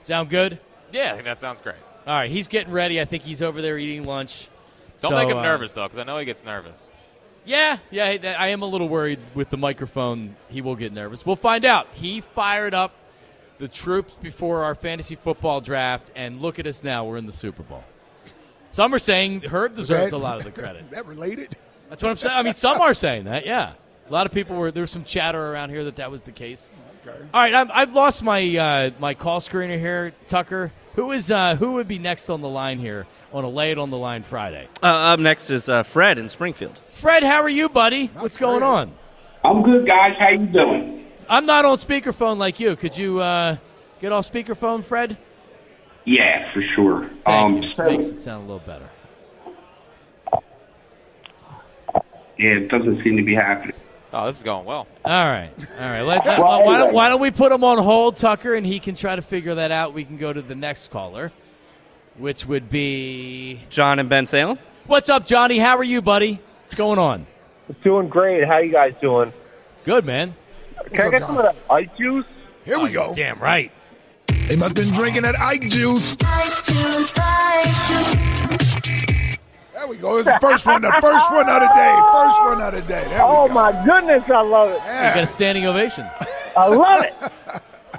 Sound 0.00 0.30
good? 0.30 0.58
Yeah, 0.92 1.10
I 1.10 1.12
think 1.14 1.24
that 1.24 1.38
sounds 1.38 1.60
great. 1.60 1.76
All 2.06 2.14
right, 2.14 2.30
he's 2.30 2.48
getting 2.48 2.72
ready. 2.72 3.00
I 3.00 3.04
think 3.04 3.22
he's 3.22 3.42
over 3.42 3.60
there 3.62 3.78
eating 3.78 4.04
lunch. 4.04 4.48
Don't 5.00 5.10
So, 5.10 5.16
make 5.16 5.28
him 5.28 5.38
uh, 5.38 5.42
nervous 5.42 5.72
though, 5.72 5.84
because 5.84 5.98
I 5.98 6.04
know 6.04 6.16
he 6.18 6.24
gets 6.24 6.44
nervous. 6.44 6.90
Yeah, 7.46 7.78
yeah, 7.90 8.36
I 8.38 8.48
am 8.48 8.62
a 8.62 8.66
little 8.66 8.88
worried 8.88 9.18
with 9.34 9.50
the 9.50 9.58
microphone. 9.58 10.34
He 10.48 10.62
will 10.62 10.76
get 10.76 10.92
nervous. 10.94 11.26
We'll 11.26 11.36
find 11.36 11.66
out. 11.66 11.88
He 11.92 12.22
fired 12.22 12.72
up 12.72 12.92
the 13.58 13.68
troops 13.68 14.14
before 14.14 14.64
our 14.64 14.74
fantasy 14.74 15.14
football 15.14 15.60
draft, 15.60 16.10
and 16.16 16.40
look 16.40 16.58
at 16.58 16.66
us 16.66 16.82
now. 16.82 17.04
We're 17.04 17.16
in 17.16 17.26
the 17.26 17.32
Super 17.32 17.62
Bowl. 17.62 17.84
Some 18.70 18.92
are 18.94 18.98
saying 18.98 19.42
Herb 19.42 19.76
deserves 19.76 20.10
that- 20.10 20.16
a 20.16 20.18
lot 20.18 20.38
of 20.38 20.44
the 20.44 20.50
credit. 20.50 20.90
that 20.90 21.06
related? 21.06 21.56
That's 21.88 22.02
what 22.02 22.10
I'm 22.10 22.16
saying. 22.16 22.34
I 22.34 22.42
mean, 22.42 22.54
some 22.54 22.80
are 22.80 22.94
saying 22.94 23.24
that. 23.24 23.46
Yeah, 23.46 23.74
a 24.08 24.12
lot 24.12 24.26
of 24.26 24.32
people 24.32 24.56
were. 24.56 24.70
There 24.70 24.82
was 24.82 24.90
some 24.90 25.04
chatter 25.04 25.52
around 25.52 25.70
here 25.70 25.84
that 25.84 25.96
that 25.96 26.10
was 26.10 26.22
the 26.22 26.32
case. 26.32 26.70
Okay. 27.06 27.16
All 27.34 27.40
right, 27.40 27.54
I'm, 27.54 27.70
I've 27.72 27.92
lost 27.92 28.22
my 28.22 28.56
uh, 28.56 28.90
my 28.98 29.14
call 29.14 29.40
screener 29.40 29.78
here, 29.78 30.12
Tucker. 30.28 30.72
Who 30.94 31.12
is 31.12 31.30
uh, 31.30 31.56
who 31.56 31.72
would 31.72 31.86
be 31.86 31.98
next 31.98 32.30
on 32.30 32.40
the 32.40 32.48
line 32.48 32.78
here 32.78 33.06
on 33.32 33.44
a 33.44 33.48
lay 33.48 33.70
it 33.70 33.78
on 33.78 33.90
the 33.90 33.98
line 33.98 34.22
Friday? 34.22 34.68
Uh, 34.82 34.86
up 34.86 35.20
next 35.20 35.50
is 35.50 35.68
uh, 35.68 35.82
Fred 35.82 36.18
in 36.18 36.28
Springfield. 36.28 36.78
Fred, 36.90 37.22
how 37.22 37.42
are 37.42 37.48
you, 37.48 37.68
buddy? 37.68 38.06
What's 38.14 38.36
going 38.36 38.62
on? 38.62 38.92
I'm 39.44 39.62
good, 39.62 39.86
guys. 39.88 40.14
How 40.18 40.30
you 40.30 40.46
doing? 40.46 41.03
I'm 41.28 41.46
not 41.46 41.64
on 41.64 41.78
speakerphone 41.78 42.38
like 42.38 42.60
you. 42.60 42.76
Could 42.76 42.96
you 42.96 43.20
uh, 43.20 43.56
get 44.00 44.12
off 44.12 44.30
speakerphone, 44.30 44.84
Fred? 44.84 45.16
Yeah, 46.04 46.52
for 46.52 46.62
sure. 46.74 47.10
Thank 47.24 47.26
um, 47.26 47.56
you. 47.56 47.68
This 47.68 47.76
so, 47.76 47.84
makes 47.84 48.06
it 48.06 48.22
sound 48.22 48.48
a 48.48 48.52
little 48.52 48.66
better. 48.66 48.88
yeah, 52.38 52.58
it 52.58 52.68
doesn't 52.68 53.02
seem 53.02 53.16
to 53.16 53.22
be 53.22 53.34
happening. 53.34 53.76
Oh, 54.12 54.26
this 54.26 54.36
is 54.36 54.42
going 54.44 54.64
well. 54.64 54.86
All 55.04 55.28
right, 55.28 55.50
all 55.80 55.88
right. 55.88 56.02
Let, 56.02 56.24
let- 56.24 56.38
Well, 56.38 56.64
why, 56.64 56.78
don't, 56.78 56.94
why 56.94 57.08
don't 57.08 57.20
we 57.20 57.32
put 57.32 57.50
him 57.50 57.64
on 57.64 57.78
hold, 57.78 58.16
Tucker, 58.16 58.54
and 58.54 58.64
he 58.64 58.78
can 58.78 58.94
try 58.94 59.16
to 59.16 59.22
figure 59.22 59.56
that 59.56 59.72
out. 59.72 59.92
We 59.92 60.04
can 60.04 60.18
go 60.18 60.32
to 60.32 60.40
the 60.40 60.54
next 60.54 60.92
caller, 60.92 61.32
which 62.16 62.46
would 62.46 62.70
be 62.70 63.62
John 63.70 63.98
and 63.98 64.08
Bensalem. 64.08 64.58
What's 64.86 65.08
up, 65.08 65.26
Johnny? 65.26 65.58
How 65.58 65.76
are 65.78 65.84
you, 65.84 66.00
buddy? 66.00 66.40
What's 66.62 66.74
going 66.74 66.98
on? 66.98 67.26
Doing 67.82 68.08
great. 68.08 68.46
How 68.46 68.58
you 68.58 68.70
guys 68.70 68.92
doing? 69.00 69.32
Good, 69.84 70.04
man. 70.04 70.36
Can 70.92 71.00
I 71.00 71.10
get 71.10 71.20
some 71.22 71.36
of 71.38 71.44
that 71.44 71.56
ice 71.70 71.88
juice? 71.98 72.26
Here 72.64 72.78
we 72.78 72.90
go. 72.92 73.14
Damn 73.14 73.38
right. 73.40 73.70
They 74.48 74.56
must 74.56 74.76
have 74.76 74.86
been 74.86 74.94
drinking 74.94 75.22
that 75.22 75.38
Ike 75.40 75.68
juice. 75.70 76.16
There 79.72 79.86
we 79.88 79.96
go. 79.98 80.16
It's 80.16 80.26
the 80.26 80.38
first 80.40 80.64
one. 80.66 80.82
The 80.82 80.92
first 81.00 81.30
one 81.32 81.48
of 81.48 81.60
the 81.60 81.70
day. 81.74 81.98
First 82.12 82.40
one 82.42 82.60
of 82.60 82.74
the 82.74 82.80
day. 82.82 83.04
There 83.08 83.22
Oh 83.22 83.48
go. 83.48 83.54
my 83.54 83.84
goodness, 83.84 84.22
I 84.30 84.40
love 84.42 84.70
it. 84.70 84.74
You 84.76 85.14
got 85.14 85.18
a 85.18 85.26
standing 85.26 85.66
ovation. 85.66 86.06
I 86.56 86.68
love 86.68 87.04
it. 87.04 87.14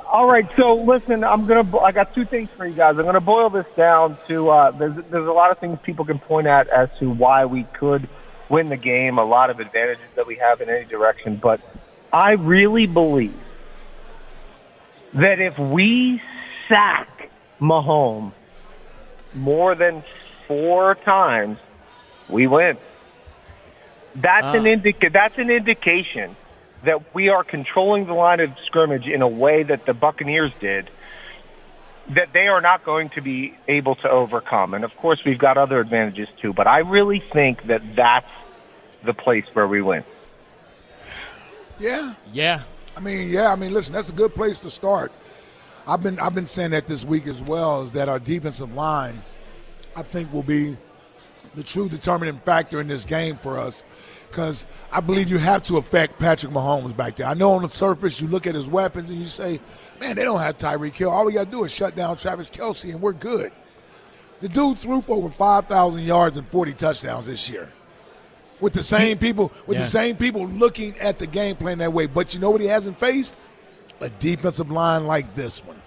All 0.08 0.28
right, 0.30 0.48
so 0.56 0.76
listen, 0.76 1.24
I'm 1.24 1.46
gonna. 1.46 1.64
bo- 1.64 1.80
I 1.80 1.92
got 1.92 2.14
two 2.16 2.26
things 2.26 2.48
for 2.56 2.66
you 2.66 2.74
guys. 2.76 2.96
I'm 2.98 3.04
gonna 3.06 3.20
boil 3.20 3.50
this 3.50 3.66
down 3.76 4.18
to. 4.30 4.50
Uh, 4.50 4.72
there's 4.72 4.96
there's 5.12 5.28
a 5.28 5.32
lot 5.32 5.52
of 5.52 5.60
things 5.60 5.78
people 5.84 6.06
can 6.06 6.20
point 6.20 6.48
at 6.48 6.70
as 6.70 6.88
to 7.00 7.10
why 7.10 7.44
we 7.46 7.64
could 7.78 8.08
win 8.50 8.70
the 8.70 8.78
game. 8.78 9.18
A 9.18 9.26
lot 9.26 9.50
of 9.50 9.60
advantages 9.60 10.06
that 10.16 10.26
we 10.26 10.36
have 10.38 10.62
in 10.62 10.70
any 10.70 10.86
direction, 10.86 11.38
but 11.42 11.60
I 12.15 12.32
really 12.32 12.86
believe 12.88 13.38
that 15.15 15.41
if 15.41 15.60
we 15.60 16.21
sack 16.69 17.30
Mahomes 17.60 18.32
more 19.34 19.75
than 19.75 20.01
four 20.47 20.95
times, 20.95 21.58
we 22.30 22.47
win. 22.47 22.78
That's 24.15 24.56
an 24.56 24.65
Ah. 24.65 24.69
indica- 24.69 25.10
That's 25.10 25.38
an 25.38 25.49
indication 25.49 26.38
that 26.86 27.13
we 27.13 27.28
are 27.28 27.43
controlling 27.43 28.06
the 28.06 28.13
line 28.13 28.39
of 28.39 28.51
scrimmage 28.65 29.08
in 29.08 29.21
a 29.21 29.28
way 29.28 29.63
that 29.63 29.86
the 29.86 29.93
Buccaneers 29.93 30.54
did. 30.62 30.89
That 32.08 32.32
they 32.32 32.47
are 32.47 32.62
not 32.62 32.86
going 32.86 33.10
to 33.10 33.21
be 33.21 33.54
able 33.67 33.95
to 33.95 34.10
overcome, 34.10 34.73
and 34.73 34.86
of 34.86 34.95
course 34.95 35.19
we've 35.25 35.39
got 35.39 35.58
other 35.58 35.82
advantages 35.82 36.30
too. 36.41 36.54
But 36.54 36.65
I 36.67 36.78
really 36.78 37.19
think 37.34 37.67
that 37.67 37.82
that's 37.93 38.32
the 39.04 39.13
place 39.13 39.43
where 39.51 39.67
we 39.67 39.82
win. 39.82 40.06
Yeah. 41.80 42.14
Yeah. 42.32 42.64
I 42.96 43.00
mean, 43.00 43.30
yeah. 43.30 43.52
I 43.52 43.56
mean, 43.56 43.74
listen, 43.74 43.94
that's 43.94 44.10
a 44.10 44.14
good 44.14 44.34
place 44.34 44.62
to 44.62 44.70
start. 44.70 45.12
I've 45.88 46.02
been 46.02 46.20
I've 46.20 46.34
been 46.34 46.46
saying 46.46 46.72
that 46.72 46.88
this 46.88 47.06
week 47.06 47.28
as 47.28 47.42
well. 47.42 47.84
Is 47.84 47.92
that 47.94 48.10
our 48.10 48.20
defensive 48.20 48.74
line, 48.74 49.22
I 49.96 50.04
think, 50.04 50.32
will 50.34 50.44
be 50.44 50.78
the 51.56 51.64
true 51.64 51.90
determining 51.90 52.40
factor 52.40 52.82
in 52.82 52.88
this 52.88 53.06
game 53.06 53.38
for 53.38 53.58
us. 53.58 53.84
Because 54.30 54.66
I 54.92 55.00
believe 55.00 55.30
you 55.30 55.38
have 55.38 55.64
to 55.64 55.78
affect 55.78 56.20
Patrick 56.20 56.52
Mahomes 56.52 56.96
back 56.96 57.16
there. 57.16 57.28
I 57.28 57.36
know 57.36 57.54
on 57.54 57.62
the 57.62 57.70
surface 57.70 58.20
you 58.20 58.28
look 58.28 58.46
at 58.46 58.56
his 58.56 58.68
weapons 58.68 59.10
and 59.10 59.18
you 59.18 59.28
say, 59.28 59.62
man, 60.00 60.18
they 60.18 60.26
don't 60.26 60.40
have 60.40 60.58
Tyreek 60.58 60.94
Hill. 60.94 61.10
All 61.10 61.26
we 61.26 61.34
got 61.34 61.46
to 61.46 61.52
do 61.52 61.64
is 61.64 61.72
shut 61.72 61.96
down 61.96 62.18
Travis 62.18 62.50
Kelce 62.50 62.92
and 62.92 63.02
we're 63.02 63.14
good. 63.14 63.54
The 64.42 64.50
dude 64.50 64.78
threw 64.78 65.02
for 65.02 65.16
over 65.16 65.30
5,000 65.30 66.04
yards 66.04 66.36
and 66.36 66.46
40 66.50 66.74
touchdowns 66.74 67.28
this 67.28 67.50
year. 67.50 67.72
With 68.62 68.74
the 68.74 68.84
same 68.84 69.18
people, 69.18 69.52
with 69.68 69.78
Yeah. 69.78 69.84
the 69.84 69.89
same 69.89 70.15
people 70.15 70.48
looking 70.48 70.98
at 71.00 71.20
the 71.20 71.28
game 71.28 71.56
plan 71.58 71.80
that 71.80 71.91
way. 71.94 72.06
But 72.08 72.34
you 72.34 72.39
know 72.39 72.50
what 72.50 72.62
he 72.62 72.68
hasn't 72.68 73.00
faced? 73.00 73.38
A 74.02 74.10
defensive 74.10 74.72
line 74.72 75.06
like 75.08 75.36
this 75.36 75.63
one. 75.65 75.82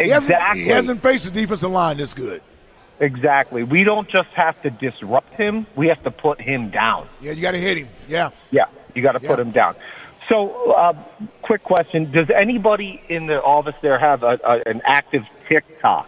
He 0.00 0.08
hasn't- 0.10 0.32
Exactly. 0.32 0.62
He 0.62 0.68
hasn't 0.68 1.02
faced 1.02 1.26
a 1.28 1.32
defensive 1.32 1.70
line 1.70 1.96
this 1.96 2.14
good. 2.14 2.42
Exactly. 3.00 3.64
We 3.64 3.82
don't 3.84 4.08
just 4.08 4.28
have 4.34 4.60
to 4.62 4.70
disrupt 4.70 5.34
him; 5.34 5.66
we 5.76 5.88
have 5.88 6.02
to 6.04 6.10
put 6.10 6.40
him 6.40 6.70
down. 6.70 7.08
Yeah, 7.20 7.32
you 7.32 7.42
got 7.42 7.52
to 7.52 7.58
hit 7.60 7.78
him. 7.78 7.88
Yeah. 8.06 8.30
Yeah, 8.52 8.64
you 8.94 9.02
got 9.02 9.12
to 9.12 9.20
put 9.20 9.40
him 9.40 9.50
down. 9.50 9.74
So, 10.28 10.72
uh, 10.72 10.92
quick 11.42 11.64
question: 11.64 12.12
Does 12.12 12.28
anybody 12.34 13.00
in 13.08 13.26
the 13.26 13.42
office 13.42 13.74
there 13.82 13.98
have 13.98 14.22
a, 14.22 14.38
a, 14.46 14.62
an 14.66 14.80
active 14.86 15.22
TikTok? 15.48 16.06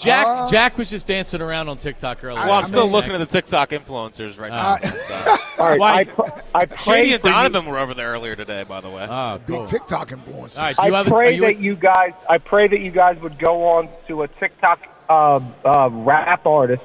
Jack 0.00 0.26
Uh, 0.26 0.48
Jack 0.48 0.78
was 0.78 0.88
just 0.88 1.06
dancing 1.06 1.40
around 1.42 1.68
on 1.68 1.76
TikTok 1.76 2.24
earlier. 2.24 2.42
Well, 2.44 2.52
I'm 2.54 2.66
still 2.66 2.88
looking 2.90 3.12
at 3.12 3.18
the 3.18 3.26
TikTok 3.26 3.70
influencers 3.70 4.38
right 4.38 4.50
now. 4.50 4.76
so. 4.82 5.36
All 5.62 5.68
right, 5.68 5.78
Why- 5.78 5.92
I, 6.00 6.04
pr- 6.04 6.22
I 6.54 6.66
pray 6.66 6.76
Shady 7.04 7.12
and 7.12 7.22
for 7.22 7.28
you- 7.28 7.34
Donovan 7.34 7.66
were 7.66 7.78
over 7.78 7.92
there 7.94 8.08
earlier 8.12 8.34
today, 8.34 8.64
by 8.64 8.80
the 8.80 8.88
way. 8.88 9.06
Oh, 9.08 9.38
Big 9.46 9.66
TikTok 9.66 10.12
influence. 10.12 10.56
All 10.56 10.64
right, 10.64 10.76
do 10.76 10.86
you 10.86 10.94
I 10.94 10.98
have 10.98 11.06
pray 11.06 11.26
are 11.28 11.30
you 11.30 11.44
a- 11.44 11.52
that 11.52 11.60
you 11.60 11.76
guys. 11.76 12.12
I 12.28 12.38
pray 12.38 12.66
that 12.68 12.80
you 12.80 12.90
guys 12.90 13.18
would 13.20 13.38
go 13.38 13.66
on 13.76 13.88
to 14.08 14.22
a 14.22 14.28
TikTok 14.28 14.80
uh, 15.10 15.40
uh, 15.64 15.88
rap 15.90 16.46
artist, 16.46 16.82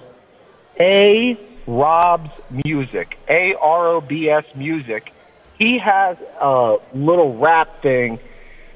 A 0.80 1.40
Rob's 1.68 2.30
Music, 2.66 3.18
A 3.30 3.54
R 3.62 3.88
O 3.96 4.02
B 4.02 4.30
S 4.30 4.44
Music. 4.56 5.12
He 5.58 5.80
has 5.80 6.18
a 6.42 6.76
little 6.94 7.38
rap 7.38 7.82
thing 7.82 8.20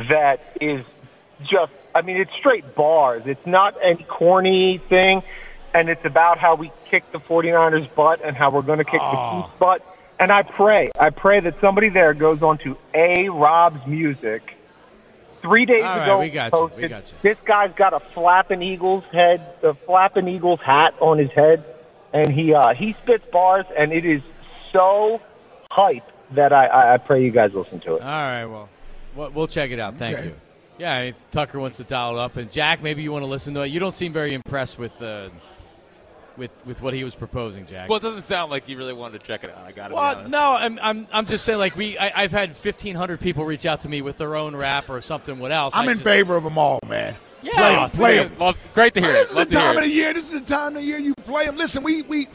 that 0.10 0.40
is 0.62 0.86
just. 1.42 1.74
I 1.96 2.02
mean, 2.02 2.18
it's 2.18 2.32
straight 2.40 2.76
bars. 2.76 3.24
It's 3.26 3.46
not 3.46 3.76
any 3.84 4.04
corny 4.04 4.82
thing, 4.90 5.22
and 5.74 5.90
it's 5.90 6.06
about 6.06 6.38
how 6.38 6.56
we 6.56 6.72
kick 6.90 7.04
the 7.12 7.20
49ers' 7.20 7.94
butt 7.96 8.20
and 8.24 8.36
how 8.38 8.52
we're 8.52 8.62
going 8.62 8.78
to 8.80 8.86
kick 8.86 9.02
the 9.02 9.42
Chiefs' 9.44 9.60
butt. 9.60 9.86
And 10.20 10.32
I 10.32 10.44
pray, 10.44 10.92
I 11.00 11.10
pray 11.12 11.40
that 11.40 11.56
somebody 11.62 11.90
there 11.90 12.14
goes 12.14 12.42
on 12.42 12.58
to 12.60 12.78
A 12.94 13.30
Rob's 13.30 13.86
Music 13.88 14.42
three 15.42 15.66
days 15.66 15.84
All 15.84 15.98
right, 15.98 16.04
ago. 16.04 16.20
we 16.20 16.30
got 16.30 16.52
you, 16.52 16.72
we 16.76 16.88
got 16.90 17.10
you. 17.10 17.18
This 17.24 17.38
guy's 17.46 17.74
got 17.76 17.94
a 17.94 18.02
flapping 18.14 18.62
eagle's 18.62 19.06
head, 19.14 19.40
a 19.64 19.74
flapping 19.86 20.28
eagle's 20.28 20.60
hat 20.66 20.94
on 21.00 21.18
his 21.18 21.32
head, 21.32 21.64
and 22.14 22.30
he 22.32 22.54
uh, 22.54 22.74
he 22.78 22.96
spits 23.04 23.24
bars, 23.32 23.66
and 23.78 23.94
it 23.94 24.06
is 24.06 24.22
so 24.74 25.22
hype 25.72 26.04
that 26.36 26.52
I, 26.52 26.66
I, 26.66 26.94
I 26.96 26.98
pray 26.98 27.24
you 27.24 27.32
guys 27.32 27.52
listen 27.54 27.80
to 27.82 27.96
it. 27.96 28.02
All 28.02 28.08
right, 28.08 28.46
well, 28.46 28.70
we'll, 29.16 29.30
we'll 29.32 29.48
check 29.48 29.72
it 29.72 29.80
out. 29.80 29.96
Thank 29.96 30.18
Okay. 30.18 30.28
you. 30.28 30.36
Yeah, 30.80 31.00
if 31.02 31.30
Tucker 31.32 31.60
wants 31.60 31.78
to 31.78 31.84
dial 31.84 32.18
it 32.18 32.22
up, 32.22 32.38
and 32.38 32.50
Jack, 32.52 32.82
maybe 32.82 33.04
you 33.04 33.12
want 33.12 33.24
to 33.24 33.28
listen 33.30 33.54
to 33.56 33.62
it. 33.62 33.68
You 33.68 33.80
don't 33.80 33.94
seem 33.94 34.14
very 34.14 34.34
impressed 34.34 34.80
with 34.80 35.00
uh, 35.02 35.30
with 36.38 36.52
with 36.66 36.82
what 36.82 36.94
he 36.94 37.04
was 37.04 37.16
proposing, 37.16 37.66
Jack. 37.66 37.90
Well, 37.90 37.98
it 37.98 38.02
doesn't 38.02 38.22
sound 38.22 38.50
like 38.50 38.70
you 38.70 38.78
really 38.78 38.94
wanted 38.94 39.20
to 39.20 39.28
check 39.28 39.44
it 39.44 39.50
out. 39.52 39.66
I 39.66 39.72
got 39.74 39.88
it. 39.88 39.90
be 39.90 39.96
Well, 39.96 40.04
honest. 40.04 40.30
no, 40.32 40.54
I'm, 40.56 40.80
I'm, 40.82 41.08
I'm 41.12 41.26
just 41.26 41.44
saying, 41.44 41.60
like, 41.60 41.76
we, 41.76 41.98
I, 41.98 42.24
I've 42.24 42.32
had 42.32 42.52
1,500 42.52 43.20
people 43.20 43.44
reach 43.44 43.66
out 43.66 43.82
to 43.82 43.90
me 43.90 44.02
with 44.02 44.18
their 44.18 44.36
own 44.38 44.56
rap 44.56 44.90
or 44.90 45.02
something. 45.02 45.38
What 45.38 45.52
else? 45.52 45.76
I'm 45.76 45.82
I 45.88 45.92
in 45.92 45.98
just- 45.98 46.04
favor 46.04 46.38
of 46.38 46.44
them 46.46 46.58
all, 46.58 46.80
man. 46.88 47.16
Yeah, 47.42 47.52
play 47.56 47.74
'em, 47.74 47.80
awesome. 47.80 48.00
play 48.00 48.20
'em. 48.20 48.32
Well, 48.38 48.56
great 48.74 48.94
to 48.96 49.02
hear 49.02 49.12
This 49.14 49.30
it. 49.30 49.32
is 49.32 49.36
Love 49.36 49.50
the 49.50 49.56
time 49.56 49.78
of 49.78 49.84
the 49.84 49.90
year. 49.90 50.14
This 50.14 50.32
is 50.32 50.42
the 50.42 50.46
time 50.46 50.76
of 50.76 50.82
the 50.82 50.84
year 50.84 50.98
you 50.98 51.14
play 51.26 51.46
them. 51.46 51.56
Listen, 51.56 51.84
we 51.84 52.02
we 52.02 52.28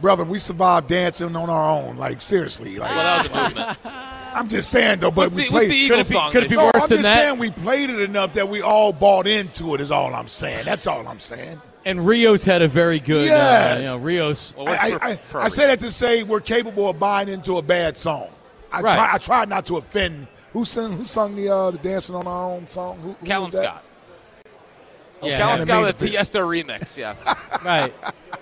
brother, 0.00 0.22
we 0.24 0.38
survived 0.38 0.86
dancing 0.88 1.34
on 1.34 1.50
our 1.50 1.70
own. 1.70 1.96
Like 1.96 2.20
seriously, 2.20 2.76
like 2.78 2.90
Well, 2.90 3.22
that 3.24 3.32
was 3.32 3.36
a 3.36 3.42
movement. 3.44 3.78
I'm 4.38 4.48
just 4.48 4.70
saying 4.70 5.00
though. 5.00 5.10
But 5.10 5.32
What's 5.32 5.34
we 5.34 5.42
the- 5.44 5.48
played. 5.50 5.68
what's 5.68 5.68
the 5.70 5.88
Could 5.88 5.98
it 5.98 6.08
be- 6.08 6.14
song? 6.14 6.30
could 6.32 6.42
it 6.44 6.48
be 6.50 6.56
they- 6.56 6.62
worse 6.62 6.70
I'm 6.74 6.80
than 6.80 6.88
just 6.90 7.02
that? 7.02 7.16
saying 7.16 7.38
we 7.38 7.50
played 7.50 7.90
it 7.90 8.00
enough 8.00 8.32
that 8.34 8.48
we 8.48 8.62
all 8.62 8.92
bought 8.92 9.26
into 9.26 9.74
it. 9.74 9.80
Is 9.80 9.90
all 9.90 10.14
I'm 10.14 10.28
saying. 10.28 10.64
That's 10.64 10.86
all 10.86 11.06
I'm 11.08 11.18
saying. 11.18 11.60
And 11.84 12.06
Rios 12.06 12.44
had 12.44 12.60
a 12.60 12.68
very 12.68 13.00
good, 13.00 13.30
uh, 13.30 13.76
you 13.78 13.84
know, 13.86 13.96
Rios. 13.98 14.54
Well, 14.56 14.66
what's 14.66 14.78
I, 14.80 14.90
pro- 14.90 15.08
I, 15.08 15.16
pro- 15.30 15.42
I 15.42 15.48
say 15.48 15.66
that 15.68 15.80
to 15.80 15.90
say 15.90 16.22
we're 16.22 16.40
capable 16.40 16.88
of 16.90 16.98
buying 16.98 17.28
into 17.28 17.56
a 17.58 17.62
bad 17.62 17.96
song. 17.96 18.28
I 18.70 18.80
Right. 18.82 18.94
try. 18.94 19.14
I 19.14 19.18
try 19.18 19.44
not 19.46 19.64
to 19.66 19.78
offend. 19.78 20.26
Who 20.52 20.64
sung? 20.64 20.98
Who 20.98 21.04
sung 21.04 21.34
the 21.36 21.48
uh, 21.48 21.70
the 21.70 21.78
dancing 21.78 22.14
on 22.14 22.26
our 22.26 22.44
own 22.50 22.66
song? 22.68 22.98
Who, 23.02 23.12
who 23.12 23.26
Callum? 23.26 23.50
Scott. 23.52 23.82
Yeah, 25.22 25.38
Callum's 25.38 25.64
got 25.64 25.84
with 25.84 26.00
a 26.00 26.04
Made. 26.04 26.14
Tiesto 26.14 26.40
remix, 26.46 26.96
yes. 26.96 27.24
right. 27.64 27.92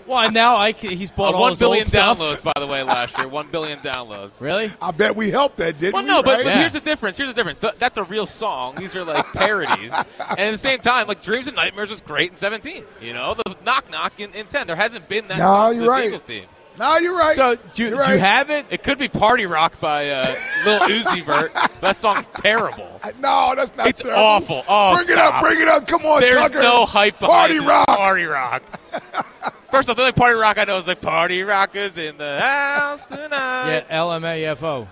Well, 0.06 0.18
and 0.20 0.34
now 0.34 0.56
I 0.56 0.72
can, 0.72 0.90
he's 0.90 1.10
bought 1.10 1.34
Uh, 1.34 1.36
all 1.36 1.42
one 1.42 1.50
his 1.52 1.58
billion 1.58 1.82
old 1.82 1.88
stuff. 1.88 2.18
downloads, 2.18 2.42
by 2.42 2.52
the 2.58 2.66
way, 2.66 2.82
last 2.82 3.16
year. 3.18 3.26
One 3.28 3.48
billion 3.50 3.78
downloads. 3.80 4.40
Really? 4.40 4.70
I 4.80 4.90
bet 4.92 5.16
we 5.16 5.30
helped 5.30 5.56
that, 5.56 5.78
didn't 5.78 5.94
Well, 5.94 6.02
we? 6.04 6.08
Well, 6.08 6.18
no, 6.18 6.22
but, 6.22 6.36
right? 6.36 6.44
but 6.44 6.50
Yeah. 6.50 6.60
here's 6.60 6.72
the 6.74 6.80
difference. 6.80 7.16
Here's 7.16 7.30
the 7.30 7.34
difference. 7.34 7.58
Th- 7.60 7.74
that's 7.78 7.96
a 7.96 8.04
real 8.04 8.26
song. 8.26 8.74
These 8.76 8.94
are 8.94 9.04
like 9.04 9.24
parodies. 9.32 9.92
and 9.92 10.38
at 10.40 10.50
the 10.52 10.58
same 10.58 10.78
time, 10.78 11.08
like 11.08 11.22
Dreams 11.22 11.46
and 11.48 11.56
Nightmares 11.56 11.90
was 11.90 12.00
great 12.02 12.30
in 12.30 12.36
17. 12.36 12.84
You 13.00 13.14
know, 13.14 13.34
the 13.34 13.56
Knock 13.64 13.90
Knock 13.90 14.20
in, 14.20 14.30
in 14.32 14.46
10. 14.46 14.66
There 14.68 14.76
hasn't 14.76 15.08
been 15.08 15.26
that 15.28 15.38
No, 15.38 15.44
song 15.44 15.74
you're 15.74 15.82
this 15.84 15.90
right. 15.90 16.04
Eagles 16.06 16.22
team. 16.22 16.44
No, 16.78 16.96
you're 16.98 17.16
right. 17.16 17.36
So, 17.36 17.56
do, 17.74 17.82
you- 17.84 17.88
You're 17.90 18.12
you 18.14 18.18
have 18.18 18.50
it? 18.50 18.66
It 18.70 18.82
could 18.82 18.98
be 18.98 19.08
Party 19.08 19.46
Rock 19.46 19.78
by 19.80 20.08
uh, 20.10 20.34
Lil 20.64 20.80
Uzi 20.80 21.24
Vert. 21.24 21.52
That 21.80 21.96
song's 21.96 22.28
terrible. 22.36 23.00
No, 23.20 23.54
that's 23.56 23.74
not. 23.76 23.86
It's 23.88 24.02
terrible. 24.02 24.22
awful. 24.22 24.64
Oh, 24.68 24.96
bring 24.96 25.08
it 25.10 25.18
up, 25.18 25.42
bring 25.42 25.60
it 25.60 25.68
up. 25.68 25.86
Come 25.86 26.04
on, 26.06 26.20
There's 26.20 26.36
Tucker. 26.36 26.60
no 26.60 26.84
hype 26.86 27.18
behind 27.18 27.32
Party 27.32 27.56
it. 27.56 27.62
rock. 27.68 27.86
Party 27.86 28.24
Rock. 28.24 28.62
First 29.70 29.88
off, 29.88 29.96
the 29.96 30.02
only 30.02 30.12
Party 30.12 30.34
Rock 30.38 30.58
I 30.58 30.64
know 30.64 30.78
is 30.78 30.86
like 30.86 31.00
Party 31.00 31.42
Rockers 31.42 31.98
in 31.98 32.16
the 32.18 32.40
house 32.40 33.04
tonight. 33.06 33.84
Yeah, 33.88 33.98
LMAFO. 33.98 34.86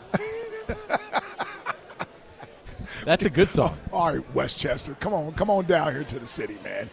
That's 3.04 3.24
a 3.26 3.30
good 3.30 3.50
song. 3.50 3.78
All 3.92 4.14
right, 4.14 4.34
Westchester, 4.34 4.96
come 4.98 5.12
on, 5.12 5.32
come 5.34 5.50
on 5.50 5.66
down 5.66 5.92
here 5.92 6.04
to 6.04 6.18
the 6.18 6.26
city, 6.26 6.56
man. 6.64 6.88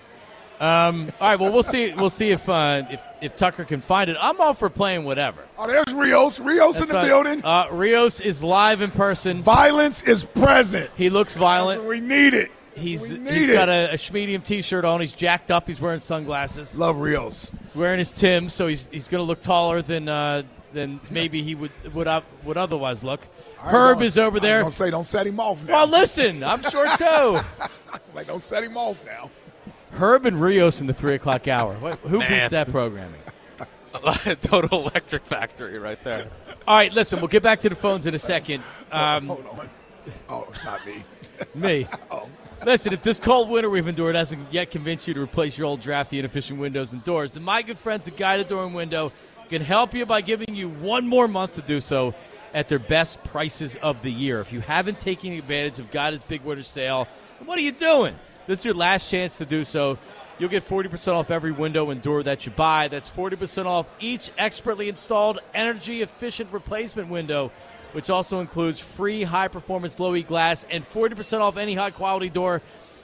Um, 0.62 1.12
all 1.19 1.30
right, 1.30 1.39
well, 1.39 1.52
we'll 1.52 1.63
see. 1.63 1.91
We'll 1.91 2.12
see 2.12 2.30
if 2.30 2.47
uh, 2.47 2.84
if 2.91 3.04
if 3.19 3.36
Tucker 3.36 3.63
can 3.65 3.82
find 3.82 4.12
it. 4.12 4.17
I'm 4.19 4.39
all 4.39 4.54
for 4.54 4.69
playing 4.69 5.06
whatever. 5.06 5.41
Oh, 5.58 5.65
there's 5.65 5.91
Rios. 5.95 6.39
Rios 6.39 6.80
in 6.80 6.88
the 6.88 6.93
right. 6.93 7.06
building. 7.08 7.43
Uh, 7.43 7.67
Rios 7.71 8.19
is 8.21 8.43
live 8.43 8.82
in 8.82 8.91
person. 8.91 9.41
Violence 9.41 10.04
is 10.04 10.24
present. 10.24 10.91
He 10.95 11.10
looks 11.10 11.34
violent. 11.34 11.84
We 11.84 12.00
need 12.00 12.36
it. 12.36 12.52
He's 12.76 13.12
need 13.15 13.28
he's 13.34 13.50
it. 13.50 13.54
got 13.54 13.69
a, 13.69 13.91
a 13.93 13.95
Schmedium 13.95 14.43
T-shirt 14.43 14.86
on. 14.86 15.02
He's 15.02 15.15
jacked 15.15 15.50
up. 15.50 15.67
He's 15.67 15.82
wearing 15.82 16.00
sunglasses. 16.00 16.78
Love 16.78 16.97
Rios. 16.97 17.52
He's 17.65 17.76
wearing 17.76 17.97
his 17.97 18.13
Timbs, 18.13 18.54
so 18.54 18.67
he's 18.67 18.88
he's 18.91 19.08
going 19.08 19.19
to 19.19 19.26
look 19.26 19.41
taller 19.41 19.82
than 19.82 20.08
uh, 20.08 20.43
than 20.74 21.00
maybe 21.10 21.41
he 21.41 21.56
would 21.56 21.71
would 21.95 22.08
up, 22.08 22.24
would 22.43 22.58
otherwise 22.58 23.04
look. 23.04 23.21
Herb 23.58 23.97
don't- 23.97 24.08
is 24.08 24.17
over 24.17 24.28
I 24.28 24.34
was 24.34 24.41
there. 24.41 24.62
gonna 24.62 24.71
say, 24.74 24.89
don't 24.91 25.06
set 25.08 25.26
him 25.26 25.39
off 25.39 25.62
now. 25.63 25.74
Well, 25.74 25.88
listen, 25.88 26.43
I'm 26.43 26.62
short 26.62 26.97
too. 27.00 27.39
like, 28.15 28.28
don't 28.28 28.43
set 28.43 28.63
him 28.63 28.78
off 28.78 29.04
now. 29.06 29.30
Herb 29.91 30.25
and 30.25 30.39
Rios 30.39 30.82
in 30.82 30.88
the 30.88 30.93
three 30.93 31.15
o'clock 31.15 31.47
hour. 31.47 31.75
What, 31.75 31.99
who 31.99 32.19
Man. 32.19 32.30
beats 32.30 32.51
that 32.51 32.69
programming? 32.69 33.21
Total 34.41 34.80
Electric 34.80 35.25
Factory 35.25 35.77
right 35.77 36.01
there. 36.04 36.30
All 36.67 36.77
right, 36.77 36.91
listen, 36.93 37.19
we'll 37.19 37.27
get 37.27 37.43
back 37.43 37.60
to 37.62 37.69
the 37.69 37.75
phones 37.75 38.06
in 38.06 38.15
a 38.15 38.19
second. 38.19 38.63
Um, 38.91 39.27
Hold 39.27 39.45
on. 39.58 39.69
Oh, 40.27 40.45
it's 40.49 40.65
not 40.65 40.86
me. 40.86 41.01
me. 41.56 41.88
Oh. 42.12 42.27
Listen, 42.65 42.91
if 42.91 43.01
this 43.01 43.21
cold 43.21 43.49
winter 43.49 43.69
we've 43.69 43.88
endured 43.88 44.15
hasn't 44.15 44.51
yet 44.51 44.69
convinced 44.69 45.08
you 45.08 45.13
to 45.13 45.21
replace 45.21 45.58
your 45.58 45.65
old 45.65 45.80
drafty 45.80 46.19
inefficient 46.19 46.60
windows 46.60 46.91
and 46.91 47.01
doors, 47.06 47.36
then 47.36 47.43
my 47.43 47.62
good 47.62 47.80
friends 47.80 48.10
at 48.10 48.17
Guida 48.17 48.43
Door 48.43 48.65
and 48.65 48.75
Window 48.75 49.13
can 49.47 49.62
help 49.62 49.93
you 49.93 50.06
by 50.06 50.19
giving 50.19 50.54
you 50.54 50.67
one 50.67 51.08
more 51.08 51.30
month 51.30 51.54
to 51.54 51.62
do 51.62 51.80
so 51.80 52.13
at 52.54 52.67
their 52.67 52.80
best 52.80 53.23
prices 53.23 53.77
of 53.77 54.01
the 54.01 54.12
year. 54.12 54.41
If 54.41 54.51
you 54.51 54.60
haven't 54.60 54.99
taken 54.99 55.32
advantage 55.32 55.80
of 55.80 55.89
Guida's 55.89 56.23
big 56.23 56.41
winter 56.41 56.63
sale, 56.63 57.08
then 57.39 57.47
what 57.47 57.58
are 57.58 57.62
you 57.62 57.71
doing? 57.71 58.15
This 58.47 58.60
is 58.60 58.65
your 58.65 58.73
last 58.73 59.10
chance 59.10 59.38
to 59.38 59.45
do 59.45 59.63
so. 59.63 59.97
You'll 60.39 60.49
get 60.49 60.63
40% 60.63 61.13
off 61.13 61.30
every 61.30 61.51
window 61.51 61.91
and 61.91 62.01
door 62.01 62.23
that 62.23 62.45
you 62.45 62.51
buy. 62.51 62.88
That's 62.88 63.10
40% 63.10 63.65
off 63.65 63.89
each 64.00 64.31
expertly 64.37 64.89
installed 64.89 65.39
energy 65.54 66.02
efficient 66.02 66.52
replacement 66.52 67.10
window, 67.10 67.52
which 67.92 68.10
also 68.10 68.39
includes 68.39 68.79
free 68.79 69.21
high 69.21 69.48
performance 69.48 70.00
low 70.00 70.15
E 70.15 70.23
glass 70.23 70.65
and 70.71 70.83
40% 70.83 71.42
off 71.42 71.58
any 71.58 71.75
high 71.75 71.92
quality 71.92 72.29
door 72.29 72.62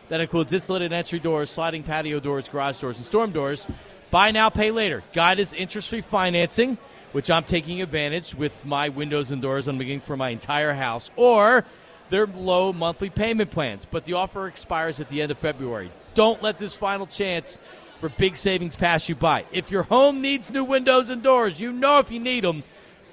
that 0.10 0.22
includes 0.22 0.52
insulated 0.54 0.92
entry 0.92 1.20
doors, 1.20 1.50
sliding 1.50 1.84
patio 1.84 2.20
doors, 2.20 2.50
garage 2.50 2.80
doors, 2.80 2.98
and 2.98 3.06
storm 3.06 3.32
doors. 3.32 3.68
Buy 4.10 4.32
now, 4.32 4.50
pay 4.50 4.72
later. 4.72 5.04
Guida's 5.14 5.54
interest 5.54 5.90
free 5.90 6.02
financing, 6.02 6.78
which 7.12 7.30
I'm 7.30 7.44
taking 7.44 7.82
advantage 7.82 8.34
with 8.34 8.66
my 8.66 8.90
windows 8.90 9.32
and 9.32 9.42
doors 9.42 9.68
I'm 9.68 9.78
making 9.78 10.00
for 10.00 10.18
my 10.18 10.30
entire 10.30 10.74
house, 10.74 11.12
or 11.16 11.66
their 12.10 12.28
low 12.28 12.74
monthly 12.74 13.10
payment 13.10 13.52
plans. 13.52 13.86
But 13.90 14.06
the 14.06 14.14
offer 14.14 14.48
expires 14.48 15.00
at 15.00 15.10
the 15.10 15.22
end 15.22 15.32
of 15.32 15.38
February. 15.38 15.92
Don't 16.14 16.42
let 16.42 16.58
this 16.58 16.76
final 16.76 17.08
chance 17.08 17.60
for 18.00 18.10
big 18.10 18.38
savings 18.38 18.76
pass 18.76 19.10
you 19.10 19.16
by. 19.16 19.46
If 19.52 19.72
your 19.72 19.84
home 19.84 20.22
needs 20.22 20.50
new 20.50 20.64
windows 20.64 21.10
and 21.10 21.24
doors, 21.24 21.60
you 21.60 21.72
know 21.72 22.00
if 22.00 22.12
you 22.12 22.20
need 22.20 22.44
them. 22.44 22.64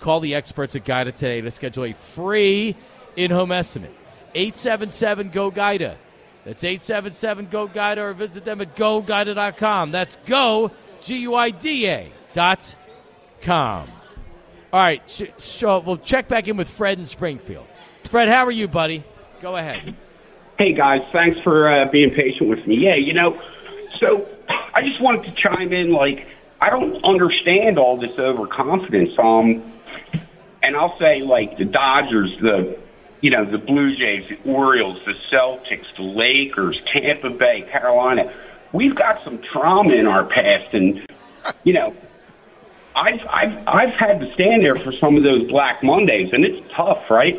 Call 0.01 0.21
the 0.21 0.35
experts 0.35 0.77
at 0.77 0.85
Guida 0.85 1.13
today 1.13 1.41
to 1.41 1.51
schedule 1.51 1.85
a 1.85 1.93
free 1.93 2.77
in 3.17 3.31
home 3.31 3.53
estimate. 3.53 3.95
877 4.35 5.31
GO 5.31 5.51
GUIDA. 5.51 5.97
That's 6.45 6.63
877 6.63 7.47
GO 7.47 7.69
GUIDA 7.69 7.99
or 7.99 8.13
visit 8.13 8.45
them 8.45 8.61
at 8.61 8.77
goguida.com. 8.77 9.93
That's 9.93 10.17
go, 10.27 10.71
G 11.01 11.19
U 11.19 11.35
I 11.35 11.51
D 11.51 11.89
A 11.89 12.13
dot 12.35 12.77
com. 13.41 13.89
All 14.73 14.81
right, 14.81 15.09
so 15.37 15.79
we'll 15.79 15.99
check 15.99 16.27
back 16.27 16.49
in 16.49 16.57
with 16.57 16.69
Fred 16.69 16.99
in 16.99 17.07
Springfield. 17.07 17.67
Fred, 18.09 18.29
how 18.29 18.45
are 18.45 18.51
you, 18.51 18.69
buddy? 18.69 19.05
Go 19.41 19.57
ahead. 19.57 19.97
Hey 20.59 20.73
guys, 20.73 21.01
thanks 21.13 21.39
for 21.43 21.69
uh, 21.69 21.91
being 21.91 22.11
patient 22.11 22.49
with 22.49 22.65
me. 22.67 22.77
Yeah, 22.77 22.95
you 22.95 23.13
know, 23.13 23.37
so 24.01 24.27
I 24.49 24.83
just 24.83 25.03
wanted 25.03 25.25
to 25.25 25.35
chime 25.43 25.73
in. 25.73 25.93
Like, 25.93 26.27
I 26.61 26.71
don't 26.71 27.05
understand 27.05 27.79
all 27.79 28.01
this 28.01 28.17
overconfidence. 28.19 29.11
Um, 29.19 29.73
and 30.63 30.77
I'll 30.77 30.97
say 30.99 31.21
like 31.23 31.59
the 31.59 31.65
Dodgers, 31.65 32.31
the 32.41 32.79
you 33.21 33.31
know 33.31 33.45
the 33.51 33.59
Blue 33.59 33.95
Jays, 33.97 34.25
the 34.29 34.51
Orioles, 34.51 34.99
the 35.05 35.15
Celtics, 35.33 35.87
the 35.97 36.03
Lakers, 36.05 36.81
Tampa 36.93 37.31
Bay, 37.31 37.69
Carolina. 37.71 38.33
We've 38.73 38.95
got 38.97 39.23
some 39.25 39.41
trauma 39.53 39.93
in 39.93 40.07
our 40.07 40.25
past, 40.25 40.73
and 40.73 41.01
you 41.65 41.75
know, 41.75 41.95
I've 42.97 43.21
I've 43.29 43.69
I've 43.69 43.95
had 43.99 44.21
to 44.21 44.33
stand 44.35 44.63
there 44.65 44.77
for 44.77 44.93
some 45.01 45.17
of 45.17 45.23
those 45.23 45.49
Black 45.49 45.83
Mondays, 45.83 46.31
and 46.33 46.45
it's 46.45 46.67
tough, 46.77 47.11
right? 47.11 47.35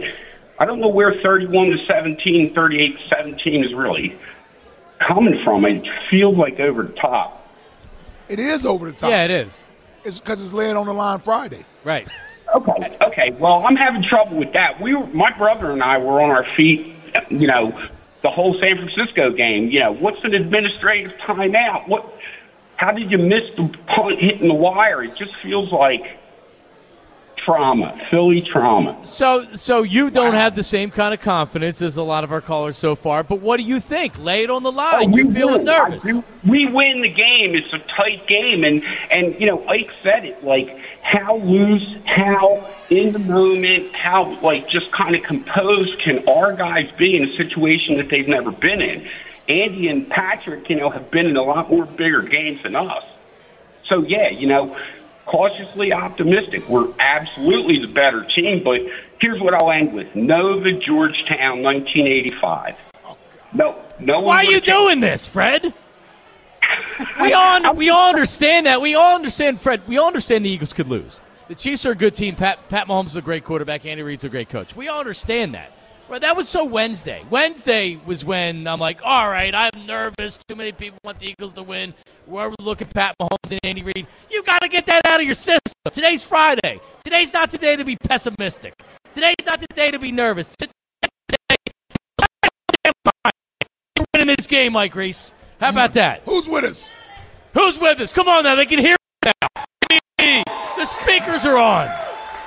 I 0.57 0.65
don't 0.65 0.79
know 0.79 0.87
where 0.87 1.13
31 1.21 1.67
to 1.67 1.77
17, 1.85 2.53
38 2.53 2.87
to 2.87 3.15
17 3.15 3.63
is 3.63 3.73
really 3.73 4.17
coming 5.05 5.41
from. 5.43 5.65
It 5.65 5.85
feels 6.09 6.37
like 6.37 6.59
over 6.59 6.83
the 6.83 6.93
top. 6.93 7.45
It 8.29 8.39
is 8.39 8.65
over 8.65 8.89
the 8.89 8.97
top. 8.97 9.09
Yeah, 9.09 9.25
it 9.25 9.31
is. 9.31 9.65
It's 10.03 10.19
because 10.19 10.41
it's 10.41 10.53
laying 10.53 10.77
on 10.77 10.85
the 10.85 10.93
line 10.93 11.19
Friday. 11.19 11.65
Right. 11.83 12.07
Okay. 12.55 12.97
Okay. 13.01 13.31
Well, 13.39 13.65
I'm 13.67 13.75
having 13.75 14.03
trouble 14.03 14.37
with 14.37 14.53
that. 14.53 14.81
We 14.81 14.95
were, 14.95 15.07
my 15.07 15.35
brother 15.37 15.71
and 15.71 15.83
I 15.83 15.97
were 15.97 16.21
on 16.21 16.29
our 16.29 16.45
feet. 16.55 16.95
You 17.29 17.47
know, 17.47 17.71
the 18.23 18.29
whole 18.29 18.57
San 18.59 18.77
Francisco 18.77 19.31
game. 19.31 19.69
You 19.69 19.79
know, 19.81 19.93
what's 19.93 20.23
an 20.23 20.33
administrative 20.33 21.11
timeout? 21.27 21.87
What? 21.87 22.13
How 22.77 22.91
did 22.91 23.09
you 23.09 23.17
miss 23.17 23.43
the 23.55 23.73
punt 23.87 24.19
hitting 24.19 24.47
the 24.47 24.53
wire? 24.53 25.03
It 25.03 25.15
just 25.15 25.31
feels 25.41 25.71
like 25.71 26.01
trauma, 27.45 27.95
Philly 28.09 28.41
trauma. 28.41 28.97
So, 29.05 29.45
so 29.55 29.83
you 29.83 30.09
don't 30.09 30.33
have 30.33 30.55
the 30.55 30.63
same 30.63 30.89
kind 30.89 31.13
of 31.13 31.19
confidence 31.21 31.81
as 31.81 31.95
a 31.95 32.03
lot 32.03 32.23
of 32.23 32.31
our 32.31 32.41
callers 32.41 32.75
so 32.75 32.95
far. 32.95 33.23
But 33.23 33.39
what 33.39 33.57
do 33.57 33.63
you 33.63 33.79
think? 33.79 34.17
Lay 34.17 34.43
it 34.43 34.49
on 34.49 34.63
the 34.63 34.71
line. 34.71 35.13
Oh, 35.13 35.15
You're 35.17 35.31
feeling 35.31 35.53
win. 35.57 35.65
nervous. 35.65 36.03
Do- 36.03 36.23
We 36.47 36.65
win 36.65 37.01
the 37.01 37.09
game. 37.09 37.55
It's 37.55 37.71
a 37.71 37.79
tight 37.95 38.27
game, 38.27 38.63
and 38.63 38.83
and 39.11 39.39
you 39.39 39.45
know, 39.45 39.65
Ike 39.67 39.89
said 40.03 40.25
it. 40.25 40.43
Like 40.43 40.75
how 41.03 41.37
loose, 41.37 41.95
how 42.05 42.67
in 42.89 43.11
the 43.11 43.19
moment, 43.19 43.93
how 43.95 44.39
like 44.41 44.67
just 44.67 44.91
kind 44.91 45.15
of 45.15 45.21
composed 45.23 45.99
can 45.99 46.27
our 46.27 46.53
guys 46.53 46.89
be 46.97 47.15
in 47.15 47.23
a 47.29 47.35
situation 47.37 47.97
that 47.97 48.09
they've 48.09 48.27
never 48.27 48.51
been 48.51 48.81
in? 48.81 49.07
Andy 49.47 49.87
and 49.89 50.09
Patrick, 50.09 50.67
you 50.71 50.75
know, 50.75 50.89
have 50.89 51.11
been 51.11 51.27
in 51.27 51.37
a 51.37 51.43
lot 51.43 51.69
more 51.69 51.85
bigger 51.85 52.23
games 52.23 52.63
than 52.63 52.75
us. 52.75 53.03
So 53.87 54.01
yeah, 54.01 54.29
you 54.29 54.47
know, 54.47 54.75
cautiously 55.25 55.91
optimistic. 55.91 56.67
We're 56.69 56.93
absolutely 56.99 57.79
the 57.79 57.91
better 57.91 58.25
team, 58.35 58.63
but 58.63 58.81
here's 59.19 59.41
what 59.41 59.53
I'll 59.53 59.71
end 59.71 59.93
with: 59.93 60.13
Nova, 60.15 60.71
Georgetown, 60.73 61.61
1985. 61.61 62.75
No, 63.53 63.81
no. 63.99 64.19
Why 64.21 64.37
are 64.37 64.43
you 64.43 64.61
doing 64.61 64.99
this, 64.99 65.27
Fred? 65.27 65.73
We 67.21 67.33
all 67.33 67.75
we 67.75 67.89
all 67.89 68.09
understand 68.09 68.65
that. 68.65 68.81
We 68.81 68.95
all 68.95 69.15
understand, 69.15 69.61
Fred. 69.61 69.81
We 69.87 69.97
all 69.97 70.07
understand 70.07 70.45
the 70.45 70.49
Eagles 70.49 70.73
could 70.73 70.87
lose. 70.87 71.19
The 71.47 71.55
Chiefs 71.55 71.85
are 71.85 71.91
a 71.91 71.95
good 71.95 72.13
team. 72.15 72.35
Pat 72.35 72.69
Pat 72.69 72.87
Mahomes 72.87 73.07
is 73.07 73.15
a 73.15 73.21
great 73.21 73.43
quarterback. 73.43 73.85
Andy 73.85 74.01
Reid's 74.01 74.23
a 74.23 74.29
great 74.29 74.49
coach. 74.49 74.75
We 74.75 74.87
all 74.87 74.99
understand 74.99 75.53
that. 75.53 75.71
Well, 76.07 76.19
that 76.19 76.37
was 76.37 76.47
so 76.47 76.63
Wednesday. 76.65 77.25
Wednesday 77.31 77.99
was 78.05 78.23
when 78.23 78.67
I'm 78.67 78.79
like, 78.79 79.01
all 79.03 79.27
right, 79.27 79.53
I'm 79.55 79.87
nervous. 79.87 80.37
Too 80.47 80.55
many 80.55 80.71
people 80.71 80.99
want 81.03 81.17
the 81.19 81.27
Eagles 81.29 81.53
to 81.53 81.63
win. 81.63 81.95
We're 82.27 82.53
looking 82.61 82.87
at 82.87 82.93
Pat 82.93 83.15
Mahomes 83.19 83.49
and 83.51 83.59
Andy 83.63 83.81
Reid. 83.81 84.05
You 84.29 84.43
got 84.43 84.61
to 84.61 84.67
get 84.67 84.85
that 84.85 85.05
out 85.07 85.19
of 85.19 85.25
your 85.25 85.33
system. 85.33 85.73
Today's 85.91 86.23
Friday. 86.23 86.79
Today's 87.03 87.33
not 87.33 87.49
the 87.49 87.57
day 87.57 87.75
to 87.75 87.83
be 87.83 87.95
pessimistic. 87.95 88.75
Today's 89.15 89.35
not 89.47 89.59
the 89.59 89.67
day 89.75 89.89
to 89.89 89.97
be 89.97 90.11
nervous. 90.11 90.55
Today's 90.55 90.73
the 91.27 91.37
day. 91.49 91.55
We're 93.97 94.05
winning 94.13 94.35
this 94.35 94.45
game, 94.45 94.73
Mike 94.73 94.93
Reese. 94.93 95.33
How 95.59 95.69
about 95.69 95.93
that? 95.93 96.21
Who's 96.25 96.47
with 96.47 96.65
us? 96.65 96.91
Who's 97.55 97.79
with 97.79 97.99
us? 97.99 98.13
Come 98.13 98.27
on 98.27 98.43
now. 98.43 98.53
They 98.53 98.67
can 98.67 98.77
hear 98.77 98.95
us 99.25 99.33
now. 99.41 99.65
The 100.77 100.85
speakers 100.85 101.45
are 101.45 101.57
on. 101.57 101.87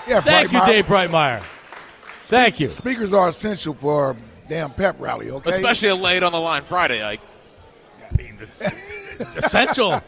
Yeah, 0.07 0.21
Thank 0.21 0.53
you. 0.53 0.65
Dave 0.65 0.87
Brightmeyer. 0.87 1.43
Thank 2.29 2.61
you. 2.61 2.69
Speakers 2.69 3.13
are 3.13 3.29
essential 3.29 3.73
for 3.75 4.11
a 4.11 4.17
damn 4.49 4.71
pep 4.73 4.97
rally, 4.99 5.31
okay? 5.31 5.51
Especially 5.51 5.91
late 5.93 6.23
on 6.23 6.33
the 6.33 6.39
line 6.41 6.63
Friday. 6.65 7.03
Like, 7.03 7.21
It's 8.19 9.37
essential. 9.37 10.01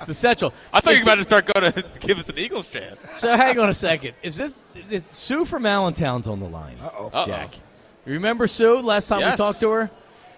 It's 0.00 0.08
essential. 0.08 0.54
I 0.72 0.80
thought 0.80 0.90
you 0.92 0.96
were 0.96 1.00
Is 1.00 1.06
about 1.06 1.14
to 1.16 1.24
start 1.24 1.46
going 1.52 1.72
to 1.72 1.84
give 2.00 2.18
us 2.18 2.28
an 2.30 2.38
Eagles 2.38 2.66
chant. 2.68 2.98
So 3.18 3.36
hang 3.36 3.58
on 3.58 3.68
a 3.68 3.74
second. 3.74 4.14
Is 4.22 4.36
this 4.36 4.56
is 4.90 5.04
Sue 5.04 5.44
from 5.44 5.66
Allentown's 5.66 6.26
on 6.26 6.40
the 6.40 6.48
line? 6.48 6.76
Uh-oh. 6.82 7.26
Jack. 7.26 7.54
You 8.06 8.14
remember 8.14 8.46
Sue? 8.46 8.80
Last 8.80 9.08
time 9.08 9.20
Yes. 9.20 9.34
we 9.38 9.44
talked 9.44 9.60
to 9.60 9.70
her, 9.70 9.90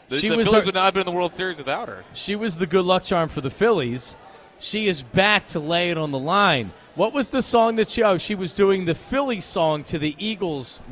The, 0.08 0.18
she 0.18 0.28
the 0.28 0.36
was 0.36 0.46
Phillies 0.48 0.60
our- 0.62 0.66
would 0.66 0.74
not 0.74 0.84
have 0.86 0.94
been 0.94 1.02
in 1.02 1.06
the 1.06 1.12
World 1.12 1.34
Series 1.36 1.58
without 1.58 1.86
her. 1.88 2.04
she 2.12 2.34
was 2.34 2.56
the 2.58 2.66
good 2.66 2.84
luck 2.84 3.04
charm 3.04 3.28
for 3.28 3.40
the 3.40 3.50
Phillies. 3.50 4.16
She 4.62 4.86
is 4.86 5.02
back 5.02 5.48
to 5.48 5.58
lay 5.58 5.90
it 5.90 5.98
on 5.98 6.12
the 6.12 6.20
line. 6.20 6.72
What 6.94 7.12
was 7.12 7.30
the 7.30 7.42
song 7.42 7.76
that 7.76 7.88
she? 7.88 8.04
Oh, 8.04 8.16
she 8.16 8.36
was 8.36 8.54
doing 8.54 8.84
the 8.84 8.94
Philly 8.94 9.40
song 9.40 9.82
to 9.84 9.98
the 9.98 10.14
Eagles. 10.18 10.84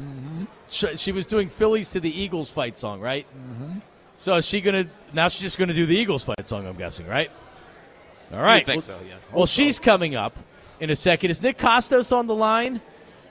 She, 0.69 0.97
she 0.97 1.13
was 1.13 1.25
doing 1.25 1.49
Phillies 1.49 1.91
to 1.93 2.01
the 2.01 2.11
Eagles 2.11 2.51
fight 2.51 2.77
song, 2.77 3.01
right? 3.01 3.27
Mm-hmm. 3.33 3.79
So 4.19 4.35
is 4.35 4.45
she 4.45 4.61
gonna 4.61 4.87
now? 5.13 5.29
She's 5.29 5.43
just 5.43 5.57
gonna 5.57 5.73
do 5.73 5.87
the 5.87 5.95
Eagles 5.95 6.25
fight 6.25 6.49
song. 6.49 6.67
I'm 6.67 6.77
guessing, 6.77 7.07
right? 7.07 7.31
All 8.33 8.43
right. 8.43 8.67
think 8.67 8.79
well, 8.79 8.99
so, 8.99 8.99
yes. 9.07 9.31
Well, 9.33 9.47
she's 9.47 9.79
coming 9.79 10.17
up 10.17 10.37
in 10.81 10.91
a 10.91 10.97
second. 10.97 11.31
Is 11.31 11.41
Nick 11.41 11.57
Kostos 11.57 12.13
on 12.13 12.27
the 12.27 12.35
line? 12.35 12.81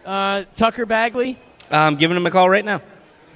Uh, 0.05 0.43
Tucker 0.55 0.85
Bagley. 0.85 1.37
I'm 1.69 1.97
giving 1.97 2.15
him 2.15 2.25
a 2.25 2.31
call 2.31 2.49
right 2.49 2.63
now. 2.63 2.81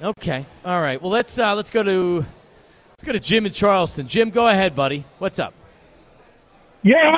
Okay. 0.02 0.46
All 0.64 0.80
right. 0.80 1.00
Well, 1.02 1.10
let's 1.10 1.38
uh, 1.38 1.54
let's 1.54 1.70
go 1.70 1.82
to 1.82 2.24
let's 2.92 3.04
go 3.04 3.12
to 3.12 3.20
Jim 3.20 3.44
in 3.44 3.52
Charleston. 3.52 4.08
Jim, 4.08 4.30
go 4.30 4.48
ahead, 4.48 4.74
buddy. 4.74 5.04
What's 5.18 5.38
up? 5.38 5.52
Yeah, 6.84 7.10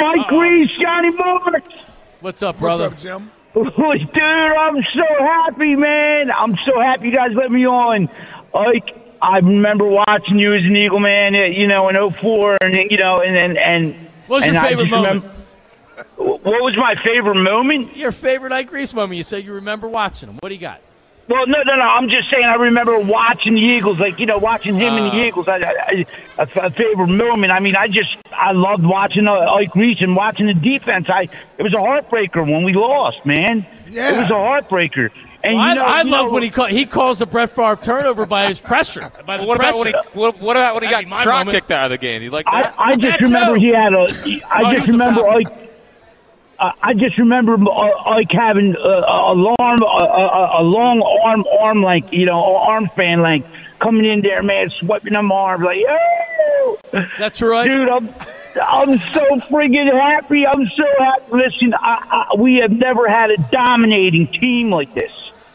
Mike 0.00 0.30
Reese, 0.30 0.70
Johnny 0.80 1.10
Marks. 1.10 1.74
What's 2.20 2.42
up, 2.42 2.58
brother? 2.58 2.90
What's 2.90 3.04
up, 3.04 3.20
Jim? 3.20 3.30
Dude, 3.54 4.22
I'm 4.22 4.76
so 4.92 5.04
happy, 5.20 5.74
man. 5.76 6.30
I'm 6.30 6.56
so 6.64 6.80
happy 6.80 7.08
you 7.08 7.12
guys 7.16 7.30
let 7.34 7.50
me 7.50 7.66
on. 7.66 8.08
Like, 8.54 8.96
I 9.20 9.38
remember 9.38 9.84
watching 9.86 10.38
you 10.38 10.54
as 10.54 10.62
an 10.64 10.76
Eagle 10.76 11.00
man, 11.00 11.34
uh, 11.34 11.38
you 11.44 11.66
know, 11.66 11.88
in 11.88 11.96
'04, 12.20 12.58
and, 12.62 12.76
you 12.90 12.96
know, 12.98 13.18
and, 13.18 13.36
and, 13.36 13.58
and 13.58 13.94
What 14.26 14.38
was 14.38 14.46
your 14.46 14.54
and 14.56 14.58
I 14.58 14.68
favorite 14.68 14.90
moment? 14.90 15.06
remember- 15.24 15.30
what 16.16 16.42
was 16.44 16.76
my 16.76 16.94
favorite 17.04 17.40
moment? 17.40 17.96
Your 17.96 18.10
favorite 18.10 18.52
Ike 18.52 18.72
Reese 18.72 18.92
moment? 18.94 19.16
You 19.16 19.22
said 19.22 19.44
you 19.44 19.54
remember 19.54 19.88
watching 19.88 20.28
him. 20.28 20.36
What 20.40 20.48
do 20.48 20.54
you 20.56 20.60
got? 20.60 20.80
Well, 21.28 21.46
no, 21.46 21.62
no, 21.62 21.74
no. 21.76 21.82
I'm 21.82 22.08
just 22.10 22.30
saying. 22.30 22.44
I 22.44 22.54
remember 22.56 22.98
watching 22.98 23.54
the 23.54 23.60
Eagles, 23.60 23.98
like 23.98 24.18
you 24.18 24.26
know, 24.26 24.36
watching 24.38 24.74
him 24.74 24.94
and 24.94 25.06
Ah. 25.06 25.10
the 25.12 25.26
Eagles. 25.26 25.48
I, 25.48 25.56
I, 25.56 26.04
I, 26.38 26.42
a, 26.42 26.66
a 26.66 26.70
favorite 26.70 27.06
moment. 27.08 27.50
I 27.52 27.60
mean, 27.60 27.76
I 27.76 27.86
just 27.88 28.14
I 28.30 28.52
loved 28.52 28.84
watching 28.84 29.26
uh, 29.26 29.32
Ike 29.32 29.74
Reese 29.74 30.02
and 30.02 30.14
watching 30.14 30.46
the 30.46 30.54
defense. 30.54 31.06
I 31.08 31.28
it 31.58 31.62
was 31.62 31.72
a 31.72 31.76
heartbreaker 31.78 32.42
when 32.42 32.62
we 32.62 32.74
lost, 32.74 33.24
man. 33.24 33.66
Yeah. 33.88 34.14
It 34.14 34.18
was 34.22 34.30
a 34.30 34.34
heartbreaker. 34.34 35.10
And 35.42 35.56
Well, 35.56 35.68
you 35.68 35.74
know, 35.76 35.82
I, 35.82 35.98
I 35.98 36.02
you 36.02 36.10
love 36.10 36.26
know- 36.26 36.32
when 36.32 36.42
he 36.42 36.50
call, 36.50 36.66
he 36.66 36.84
calls 36.86 37.18
the 37.18 37.26
Brett 37.26 37.50
Favre 37.50 37.76
turnover 37.76 38.24
by 38.26 38.46
his 38.48 38.60
pressure. 38.60 39.10
By 39.26 39.36
the 39.38 39.44
What 39.44 39.56
about 39.58 39.78
when 39.78 39.88
he 39.88 39.94
what, 40.12 40.38
what 40.40 40.56
about 40.56 40.74
when 40.74 40.84
he 40.84 40.90
That'd 40.90 41.04
got 41.10 41.16
be 41.18 41.18
my 41.18 41.22
trot 41.22 41.48
kicked 41.48 41.70
out 41.70 41.84
of 41.84 41.90
the 41.90 41.98
game? 41.98 42.22
You 42.22 42.30
like 42.30 42.46
I, 42.48 42.62
that? 42.62 42.74
I 42.78 42.96
just 42.96 43.02
That 43.02 43.20
remember 43.20 43.54
too. 43.58 43.60
he 43.64 43.72
had 43.72 43.92
a. 43.92 43.96
Oh, 43.98 44.40
I 44.50 44.74
just 44.74 44.80
was 44.86 44.88
a 44.90 44.92
remember 44.92 45.22
Falcon. 45.22 45.68
Like. 46.66 46.74
I 46.82 46.94
just 46.94 47.18
remember 47.18 47.54
uh, 47.54 48.10
like 48.10 48.30
having 48.30 48.74
a, 48.76 48.78
a 48.78 49.34
long, 49.34 49.78
a, 49.80 50.60
a, 50.60 50.62
long 50.62 51.02
arm, 51.24 51.44
arm 51.60 51.82
length, 51.82 52.08
you 52.12 52.26
know, 52.26 52.56
arm 52.56 52.88
span 52.92 53.22
length, 53.22 53.48
coming 53.78 54.04
in 54.04 54.22
there, 54.22 54.42
man, 54.42 54.70
swiping 54.80 55.12
them 55.12 55.30
arms 55.32 55.64
like, 55.64 55.78
yo, 55.78 56.78
Is 56.92 57.18
that 57.18 57.34
true, 57.34 57.56
Ike? 57.56 57.66
dude, 57.66 57.88
I'm, 57.88 58.08
I'm 58.62 58.98
so 59.12 59.24
friggin' 59.50 59.92
happy. 59.92 60.46
I'm 60.46 60.66
so 60.76 60.84
happy. 60.98 61.32
Listen, 61.32 61.74
I, 61.74 62.28
I, 62.32 62.40
we 62.40 62.56
have 62.56 62.70
never 62.70 63.08
had 63.08 63.30
a 63.30 63.36
dominating 63.50 64.28
team 64.40 64.70
like 64.70 64.94
this. 64.94 65.10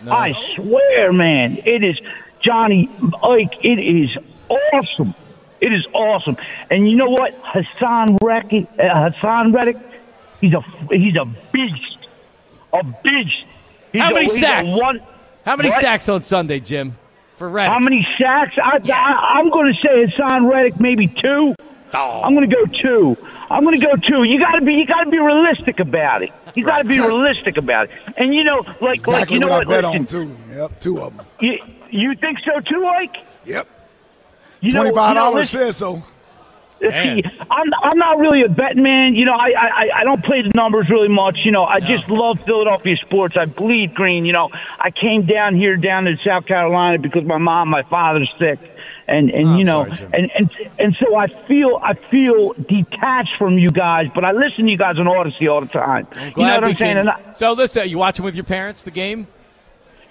I 0.07 0.33
swear, 0.55 1.11
man, 1.11 1.57
it 1.65 1.83
is 1.83 1.99
Johnny 2.41 2.89
Ike. 3.23 3.57
It 3.63 3.79
is 3.79 4.17
awesome. 4.49 5.13
It 5.61 5.73
is 5.73 5.85
awesome. 5.93 6.37
And 6.69 6.89
you 6.89 6.95
know 6.95 7.09
what, 7.09 7.35
Haason 7.43 8.17
Reddick, 8.23 8.67
uh, 8.79 9.09
Haason 9.11 9.53
Reddick, 9.53 9.77
he's 10.41 10.53
a 10.53 10.61
he's 10.91 11.15
a 11.15 11.25
beast, 11.51 11.97
a 12.73 12.83
beast. 12.83 13.45
He's 13.91 14.01
How 14.01 14.11
many 14.11 14.25
a 14.25 14.29
sacks? 14.29 14.73
One, 14.73 14.99
How 15.45 15.55
many 15.55 15.69
What? 15.69 15.81
sacks 15.81 16.09
on 16.09 16.21
Sunday, 16.21 16.59
Jim? 16.59 16.97
For 17.37 17.49
Reddick? 17.49 17.71
how 17.71 17.79
many 17.79 18.05
sacks? 18.19 18.55
I, 18.61 18.79
I, 18.91 19.37
I'm 19.39 19.49
going 19.49 19.73
to 19.73 19.79
say 19.81 20.05
Haason 20.17 20.51
Reddick 20.51 20.79
maybe 20.79 21.07
two. 21.07 21.55
Oh. 21.93 22.21
I'm 22.21 22.35
going 22.35 22.47
to 22.49 22.55
go 22.55 22.65
two. 22.83 23.15
I'm 23.49 23.63
going 23.63 23.79
to 23.79 23.85
go 23.85 23.95
two. 23.95 24.23
You 24.25 24.39
got 24.39 24.59
to 24.59 24.61
be 24.65 24.73
you 24.73 24.85
got 24.85 25.05
to 25.05 25.09
be 25.09 25.17
realistic 25.17 25.79
about 25.79 26.21
it. 26.21 26.29
You 26.55 26.63
got 26.65 26.79
to 26.79 26.83
be 26.83 26.99
realistic 26.99 27.57
about 27.57 27.85
it. 27.89 27.91
And 28.17 28.35
you 28.35 28.43
know, 28.43 28.63
like 28.81 29.07
like 29.07 29.31
you 29.31 29.39
know 29.39 29.47
what 29.47 29.65
what? 29.67 29.77
I 29.77 29.81
bet 29.81 29.99
listen, 29.99 30.19
on 30.21 30.27
too. 30.27 30.53
Yep, 30.55 30.79
two 30.79 30.99
of 31.01 31.15
them. 31.17 31.25
You 31.39 31.57
you 31.89 32.15
think 32.15 32.37
so 32.45 32.59
too, 32.59 32.83
Like? 32.83 33.15
Yep. 33.45 33.67
You 34.61 34.71
know- 34.71 34.81
Twenty 34.83 34.95
five 34.95 35.09
you 35.09 35.15
know, 35.15 35.21
dollars 35.21 35.49
says 35.49 35.77
so. 35.77 36.03
See, 36.81 37.23
I'm 37.51 37.67
I'm 37.83 37.97
not 37.97 38.17
really 38.19 38.43
a 38.43 38.49
betting 38.49 38.83
man. 38.83 39.13
You 39.15 39.25
know, 39.25 39.33
I, 39.33 39.51
I 39.57 39.89
I 39.99 40.03
don't 40.03 40.23
play 40.23 40.41
the 40.41 40.51
numbers 40.55 40.87
really 40.89 41.09
much. 41.09 41.39
You 41.43 41.51
know, 41.51 41.63
I 41.65 41.79
just 41.79 42.07
love 42.09 42.37
Philadelphia 42.45 42.95
sports. 43.05 43.35
I 43.37 43.45
bleed 43.45 43.93
green. 43.95 44.25
You 44.25 44.33
know, 44.33 44.49
I 44.79 44.89
came 44.91 45.25
down 45.25 45.55
here 45.55 45.75
down 45.77 46.07
in 46.07 46.17
South 46.25 46.45
Carolina 46.45 46.97
because 46.99 47.23
my 47.25 47.37
mom, 47.37 47.67
my 47.69 47.83
father's 47.89 48.29
sick, 48.39 48.59
and 49.07 49.29
and 49.29 49.57
you 49.59 49.65
know, 49.65 49.83
and 49.83 50.31
and 50.37 50.49
and 50.79 50.95
so 51.03 51.15
I 51.15 51.27
feel 51.47 51.79
I 51.83 51.95
feel 52.09 52.53
detached 52.53 53.35
from 53.37 53.57
you 53.57 53.69
guys, 53.69 54.05
but 54.15 54.23
I 54.23 54.31
listen 54.31 54.65
to 54.65 54.71
you 54.71 54.77
guys 54.77 54.95
on 54.97 55.05
Audacy 55.05 55.51
all 55.51 55.61
the 55.61 55.67
time. 55.67 56.07
I'm 56.13 56.19
you 56.19 56.25
know 56.27 56.31
glad 56.31 56.61
what 56.61 56.69
I'm 56.71 56.75
saying? 56.77 56.95
can- 56.95 56.97
And 56.99 57.09
I, 57.09 57.31
so 57.31 57.51
listen, 57.53 57.89
you 57.89 57.97
watching 57.97 58.23
with 58.23 58.35
your 58.35 58.45
parents 58.45 58.83
the 58.83 58.91
game? 58.91 59.27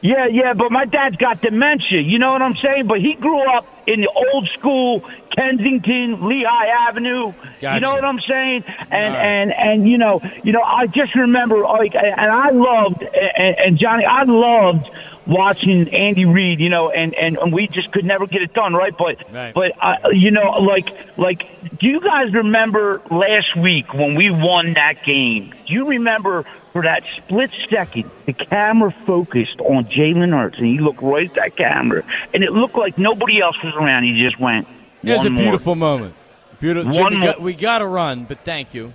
Yeah, 0.01 0.26
yeah, 0.26 0.53
but 0.55 0.70
my 0.70 0.84
dad's 0.84 1.16
got 1.16 1.40
dementia. 1.42 2.01
You 2.01 2.18
know 2.18 2.32
what 2.32 2.42
I'm 2.42 2.57
saying? 2.57 2.86
But 2.86 3.01
he 3.01 3.14
grew 3.14 3.40
up 3.53 3.66
in 3.86 4.01
the 4.01 4.09
old 4.09 4.49
school 4.59 5.03
Kensington, 5.34 6.28
Lehigh 6.28 6.88
Avenue. 6.88 7.32
You 7.74 7.80
know 7.80 7.94
what 7.94 8.05
I'm 8.05 8.20
saying? 8.20 8.64
And 8.90 9.14
right. 9.14 9.24
and 9.24 9.53
and 9.53 9.88
you 9.88 9.99
know, 9.99 10.20
you 10.44 10.53
know, 10.53 10.62
I 10.62 10.86
just 10.86 11.14
remember 11.14 11.61
like, 11.62 11.94
and 11.94 12.30
I 12.30 12.51
loved 12.51 13.03
and, 13.03 13.57
and 13.59 13.78
Johnny, 13.78 14.05
I 14.05 14.24
loved 14.24 14.88
watching 15.26 15.92
Andy 15.92 16.24
Reid. 16.24 16.61
You 16.61 16.68
know, 16.68 16.90
and 16.90 17.14
and, 17.14 17.36
and 17.36 17.53
we 17.53 17.66
just 17.68 17.90
could 17.92 18.05
never 18.05 18.26
get 18.26 18.42
it 18.42 18.53
done, 18.55 18.74
right? 18.74 18.94
But 18.96 19.16
Right. 19.32 19.55
but 19.55 19.72
uh, 19.80 20.11
you 20.11 20.30
know, 20.30 20.51
like 20.61 20.86
like, 21.16 21.78
do 21.78 21.86
you 21.88 22.01
guys 22.01 22.32
remember 22.34 23.03
last 23.11 23.57
week 23.57 23.92
when 23.94 24.14
we 24.14 24.30
won 24.30 24.74
that 24.74 25.05
game? 25.05 25.55
Do 25.66 25.72
you 25.72 25.88
remember? 25.88 26.44
For 26.78 26.84
that 26.84 27.02
split 27.16 27.50
second, 27.68 28.08
the 28.26 28.32
camera 28.32 28.94
focused 29.04 29.58
on 29.58 29.86
Jalen 29.86 30.30
Hurts, 30.30 30.58
and 30.58 30.66
he 30.68 30.78
looked 30.78 31.02
right 31.02 31.28
at 31.28 31.34
that 31.34 31.56
camera, 31.56 32.04
and 32.32 32.44
it 32.44 32.52
looked 32.52 32.78
like 32.78 32.96
nobody 32.96 33.40
else 33.42 33.56
was 33.64 33.74
around. 33.74 34.04
He 34.04 34.22
just 34.22 34.38
went. 34.38 34.68
It 35.02 35.10
was 35.10 35.24
a 35.24 35.24
"One 35.24 35.32
more." 35.32 35.42
beautiful 35.42 35.74
moment. 35.74 36.14
Beautiful. 36.60 36.92
One 36.92 37.14
we, 37.14 37.18
more- 37.18 37.32
got, 37.32 37.42
we 37.42 37.54
got 37.54 37.78
to 37.78 37.86
run, 37.86 38.26
but 38.26 38.44
thank 38.44 38.74
you. 38.74 38.94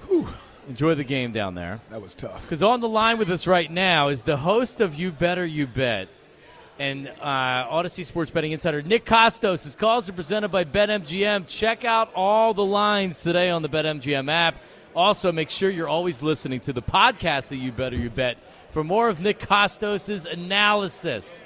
Enjoy 0.69 0.95
the 0.95 1.03
game 1.03 1.33
down 1.33 1.55
there. 1.55 1.81
That 1.89 2.01
was 2.01 2.15
tough. 2.15 2.41
Because 2.43 2.63
on 2.63 2.79
the 2.79 2.87
line 2.87 3.17
with 3.17 3.29
us 3.29 3.47
right 3.47 3.69
now 3.69 4.07
is 4.07 4.23
the 4.23 4.37
host 4.37 4.79
of 4.79 4.95
You 4.95 5.11
Better 5.11 5.45
You 5.45 5.67
Bet 5.67 6.07
and 6.79 7.09
uh, 7.21 7.67
Audacy 7.67 8.05
Sports 8.05 8.31
Betting 8.31 8.53
Insider, 8.53 8.81
Nick 8.81 9.03
Kostos. 9.03 9.65
His 9.65 9.75
calls 9.75 10.07
are 10.07 10.13
presented 10.13 10.53
by 10.53 10.63
BetMGM. 10.63 11.47
Check 11.47 11.83
out 11.83 12.13
all 12.15 12.53
the 12.53 12.63
lines 12.63 13.21
today 13.21 13.49
on 13.49 13.61
the 13.61 13.67
BetMGM 13.67 14.31
app. 14.31 14.55
Also, 14.95 15.31
make 15.31 15.49
sure 15.49 15.71
you're 15.71 15.87
always 15.87 16.21
listening 16.21 16.59
to 16.61 16.73
the 16.73 16.81
podcast 16.81 17.51
of 17.51 17.57
You 17.57 17.71
Better 17.71 17.95
You 17.95 18.11
Bet 18.11 18.37
for 18.69 18.83
more 18.83 19.09
of 19.09 19.19
Nick 19.19 19.39
Kostos' 19.39 20.31
analysis. 20.31 21.41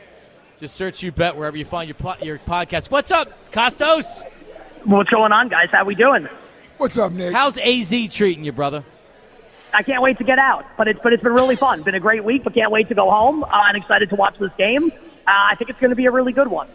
Just 0.58 0.76
search 0.76 1.02
You 1.02 1.14
Bet 1.14 1.38
wherever 1.38 1.56
you 1.56 1.64
find 1.64 1.88
your, 1.88 1.96
po- 1.96 2.22
your 2.22 2.40
podcast. 2.40 2.92
What's 2.92 3.10
up, 3.10 3.30
Kostos? 3.52 4.24
What's 4.84 5.10
going 5.10 5.32
on, 5.32 5.48
guys? 5.48 5.70
How 5.72 5.86
we 5.86 5.96
doing? 5.96 6.28
What's 6.78 6.98
up, 6.98 7.14
Nick? 7.14 7.34
How's 7.34 7.58
AZ 7.58 8.14
treating 8.14 8.44
you, 8.44 8.52
brother? 8.52 8.84
I 9.74 9.82
can't 9.82 10.02
wait 10.02 10.18
to 10.18 10.24
get 10.24 10.40
out, 10.40 10.66
but 10.78 10.88
it's 10.88 11.00
but 11.02 11.14
it's 11.14 11.24
been 11.24 11.34
really 11.34 11.56
fun. 11.56 11.84
Been 11.84 11.96
a 11.96 12.00
great 12.00 12.24
week, 12.24 12.44
but 12.44 12.54
can't 12.54 12.72
wait 12.72 12.90
to 12.90 12.96
go 12.96 13.10
home. 13.10 13.44
Uh, 13.44 13.48
and 13.68 13.78
excited 13.78 14.10
to 14.10 14.16
watch 14.16 14.38
this 14.40 14.52
game. 14.58 14.92
Uh, 14.92 15.32
I 15.52 15.56
think 15.56 15.70
it's 15.70 15.80
going 15.80 15.90
to 15.90 15.96
be 15.96 16.06
a 16.06 16.12
really 16.12 16.32
good 16.34 16.48
one. 16.48 16.68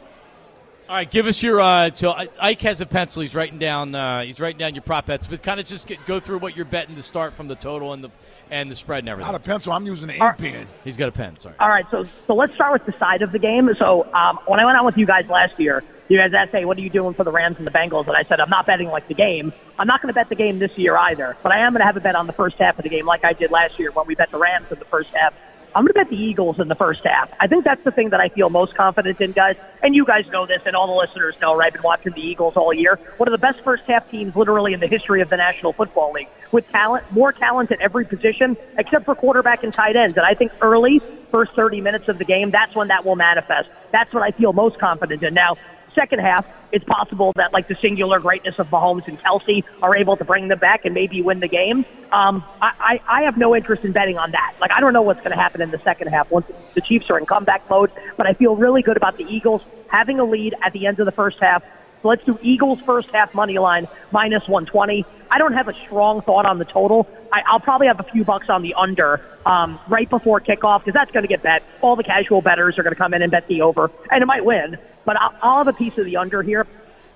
All 0.89 0.97
right, 0.97 1.11
give 1.11 1.27
us 1.27 1.43
your. 1.43 1.61
Uh, 1.61 1.91
so 1.93 2.15
Ike 2.41 2.61
has 2.63 2.81
a 2.81 2.87
pencil. 2.87 3.23
He's 3.23 3.35
writing 3.35 3.59
down. 3.59 3.95
Uh, 3.95 4.23
he's 4.23 4.41
writing 4.41 4.59
down 4.59 4.75
your 4.75 4.83
prop 4.83 5.07
bets, 5.07 5.27
but 5.27 5.43
kind 5.43 5.59
of 5.59 5.67
just 5.67 5.87
get, 5.87 6.05
go 6.07 6.21
through 6.21 6.39
what 6.39 6.55
you're 6.55 6.65
betting 6.67 6.97
to 6.97 7.03
start 7.03 7.35
from 7.35 7.49
the 7.49 7.55
total 7.55 7.93
and 7.93 8.05
the 8.05 8.11
and 8.51 8.71
the 8.71 8.75
spread 8.75 8.99
and 8.99 9.09
everything. 9.09 9.33
Not 9.33 9.41
a 9.41 9.43
pencil. 9.43 9.73
I'm 9.73 9.87
using 9.87 10.11
an 10.11 10.17
ink 10.17 10.39
pen. 10.39 10.69
He's 10.85 10.99
got 10.99 11.09
a 11.09 11.13
pen. 11.13 11.39
Sorry. 11.39 11.55
All 11.59 11.71
right, 11.71 11.87
so 11.91 12.05
so 12.27 12.35
let's 12.35 12.55
start 12.55 12.73
with 12.73 12.85
the 12.85 12.99
side 12.99 13.23
of 13.23 13.33
the 13.33 13.39
game. 13.39 13.71
So 13.79 14.05
um, 14.13 14.39
when 14.47 14.61
I 14.61 14.67
went 14.67 14.77
out 14.77 14.85
with 14.85 14.99
you 14.99 15.07
guys 15.07 15.25
last 15.31 15.59
year, 15.59 15.83
you 16.09 16.19
guys 16.19 16.33
asked, 16.37 16.51
"Hey, 16.51 16.67
what 16.67 16.77
are 16.77 16.83
you 16.83 16.91
doing 16.91 17.15
for 17.15 17.25
the 17.25 17.33
Rams 17.33 17.57
and 17.57 17.67
the 17.67 17.71
Bengals?" 17.71 18.07
And 18.07 18.17
I 18.17 18.25
said, 18.25 18.41
"I'm 18.41 18.51
not 18.51 18.67
betting 18.67 18.89
like 18.89 19.09
the 19.09 19.15
game. 19.15 19.53
I'm 19.79 19.87
not 19.87 20.03
going 20.03 20.13
to 20.13 20.15
bet 20.15 20.29
the 20.29 20.35
game 20.35 20.59
this 20.59 20.77
year 20.77 20.97
either, 20.97 21.37
but 21.43 21.53
I 21.53 21.61
am 21.61 21.73
going 21.73 21.81
to 21.81 21.87
have 21.87 21.97
a 21.97 22.01
bet 22.01 22.17
on 22.17 22.27
the 22.27 22.35
first 22.35 22.57
half 22.59 22.79
of 22.79 22.83
the 22.83 22.91
game, 22.91 23.07
like 23.07 23.25
I 23.25 23.33
did 23.33 23.51
last 23.51 23.79
year 23.79 23.93
when 23.93 24.07
we 24.07 24.15
bet 24.15 24.31
the 24.31 24.39
Rams 24.39 24.67
in 24.71 24.79
the 24.79 24.85
first 24.85 25.09
half." 25.15 25.33
I'm 25.75 25.85
going 25.85 25.95
to 25.95 25.95
bet 25.95 26.11
the 26.11 26.17
Eagles 26.17 26.61
in 26.61 26.69
the 26.69 26.75
first 26.75 27.01
half. 27.05 27.31
I 27.41 27.47
think 27.47 27.65
that's 27.65 27.83
the 27.85 27.91
thing 27.91 28.11
that 28.11 28.21
I 28.21 28.29
feel 28.29 28.51
most 28.51 28.75
confident 28.75 29.21
in, 29.21 29.33
guys. 29.33 29.57
And 29.83 29.95
you 29.95 30.05
guys 30.05 30.25
know 30.31 30.47
this, 30.47 30.61
and 30.67 30.77
all 30.77 30.87
the 30.87 31.09
listeners 31.09 31.35
know, 31.41 31.57
right? 31.57 31.69
I've 31.69 31.73
been 31.73 31.83
watching 31.83 32.13
the 32.13 32.21
Eagles 32.21 32.55
all 32.57 32.75
year. 32.75 32.99
One 33.17 33.29
of 33.29 33.33
the 33.33 33.39
best 33.39 33.63
first 33.65 33.85
half 33.87 34.11
teams, 34.11 34.37
literally, 34.37 34.75
in 34.75 34.81
the 34.81 34.87
history 34.87 35.23
of 35.23 35.31
the 35.31 35.37
National 35.37 35.73
Football 35.73 36.13
League, 36.13 36.29
with 36.51 36.69
talent, 36.69 37.11
more 37.13 37.33
talent 37.33 37.73
at 37.73 37.81
every 37.81 38.05
position, 38.05 38.57
except 38.77 39.07
for 39.07 39.15
quarterback 39.15 39.65
and 39.65 39.73
tight 39.73 39.97
ends. 39.97 40.17
And 40.17 40.27
I 40.27 40.35
think 40.35 40.53
early, 40.61 41.01
first 41.31 41.53
30 41.57 41.81
minutes 41.81 42.09
of 42.09 42.19
the 42.19 42.25
game, 42.25 42.51
that's 42.51 42.75
when 42.75 42.89
that 42.89 43.05
will 43.05 43.17
manifest. 43.17 43.69
That's 43.93 44.13
what 44.13 44.23
I 44.23 44.33
feel 44.33 44.53
most 44.53 44.79
confident 44.79 45.23
in. 45.23 45.33
Now, 45.33 45.57
second 45.95 46.21
half, 46.21 46.47
it's 46.73 46.85
possible 46.85 47.33
that 47.37 47.53
like 47.53 47.69
the 47.69 47.77
singular 47.83 48.19
greatness 48.19 48.55
of 48.59 48.67
Mahomes 48.69 49.07
and 49.07 49.19
Kelce 49.19 49.63
are 49.83 49.97
able 49.97 50.17
to 50.17 50.25
bring 50.25 50.49
them 50.49 50.59
back 50.59 50.85
and 50.85 50.95
maybe 50.95 51.23
win 51.23 51.41
the 51.41 51.49
game. 51.49 51.85
Um, 52.13 52.45
I, 52.61 52.99
I, 53.09 53.21
I 53.21 53.23
have 53.23 53.37
no 53.37 53.55
interest 53.55 53.85
in 53.85 53.93
betting 53.93 54.17
on 54.17 54.33
that. 54.33 54.55
Like 54.61 54.71
I 54.77 54.81
don't 54.81 54.93
know 54.93 55.03
what's 55.03 55.21
going 55.21 55.33
to 55.33 55.37
happen 55.37 55.61
in 55.61 55.71
the 55.71 55.81
second 55.85 56.09
half 56.09 56.31
once 56.31 56.47
the 56.75 56.81
Chiefs 56.81 57.07
are 57.11 57.19
in 57.19 57.27
comeback 57.27 57.69
mode, 57.69 57.91
but 58.17 58.27
I 58.27 58.35
feel 58.35 58.57
really 58.57 58.83
good 58.83 58.97
about 58.97 59.17
the 59.19 59.25
Eagles 59.25 59.63
having 59.91 60.19
a 60.19 60.25
lead 60.25 60.55
at 60.65 60.73
the 60.73 60.87
end 60.87 60.99
of 61.01 61.07
the 61.07 61.13
first 61.13 61.37
half. 61.41 61.63
So 62.03 62.09
let's 62.09 62.25
do 62.25 62.39
Eagles 62.43 62.79
first 62.85 63.09
half 63.13 63.33
money 63.35 63.59
line 63.59 63.87
minus 64.11 64.43
120. 64.49 65.07
I 65.31 65.39
don't 65.39 65.55
have 65.55 65.69
a 65.69 65.73
strong 65.87 66.21
thought 66.23 66.45
on 66.45 66.59
the 66.59 66.65
total. 66.65 67.07
I, 67.33 67.41
I'll 67.49 67.61
probably 67.61 67.87
have 67.87 68.01
a 68.01 68.11
few 68.13 68.25
bucks 68.25 68.47
on 68.49 68.63
the 68.63 68.75
under 68.75 69.21
um, 69.47 69.79
right 69.89 70.11
before 70.11 70.41
kickoff 70.41 70.81
because 70.81 70.95
that's 70.95 71.11
going 71.13 71.23
to 71.23 71.29
get 71.29 71.43
bet. 71.43 71.63
All 71.81 71.97
the 71.97 72.03
casual 72.03 72.43
bettors 72.43 72.79
are 72.79 72.83
going 72.83 72.95
to 72.95 72.99
come 72.99 73.15
in 73.15 73.23
and 73.23 73.31
bet 73.31 73.47
the 73.49 73.63
over, 73.63 73.91
and 74.11 74.23
it 74.23 74.27
might 74.27 74.45
win. 74.45 74.77
But 75.07 75.17
I'll, 75.17 75.33
I'll 75.43 75.65
have 75.65 75.75
a 75.75 75.77
piece 75.77 75.95
of 75.97 76.05
the 76.05 76.17
under 76.17 76.43
here. 76.43 76.67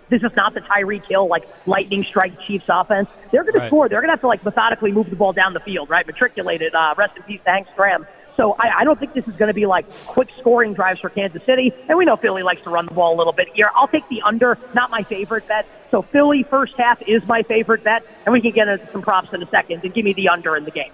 This 0.08 0.22
is 0.22 0.30
not 0.36 0.54
the 0.54 0.60
Tyreek 0.60 1.02
Hill 1.08 1.28
like 1.28 1.42
lightning 1.66 2.06
strike 2.08 2.32
Chiefs 2.46 2.66
offense. 2.68 3.08
They're 3.32 3.42
going 3.42 3.60
to 3.60 3.66
score. 3.66 3.88
They're 3.88 4.00
going 4.00 4.08
to 4.08 4.12
have 4.14 4.20
to 4.20 4.28
like 4.28 4.44
methodically 4.44 4.92
move 4.92 5.10
the 5.10 5.16
ball 5.16 5.32
down 5.32 5.52
the 5.52 5.60
field, 5.60 5.90
right? 5.90 6.06
Matriculated. 6.06 6.74
Uh, 6.74 6.94
rest 6.96 7.16
in 7.16 7.24
peace 7.24 7.40
to 7.44 7.50
Hank 7.50 7.66
Stram. 7.76 8.06
So 8.36 8.52
I, 8.58 8.80
I 8.80 8.84
don't 8.84 8.98
think 9.00 9.14
this 9.14 9.26
is 9.26 9.34
going 9.36 9.48
to 9.48 9.54
be 9.54 9.64
like 9.66 9.90
quick 10.06 10.28
scoring 10.38 10.74
drives 10.74 11.00
for 11.00 11.08
Kansas 11.08 11.42
City. 11.46 11.72
And 11.88 11.96
we 11.96 12.04
know 12.04 12.16
Philly 12.16 12.42
likes 12.42 12.62
to 12.64 12.70
run 12.70 12.84
the 12.86 12.92
ball 12.94 13.14
a 13.14 13.18
little 13.18 13.32
bit 13.32 13.48
here. 13.54 13.70
I'll 13.74 13.88
take 13.88 14.06
the 14.10 14.20
under, 14.22 14.58
not 14.74 14.90
my 14.90 15.02
favorite 15.04 15.48
bet. 15.48 15.66
So 15.90 16.02
Philly 16.02 16.42
first 16.42 16.74
half 16.76 17.00
is 17.06 17.22
my 17.26 17.42
favorite 17.42 17.82
bet, 17.84 18.04
and 18.26 18.32
we 18.32 18.40
can 18.42 18.50
get 18.50 18.68
into 18.68 18.86
some 18.92 19.00
props 19.02 19.28
in 19.32 19.42
a 19.42 19.48
second. 19.48 19.80
And 19.84 19.94
give 19.94 20.04
me 20.04 20.12
the 20.12 20.28
under 20.28 20.56
in 20.56 20.64
the 20.64 20.70
game. 20.70 20.92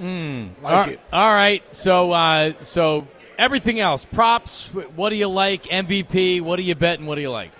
Mm, 0.00 0.50
Like 0.62 0.74
all, 0.74 0.92
it. 0.92 1.00
all 1.12 1.32
right. 1.34 1.62
So 1.74 2.12
uh, 2.12 2.52
so 2.60 3.06
everything 3.38 3.80
else, 3.80 4.04
props. 4.04 4.66
What 4.96 5.10
do 5.10 5.16
you 5.16 5.28
like? 5.28 5.64
MVP. 5.64 6.40
What 6.40 6.56
do 6.56 6.62
you 6.62 6.74
bet 6.74 6.98
and 6.98 7.06
what 7.08 7.14
do 7.14 7.20
you 7.22 7.30
like? 7.30 7.52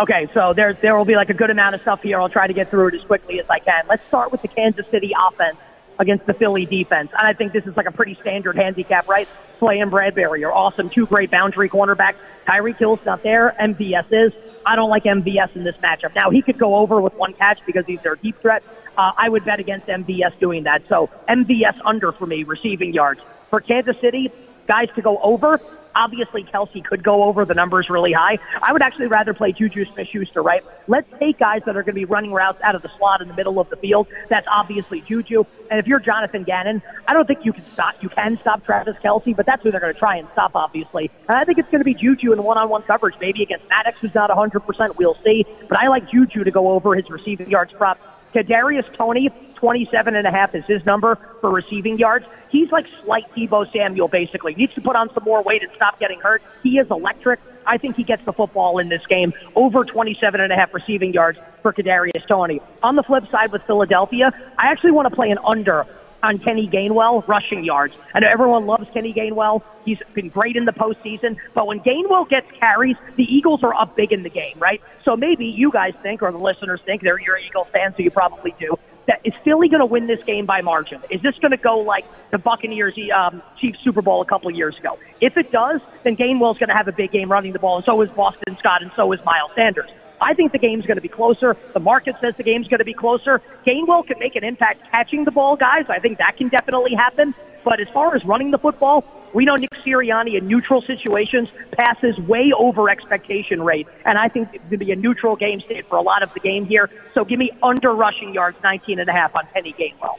Okay, 0.00 0.28
so 0.32 0.54
there 0.56 0.72
there 0.72 0.96
will 0.96 1.04
be 1.04 1.14
like 1.16 1.28
a 1.28 1.34
good 1.34 1.50
amount 1.50 1.74
of 1.74 1.82
stuff 1.82 2.00
here. 2.02 2.18
I'll 2.20 2.30
try 2.30 2.46
to 2.46 2.54
get 2.54 2.70
through 2.70 2.88
it 2.88 2.94
as 2.94 3.02
quickly 3.02 3.38
as 3.38 3.46
I 3.50 3.58
can. 3.58 3.84
Let's 3.88 4.04
start 4.06 4.32
with 4.32 4.40
the 4.42 4.48
Kansas 4.48 4.86
City 4.90 5.12
offense 5.28 5.58
against 6.00 6.26
the 6.26 6.34
Philly 6.34 6.66
defense. 6.66 7.10
And 7.16 7.28
I 7.28 7.34
think 7.34 7.52
this 7.52 7.64
is 7.66 7.76
like 7.76 7.86
a 7.86 7.92
pretty 7.92 8.16
standard 8.20 8.56
handicap, 8.56 9.06
right? 9.06 9.28
Slay 9.60 9.78
and 9.78 9.92
Bradberry 9.92 10.44
are 10.44 10.52
awesome. 10.52 10.90
Two 10.90 11.06
great 11.06 11.30
boundary 11.30 11.68
cornerbacks. 11.68 12.16
Tyreek 12.48 12.78
Hill's 12.78 12.98
not 13.04 13.22
there. 13.22 13.54
MVS 13.60 14.06
is. 14.10 14.32
I 14.66 14.76
don't 14.76 14.90
like 14.90 15.04
MVS 15.04 15.54
in 15.54 15.64
this 15.64 15.76
matchup. 15.82 16.14
Now, 16.14 16.30
he 16.30 16.42
could 16.42 16.58
go 16.58 16.76
over 16.76 17.00
with 17.00 17.14
one 17.14 17.34
catch 17.34 17.58
because 17.66 17.84
he's 17.86 18.00
their 18.02 18.16
deep 18.16 18.40
threat. 18.40 18.62
Uh, 18.96 19.12
I 19.16 19.28
would 19.28 19.44
bet 19.44 19.60
against 19.60 19.86
MVS 19.86 20.38
doing 20.40 20.64
that. 20.64 20.82
So 20.88 21.08
MVS 21.28 21.78
under 21.84 22.12
for 22.12 22.26
me, 22.26 22.44
receiving 22.44 22.92
yards. 22.92 23.20
For 23.50 23.60
Kansas 23.60 23.96
City, 24.00 24.30
guys 24.66 24.88
to 24.96 25.02
go 25.02 25.18
over, 25.22 25.60
obviously 25.94 26.44
Kelce 26.44 26.84
could 26.84 27.02
go 27.02 27.24
over. 27.24 27.44
The 27.44 27.54
numbers 27.54 27.88
really 27.90 28.12
high. 28.12 28.38
I 28.62 28.72
would 28.72 28.82
actually 28.82 29.06
rather 29.06 29.34
play 29.34 29.52
Juju 29.52 29.84
Smith-Schuster, 29.94 30.42
right? 30.42 30.62
Let's 30.88 31.08
take 31.18 31.38
guys 31.38 31.60
that 31.66 31.76
are 31.76 31.82
going 31.82 31.94
to 31.94 32.00
be 32.00 32.04
running 32.04 32.32
routes 32.32 32.58
out 32.64 32.74
of 32.74 32.82
the 32.82 32.90
slot 32.98 33.20
in 33.20 33.28
the 33.28 33.34
middle 33.34 33.60
of 33.60 33.68
the 33.70 33.76
field. 33.76 34.06
That's 34.28 34.46
obviously 34.50 35.02
Juju. 35.08 35.44
And 35.70 35.78
if 35.78 35.86
you're 35.86 36.00
Jonathan 36.00 36.44
Gannon, 36.44 36.82
I 37.06 37.12
don't 37.12 37.26
think 37.26 37.40
you 37.44 37.52
can 37.52 37.64
stop. 37.74 37.94
You 38.00 38.08
can 38.08 38.38
stop 38.40 38.64
Travis 38.64 38.94
Kelce, 39.04 39.36
but 39.36 39.46
that's 39.46 39.62
who 39.62 39.70
they're 39.70 39.80
going 39.80 39.94
to 39.94 39.98
try 39.98 40.16
and 40.16 40.28
stop, 40.32 40.52
obviously. 40.54 41.10
And 41.28 41.36
I 41.36 41.44
think 41.44 41.58
it's 41.58 41.70
going 41.70 41.80
to 41.80 41.84
be 41.84 41.94
Juju 41.94 42.32
in 42.32 42.42
one-on-one 42.42 42.82
coverage, 42.82 43.14
maybe 43.20 43.42
against 43.42 43.64
Maddox, 43.68 43.98
who's 44.00 44.14
not 44.14 44.30
100%. 44.30 44.60
We'll 44.98 45.16
see. 45.24 45.44
But 45.68 45.78
I 45.78 45.88
like 45.88 46.10
Juju 46.10 46.44
to 46.44 46.50
go 46.50 46.72
over 46.72 46.94
his 46.94 47.04
receiving 47.10 47.50
yards 47.50 47.72
prop. 47.76 47.98
Kadarius 48.34 48.86
Tony, 48.96 49.28
27 49.60 50.16
and 50.16 50.26
a 50.26 50.30
half 50.30 50.54
is 50.54 50.64
his 50.66 50.84
number 50.86 51.18
for 51.40 51.50
receiving 51.50 51.98
yards. 51.98 52.24
He's 52.50 52.72
like 52.72 52.86
slight 53.04 53.24
Deebo 53.36 53.70
Samuel, 53.72 54.08
basically. 54.08 54.54
Needs 54.54 54.74
to 54.74 54.80
put 54.80 54.96
on 54.96 55.12
some 55.14 55.22
more 55.24 55.42
weight 55.42 55.62
and 55.62 55.70
stop 55.76 56.00
getting 56.00 56.18
hurt. 56.18 56.42
He 56.62 56.78
is 56.78 56.86
electric. 56.90 57.38
I 57.66 57.76
think 57.76 57.96
he 57.96 58.02
gets 58.02 58.24
the 58.24 58.32
football 58.32 58.78
in 58.78 58.88
this 58.88 59.02
game. 59.08 59.32
Over 59.54 59.84
27 59.84 60.40
and 60.40 60.52
a 60.52 60.56
half 60.56 60.72
receiving 60.72 61.12
yards 61.12 61.38
for 61.62 61.72
Kadarius 61.72 62.26
Toney. 62.26 62.60
On 62.82 62.96
the 62.96 63.02
flip 63.02 63.24
side 63.30 63.52
with 63.52 63.62
Philadelphia, 63.66 64.32
I 64.58 64.72
actually 64.72 64.92
want 64.92 65.08
to 65.08 65.14
play 65.14 65.30
an 65.30 65.38
under 65.44 65.86
on 66.22 66.38
Kenny 66.38 66.68
Gainwell 66.68 67.26
rushing 67.28 67.64
yards. 67.64 67.94
I 68.14 68.20
know 68.20 68.28
everyone 68.30 68.66
loves 68.66 68.86
Kenny 68.92 69.12
Gainwell. 69.12 69.62
He's 69.84 69.98
been 70.14 70.28
great 70.28 70.56
in 70.56 70.64
the 70.64 70.72
postseason, 70.72 71.36
but 71.54 71.66
when 71.66 71.80
Gainwell 71.80 72.28
gets 72.28 72.46
carries, 72.58 72.96
the 73.16 73.24
Eagles 73.24 73.62
are 73.62 73.74
up 73.74 73.96
big 73.96 74.12
in 74.12 74.22
the 74.22 74.30
game, 74.30 74.58
right? 74.58 74.80
So 75.04 75.16
maybe 75.16 75.46
you 75.46 75.70
guys 75.72 75.94
think, 76.02 76.22
or 76.22 76.30
the 76.30 76.38
listeners 76.38 76.80
think, 76.84 77.02
they're 77.02 77.20
your 77.20 77.38
Eagles 77.38 77.68
fans, 77.72 77.94
so 77.96 78.02
you 78.02 78.10
probably 78.10 78.54
do. 78.58 78.76
That 79.06 79.20
is 79.24 79.32
Philly 79.44 79.68
going 79.68 79.80
to 79.80 79.86
win 79.86 80.06
this 80.06 80.20
game 80.26 80.46
by 80.46 80.60
margin? 80.60 81.00
Is 81.10 81.20
this 81.22 81.34
going 81.40 81.50
to 81.50 81.56
go 81.56 81.78
like 81.78 82.04
the 82.30 82.38
Buccaneers 82.38 82.96
um, 83.16 83.42
Chiefs 83.60 83.78
Super 83.82 84.02
Bowl 84.02 84.22
a 84.22 84.26
couple 84.26 84.48
of 84.50 84.56
years 84.56 84.76
ago? 84.78 84.98
If 85.20 85.36
it 85.36 85.50
does, 85.50 85.80
then 86.04 86.16
Gainwell's 86.16 86.58
going 86.58 86.68
to 86.68 86.76
have 86.76 86.88
a 86.88 86.92
big 86.92 87.10
game 87.10 87.30
running 87.30 87.52
the 87.52 87.58
ball, 87.58 87.76
and 87.76 87.84
so 87.84 88.00
is 88.02 88.10
Boston 88.10 88.56
Scott, 88.58 88.82
and 88.82 88.90
so 88.94 89.10
is 89.12 89.20
Miles 89.24 89.50
Sanders. 89.56 89.90
I 90.20 90.34
think 90.34 90.52
the 90.52 90.58
game's 90.58 90.84
going 90.84 90.98
to 90.98 91.02
be 91.02 91.08
closer. 91.08 91.56
The 91.72 91.80
market 91.80 92.14
says 92.20 92.34
the 92.36 92.42
game's 92.42 92.68
going 92.68 92.78
to 92.78 92.84
be 92.84 92.94
closer. 92.94 93.40
Gainwell 93.66 94.06
can 94.06 94.18
make 94.18 94.36
an 94.36 94.44
impact 94.44 94.82
catching 94.90 95.24
the 95.24 95.30
ball, 95.30 95.56
guys. 95.56 95.86
I 95.88 95.98
think 95.98 96.18
that 96.18 96.36
can 96.36 96.48
definitely 96.48 96.92
happen. 96.94 97.34
But 97.64 97.80
as 97.80 97.88
far 97.92 98.14
as 98.14 98.24
running 98.24 98.50
the 98.50 98.58
football, 98.58 99.04
we 99.34 99.44
know 99.44 99.54
Nick 99.54 99.70
Sirianni 99.86 100.36
in 100.36 100.48
neutral 100.48 100.82
situations 100.82 101.48
passes 101.72 102.18
way 102.26 102.52
over 102.56 102.88
expectation 102.90 103.62
rate. 103.62 103.86
And 104.04 104.18
I 104.18 104.28
think 104.28 104.48
it's 104.52 104.58
going 104.64 104.78
to 104.78 104.84
be 104.84 104.92
a 104.92 104.96
neutral 104.96 105.36
game 105.36 105.60
state 105.60 105.88
for 105.88 105.96
a 105.96 106.02
lot 106.02 106.22
of 106.22 106.30
the 106.34 106.40
game 106.40 106.66
here. 106.66 106.90
So 107.14 107.24
give 107.24 107.38
me 107.38 107.50
under 107.62 107.92
rushing 107.92 108.34
yards, 108.34 108.56
19 108.62 108.98
and 108.98 109.08
a 109.08 109.12
half 109.12 109.34
on 109.36 109.46
Kenny 109.52 109.74
Gainwell. 109.78 110.18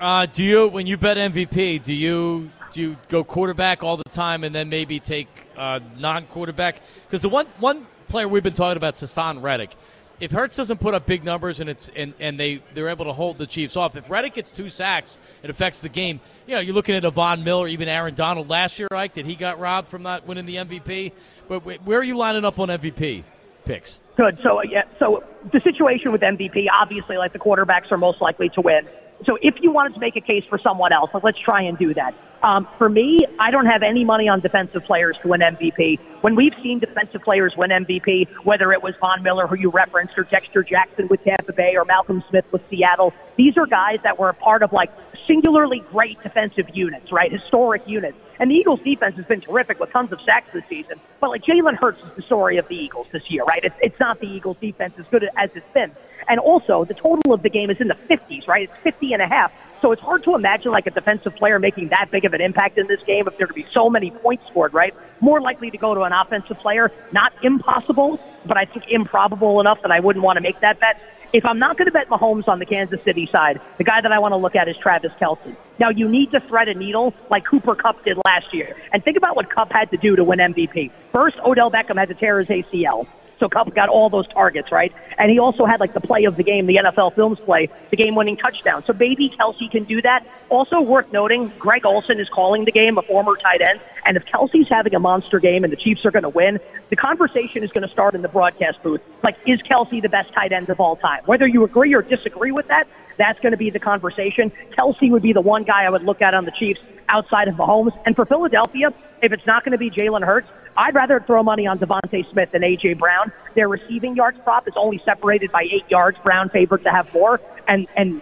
Uh, 0.00 0.26
do 0.26 0.42
you, 0.42 0.68
when 0.68 0.86
you 0.86 0.96
bet 0.96 1.16
MVP, 1.16 1.82
do 1.82 1.92
you 1.92 2.50
do 2.72 2.82
you 2.82 2.96
go 3.08 3.24
quarterback 3.24 3.82
all 3.82 3.96
the 3.96 4.04
time 4.10 4.44
and 4.44 4.54
then 4.54 4.68
maybe 4.68 5.00
take 5.00 5.28
uh, 5.56 5.80
non-quarterback? 5.96 6.82
Because 7.06 7.22
the 7.22 7.28
one 7.28 7.46
one 7.58 7.86
player 8.08 8.28
we've 8.28 8.42
been 8.42 8.52
talking 8.52 8.76
about, 8.76 8.94
Haason 8.94 9.42
Reddick. 9.42 9.74
If 10.18 10.30
Hurts 10.30 10.56
doesn't 10.56 10.80
put 10.80 10.94
up 10.94 11.04
big 11.04 11.24
numbers 11.24 11.60
and 11.60 11.68
it's 11.68 11.90
and, 11.94 12.14
and 12.18 12.40
they 12.40 12.62
they're 12.74 12.88
able 12.88 13.04
to 13.04 13.12
hold 13.12 13.36
the 13.38 13.46
Chiefs 13.46 13.76
off, 13.76 13.96
if 13.96 14.08
Reddick 14.08 14.34
gets 14.34 14.50
two 14.50 14.68
sacks, 14.70 15.18
it 15.42 15.50
affects 15.50 15.80
the 15.80 15.88
game. 15.88 16.20
You 16.46 16.54
know, 16.54 16.60
you're 16.60 16.74
looking 16.74 16.94
at 16.94 17.04
Von 17.12 17.44
Miller, 17.44 17.68
even 17.68 17.88
Aaron 17.88 18.14
Donald 18.14 18.48
last 18.48 18.78
year, 18.78 18.88
Ike, 18.90 19.14
that 19.14 19.26
he 19.26 19.34
got 19.34 19.58
robbed 19.60 19.88
from 19.88 20.02
not 20.02 20.26
winning 20.26 20.46
the 20.46 20.56
MVP. 20.56 21.12
But 21.48 21.60
where 21.84 21.98
are 21.98 22.04
you 22.04 22.16
lining 22.16 22.44
up 22.44 22.58
on 22.58 22.68
MVP 22.68 23.24
picks? 23.64 24.00
Good. 24.16 24.38
So 24.42 24.62
yeah. 24.62 24.84
So 24.98 25.22
the 25.52 25.60
situation 25.60 26.12
with 26.12 26.22
MVP, 26.22 26.66
obviously, 26.72 27.18
like 27.18 27.32
the 27.32 27.38
quarterbacks 27.38 27.92
are 27.92 27.98
most 27.98 28.22
likely 28.22 28.48
to 28.50 28.60
win. 28.62 28.88
So 29.24 29.38
if 29.40 29.54
you 29.62 29.70
wanted 29.70 29.94
to 29.94 30.00
make 30.00 30.16
a 30.16 30.20
case 30.20 30.44
for 30.48 30.58
someone 30.58 30.92
else, 30.92 31.10
like 31.14 31.24
let's 31.24 31.38
try 31.38 31.62
and 31.62 31.78
do 31.78 31.94
that. 31.94 32.14
Um, 32.42 32.68
for 32.76 32.88
me, 32.88 33.20
I 33.40 33.50
don't 33.50 33.66
have 33.66 33.82
any 33.82 34.04
money 34.04 34.28
on 34.28 34.40
defensive 34.40 34.84
players 34.84 35.16
to 35.22 35.28
win 35.28 35.40
MVP. 35.40 35.98
When 36.20 36.36
we've 36.36 36.52
seen 36.62 36.78
defensive 36.78 37.22
players 37.22 37.54
win 37.56 37.70
MVP, 37.70 38.28
whether 38.44 38.72
it 38.72 38.82
was 38.82 38.94
Von 39.00 39.22
Miller, 39.22 39.46
who 39.46 39.56
you 39.56 39.70
referenced, 39.70 40.18
or 40.18 40.24
Dexter 40.24 40.62
Jackson 40.62 41.08
with 41.08 41.24
Tampa 41.24 41.52
Bay, 41.52 41.76
or 41.76 41.84
Malcolm 41.84 42.22
Smith 42.28 42.44
with 42.52 42.62
Seattle, 42.68 43.14
these 43.36 43.56
are 43.56 43.66
guys 43.66 43.98
that 44.04 44.18
were 44.18 44.28
a 44.28 44.34
part 44.34 44.62
of 44.62 44.72
like 44.72 44.90
singularly 45.26 45.82
great 45.90 46.22
defensive 46.22 46.66
units, 46.72 47.12
right? 47.12 47.30
Historic 47.30 47.82
units. 47.86 48.16
And 48.38 48.50
the 48.50 48.54
Eagles 48.54 48.80
defense 48.84 49.16
has 49.16 49.24
been 49.26 49.40
terrific 49.40 49.80
with 49.80 49.90
tons 49.92 50.12
of 50.12 50.18
sacks 50.24 50.48
this 50.52 50.64
season. 50.68 51.00
But 51.20 51.30
like 51.30 51.42
Jalen 51.42 51.76
Hurts 51.76 51.98
is 52.00 52.10
the 52.16 52.22
story 52.22 52.58
of 52.58 52.68
the 52.68 52.74
Eagles 52.74 53.06
this 53.12 53.22
year, 53.28 53.44
right? 53.44 53.60
It's, 53.62 53.74
it's 53.80 53.98
not 53.98 54.20
the 54.20 54.26
Eagles 54.26 54.56
defense 54.60 54.94
as 54.98 55.06
good 55.10 55.24
as 55.36 55.50
it's 55.54 55.66
been. 55.72 55.90
And 56.28 56.40
also, 56.40 56.84
the 56.84 56.94
total 56.94 57.32
of 57.32 57.42
the 57.42 57.50
game 57.50 57.70
is 57.70 57.76
in 57.80 57.88
the 57.88 57.96
50s, 58.10 58.46
right? 58.48 58.68
It's 58.68 58.82
50 58.82 59.12
and 59.12 59.22
a 59.22 59.28
half. 59.28 59.52
So 59.82 59.92
it's 59.92 60.02
hard 60.02 60.24
to 60.24 60.34
imagine 60.34 60.72
like 60.72 60.86
a 60.86 60.90
defensive 60.90 61.34
player 61.36 61.58
making 61.58 61.90
that 61.90 62.10
big 62.10 62.24
of 62.24 62.32
an 62.32 62.40
impact 62.40 62.78
in 62.78 62.86
this 62.86 63.00
game 63.06 63.28
if 63.28 63.36
there 63.36 63.46
could 63.46 63.56
be 63.56 63.66
so 63.72 63.90
many 63.90 64.10
points 64.10 64.44
scored, 64.50 64.72
right? 64.72 64.94
More 65.20 65.40
likely 65.40 65.70
to 65.70 65.78
go 65.78 65.94
to 65.94 66.02
an 66.02 66.12
offensive 66.12 66.58
player. 66.58 66.90
Not 67.12 67.32
impossible, 67.42 68.18
but 68.46 68.56
I 68.56 68.64
think 68.64 68.86
improbable 68.88 69.60
enough 69.60 69.78
that 69.82 69.90
I 69.90 70.00
wouldn't 70.00 70.24
want 70.24 70.38
to 70.38 70.40
make 70.40 70.60
that 70.60 70.80
bet. 70.80 70.96
If 71.32 71.44
I'm 71.44 71.58
not 71.58 71.76
going 71.76 71.86
to 71.86 71.92
bet 71.92 72.08
Mahomes 72.08 72.48
on 72.48 72.58
the 72.58 72.66
Kansas 72.66 73.00
City 73.04 73.28
side, 73.32 73.60
the 73.78 73.84
guy 73.84 74.00
that 74.00 74.12
I 74.12 74.18
want 74.18 74.32
to 74.32 74.36
look 74.36 74.54
at 74.54 74.68
is 74.68 74.76
Travis 74.80 75.12
Kelce. 75.20 75.56
Now, 75.78 75.90
you 75.90 76.08
need 76.08 76.30
to 76.30 76.40
thread 76.48 76.68
a 76.68 76.74
needle 76.74 77.12
like 77.30 77.44
Cooper 77.44 77.74
Kupp 77.74 78.04
did 78.04 78.16
last 78.24 78.46
year. 78.52 78.76
And 78.92 79.02
think 79.04 79.16
about 79.16 79.36
what 79.36 79.52
Kupp 79.52 79.70
had 79.72 79.90
to 79.90 79.96
do 79.96 80.16
to 80.16 80.24
win 80.24 80.38
MVP. 80.38 80.90
First, 81.12 81.36
Odell 81.44 81.70
Beckham 81.70 81.98
had 81.98 82.08
to 82.08 82.14
tear 82.14 82.38
his 82.38 82.48
ACL. 82.48 83.06
So 83.38 83.48
Kupp 83.48 83.74
got 83.74 83.88
all 83.88 84.08
those 84.08 84.26
targets, 84.28 84.72
right? 84.72 84.92
And 85.18 85.30
he 85.30 85.38
also 85.38 85.66
had 85.66 85.80
like 85.80 85.92
the 85.92 86.00
play 86.00 86.24
of 86.24 86.36
the 86.36 86.42
game, 86.42 86.66
the 86.66 86.76
NFL 86.76 87.14
Films 87.14 87.38
play, 87.44 87.68
the 87.90 87.96
game-winning 87.96 88.38
touchdown. 88.38 88.82
So 88.86 88.94
maybe 88.94 89.30
Kelce 89.38 89.70
can 89.70 89.84
do 89.84 90.00
that. 90.02 90.24
Also 90.48 90.80
worth 90.80 91.12
noting, 91.12 91.52
Greg 91.58 91.84
Olsen 91.84 92.18
is 92.18 92.28
calling 92.34 92.64
the 92.64 92.72
game, 92.72 92.96
a 92.96 93.02
former 93.02 93.36
tight 93.36 93.60
end. 93.60 93.80
And 94.06 94.16
if 94.16 94.24
Kelce's 94.24 94.68
having 94.70 94.94
a 94.94 95.00
monster 95.00 95.40
game 95.40 95.64
and 95.64 95.72
the 95.72 95.76
Chiefs 95.76 96.04
are 96.04 96.10
going 96.10 96.22
to 96.22 96.28
win, 96.28 96.58
the 96.90 96.96
conversation 96.96 97.64
is 97.64 97.70
going 97.72 97.86
to 97.86 97.92
start 97.92 98.14
in 98.14 98.22
the 98.22 98.28
broadcast 98.28 98.82
booth. 98.82 99.00
Like, 99.24 99.36
is 99.46 99.60
Kelce 99.62 100.00
the 100.00 100.08
best 100.08 100.32
tight 100.32 100.52
end 100.52 100.70
of 100.70 100.78
all 100.78 100.96
time? 100.96 101.22
Whether 101.26 101.46
you 101.46 101.64
agree 101.64 101.92
or 101.94 102.02
disagree 102.02 102.52
with 102.52 102.68
that, 102.68 102.86
that's 103.18 103.40
going 103.40 103.52
to 103.52 103.58
be 103.58 103.70
the 103.70 103.80
conversation. 103.80 104.52
Kelce 104.78 105.10
would 105.10 105.22
be 105.22 105.32
the 105.32 105.40
one 105.40 105.64
guy 105.64 105.84
I 105.84 105.90
would 105.90 106.04
look 106.04 106.22
at 106.22 106.34
on 106.34 106.44
the 106.44 106.52
Chiefs 106.52 106.80
outside 107.08 107.48
of 107.48 107.54
Mahomes. 107.56 107.98
And 108.04 108.14
for 108.14 108.24
Philadelphia, 108.26 108.92
if 109.22 109.32
it's 109.32 109.46
not 109.46 109.64
going 109.64 109.72
to 109.72 109.78
be 109.78 109.90
Jalen 109.90 110.24
Hurts, 110.24 110.48
I'd 110.76 110.94
rather 110.94 111.20
throw 111.20 111.42
money 111.42 111.66
on 111.66 111.78
DeVonta 111.78 112.30
Smith 112.30 112.52
than 112.52 112.62
A.J. 112.62 112.94
Brown. 112.94 113.32
Their 113.54 113.68
receiving 113.68 114.14
yards 114.14 114.38
prop 114.44 114.68
is 114.68 114.74
only 114.76 115.00
separated 115.04 115.50
by 115.50 115.62
eight 115.62 115.88
yards. 115.88 116.18
Brown 116.22 116.50
favored 116.50 116.84
to 116.84 116.90
have 116.90 117.12
more. 117.14 117.40
And, 117.66 117.86
and 117.96 118.20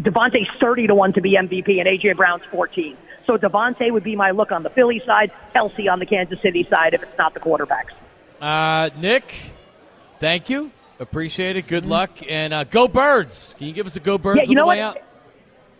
DeVonta's 0.00 0.48
30 0.60 0.88
to 0.88 0.94
1 0.94 1.14
to 1.14 1.20
be 1.20 1.36
MVP, 1.36 1.78
and 1.78 1.88
A.J. 1.88 2.12
Brown's 2.12 2.42
14. 2.50 2.96
So 3.26 3.36
DeVonta 3.36 3.90
would 3.90 4.04
be 4.04 4.16
my 4.16 4.30
look 4.30 4.52
on 4.52 4.62
the 4.62 4.70
Philly 4.70 5.02
side, 5.06 5.32
Kelce 5.54 5.90
on 5.90 5.98
the 5.98 6.06
Kansas 6.06 6.40
City 6.42 6.66
side 6.68 6.94
if 6.94 7.02
it's 7.02 7.18
not 7.18 7.34
the 7.34 7.40
quarterbacks. 7.40 7.92
Uh, 8.40 8.90
Nick, 8.98 9.34
thank 10.18 10.50
you. 10.50 10.70
Appreciate 10.98 11.56
it. 11.56 11.66
Good 11.66 11.86
luck. 11.86 12.10
And 12.28 12.52
uh, 12.52 12.64
go 12.64 12.86
Birds. 12.88 13.54
Can 13.58 13.66
you 13.66 13.72
give 13.72 13.86
us 13.86 13.96
a 13.96 14.00
go 14.00 14.18
Birds 14.18 14.38
yeah, 14.38 14.44
you 14.44 14.50
on 14.50 14.54
know 14.56 14.62
the 14.64 14.68
way 14.68 14.84
what? 14.84 14.98
out? 14.98 15.04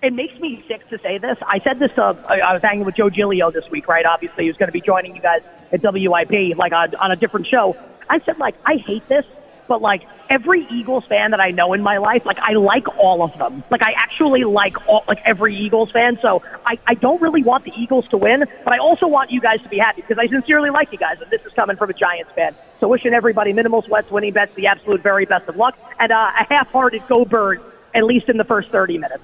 it 0.04 0.12
makes 0.12 0.38
me 0.38 0.62
sick 0.68 0.86
to 0.90 0.98
say 0.98 1.18
this. 1.18 1.36
I 1.46 1.60
said 1.60 1.78
this. 1.78 1.90
Uh, 1.96 2.14
I 2.28 2.40
I 2.40 2.52
was 2.52 2.62
hanging 2.62 2.84
with 2.84 2.94
Joe 2.94 3.08
Giglio 3.08 3.50
this 3.50 3.64
week, 3.70 3.88
right? 3.88 4.04
Obviously, 4.04 4.44
he 4.44 4.50
was 4.50 4.56
going 4.56 4.68
to 4.68 4.72
be 4.72 4.82
joining 4.82 5.16
you 5.16 5.22
guys 5.22 5.40
at 5.72 5.80
WIP, 5.82 6.56
like 6.58 6.72
on, 6.72 6.94
on 6.96 7.10
a 7.10 7.16
different 7.16 7.46
show. 7.46 7.76
I 8.10 8.20
said, 8.26 8.38
like, 8.38 8.54
I 8.66 8.76
hate 8.76 9.08
this, 9.08 9.24
but 9.68 9.80
like 9.82 10.02
every 10.30 10.66
Eagles 10.70 11.04
fan 11.08 11.30
that 11.30 11.40
I 11.40 11.50
know 11.50 11.72
in 11.72 11.82
my 11.82 11.98
life, 11.98 12.22
like 12.24 12.38
I 12.38 12.52
like 12.52 12.86
all 12.98 13.22
of 13.22 13.36
them. 13.38 13.62
Like 13.70 13.82
I 13.82 13.92
actually 13.96 14.44
like 14.44 14.74
all, 14.88 15.04
like 15.08 15.18
every 15.24 15.56
Eagles 15.56 15.90
fan. 15.90 16.18
So 16.22 16.42
I, 16.66 16.78
I 16.86 16.94
don't 16.94 17.20
really 17.20 17.42
want 17.42 17.64
the 17.64 17.72
Eagles 17.78 18.06
to 18.10 18.16
win, 18.16 18.44
but 18.64 18.72
I 18.72 18.78
also 18.78 19.06
want 19.06 19.30
you 19.30 19.40
guys 19.40 19.60
to 19.62 19.68
be 19.68 19.78
happy 19.78 20.02
because 20.02 20.18
I 20.18 20.26
sincerely 20.28 20.70
like 20.70 20.92
you 20.92 20.98
guys, 20.98 21.16
and 21.20 21.30
this 21.30 21.40
is 21.46 21.52
coming 21.54 21.76
from 21.76 21.90
a 21.90 21.94
Giants 21.94 22.30
fan. 22.34 22.54
So 22.80 22.88
wishing 22.88 23.14
everybody 23.14 23.52
minimal 23.52 23.82
sweats, 23.82 24.10
winning 24.10 24.32
bets, 24.32 24.52
the 24.56 24.66
absolute 24.66 25.02
very 25.02 25.24
best 25.26 25.48
of 25.48 25.56
luck, 25.56 25.76
and 25.98 26.12
uh, 26.12 26.30
a 26.40 26.44
half-hearted 26.52 27.02
go 27.08 27.24
bird 27.24 27.60
at 27.94 28.04
least 28.04 28.28
in 28.28 28.36
the 28.36 28.44
first 28.44 28.70
30 28.70 28.98
minutes. 28.98 29.22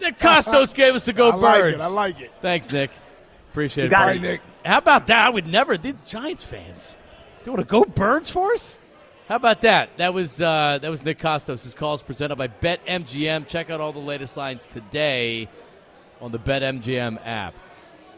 Nick 0.00 0.18
Kostos 0.18 0.74
gave 0.74 0.94
us 0.94 1.06
a 1.08 1.12
go 1.12 1.30
I 1.30 1.34
like 1.34 1.60
Birds. 1.60 1.74
it. 1.76 1.80
I 1.80 1.86
like 1.86 2.20
it. 2.20 2.32
Thanks, 2.40 2.70
Nick. 2.70 2.90
Appreciate 3.50 3.84
You 3.84 3.88
it. 3.88 3.90
got 3.90 4.06
buddy. 4.06 4.18
it, 4.18 4.22
Nick. 4.22 4.40
How 4.64 4.78
about 4.78 5.06
that? 5.08 5.26
I 5.26 5.30
would 5.30 5.46
never. 5.46 5.76
The 5.76 5.94
Giants 6.04 6.44
fans 6.44 6.96
doing 7.44 7.58
a 7.60 7.64
go 7.64 7.84
Birds 7.84 8.30
for 8.30 8.52
us. 8.52 8.78
How 9.28 9.36
about 9.36 9.62
that? 9.62 9.96
That 9.96 10.12
was 10.12 10.38
uh, 10.38 10.78
that 10.82 10.90
was 10.90 11.02
Nick 11.02 11.18
Kostos. 11.18 11.64
His 11.64 11.72
calls 11.72 12.02
presented 12.02 12.36
by 12.36 12.48
BetMGM. 12.48 13.46
Check 13.46 13.70
out 13.70 13.80
all 13.80 13.92
the 13.92 13.98
latest 13.98 14.36
lines 14.36 14.68
today 14.68 15.48
on 16.20 16.30
the 16.30 16.38
BetMGM 16.38 17.24
app. 17.24 17.54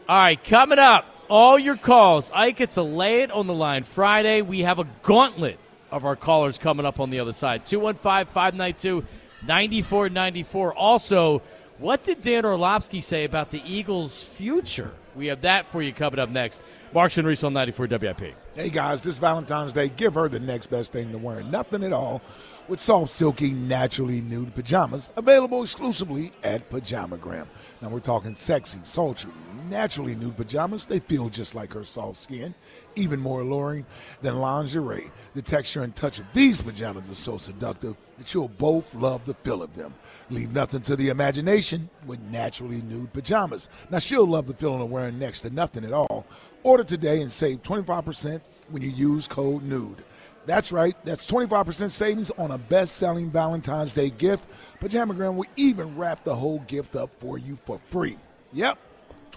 All 0.09 0.17
right, 0.17 0.43
coming 0.43 0.79
up, 0.79 1.05
all 1.29 1.57
your 1.57 1.77
calls. 1.77 2.29
Ike, 2.33 2.59
it's 2.59 2.75
a 2.75 2.83
lay 2.83 3.21
it 3.21 3.31
on 3.31 3.47
the 3.47 3.53
line 3.53 3.85
Friday. 3.85 4.41
We 4.41 4.61
have 4.61 4.79
a 4.79 4.87
gauntlet 5.01 5.59
of 5.91 6.03
our 6.03 6.17
callers 6.17 6.57
coming 6.57 6.85
up 6.85 6.99
on 6.99 7.09
the 7.09 7.21
other 7.21 7.33
side. 7.33 7.65
215 7.65 8.33
592 8.33 9.05
9494. 9.47 10.73
Also, 10.73 11.41
what 11.77 12.03
did 12.03 12.21
Dan 12.21 12.43
Orlovsky 12.43 12.99
say 12.99 13.23
about 13.23 13.51
the 13.51 13.61
Eagles' 13.65 14.21
future? 14.21 14.91
We 15.17 15.27
have 15.27 15.41
that 15.41 15.67
for 15.71 15.81
you 15.81 15.91
coming 15.91 16.19
up 16.19 16.29
next. 16.29 16.61
Marks 16.93 17.17
and 17.17 17.27
Reese 17.27 17.43
on 17.43 17.51
94 17.51 17.87
WIP. 17.87 18.35
Hey 18.53 18.69
guys, 18.69 19.01
this 19.01 19.17
Valentine's 19.17 19.73
Day, 19.73 19.89
give 19.89 20.13
her 20.13 20.29
the 20.29 20.39
next 20.39 20.67
best 20.67 20.93
thing 20.93 21.11
to 21.11 21.17
wear. 21.17 21.41
Nothing 21.41 21.83
at 21.83 21.91
all 21.91 22.21
with 22.67 22.79
soft, 22.79 23.11
silky, 23.11 23.51
naturally 23.51 24.21
nude 24.21 24.53
pajamas 24.53 25.09
available 25.17 25.63
exclusively 25.63 26.33
at 26.43 26.69
Pajamagram. 26.69 27.47
Now 27.81 27.89
we're 27.89 27.99
talking 27.99 28.35
sexy, 28.35 28.79
sultry, 28.83 29.31
naturally 29.69 30.15
nude 30.15 30.37
pajamas. 30.37 30.85
They 30.85 30.99
feel 30.99 31.29
just 31.29 31.55
like 31.55 31.73
her 31.73 31.83
soft 31.83 32.19
skin, 32.19 32.53
even 32.95 33.19
more 33.19 33.41
alluring 33.41 33.85
than 34.21 34.39
lingerie. 34.39 35.11
The 35.33 35.41
texture 35.41 35.83
and 35.83 35.95
touch 35.95 36.19
of 36.19 36.25
these 36.33 36.61
pajamas 36.61 37.09
is 37.09 37.17
so 37.17 37.37
seductive 37.37 37.95
that 38.17 38.33
you'll 38.33 38.47
both 38.47 38.93
love 38.95 39.25
the 39.25 39.33
feel 39.35 39.61
of 39.61 39.75
them. 39.75 39.93
Leave 40.29 40.51
nothing 40.51 40.81
to 40.81 40.95
the 40.95 41.09
imagination 41.09 41.89
with 42.05 42.19
naturally 42.31 42.81
nude 42.81 43.13
pajamas. 43.13 43.69
Now 43.89 43.99
she'll 43.99 44.27
love 44.27 44.47
the 44.47 44.53
feeling 44.53 44.81
of 44.81 44.89
wearing 44.89 45.19
next 45.19 45.41
to 45.41 45.49
nothing 45.49 45.85
at 45.85 45.93
all. 45.93 46.25
Order 46.63 46.83
today 46.83 47.21
and 47.21 47.31
save 47.31 47.63
25% 47.63 48.41
when 48.69 48.81
you 48.81 48.89
use 48.89 49.27
code 49.27 49.63
NUDE. 49.63 50.03
That's 50.45 50.71
right, 50.71 50.95
that's 51.03 51.29
25% 51.29 51.91
savings 51.91 52.31
on 52.31 52.51
a 52.51 52.57
best 52.57 52.95
selling 52.95 53.29
Valentine's 53.29 53.93
Day 53.93 54.09
gift. 54.09 54.45
Pajamagram 54.79 55.35
will 55.35 55.47
even 55.57 55.97
wrap 55.97 56.23
the 56.23 56.35
whole 56.35 56.59
gift 56.67 56.95
up 56.95 57.09
for 57.19 57.37
you 57.37 57.57
for 57.65 57.79
free. 57.89 58.17
Yep, 58.53 58.77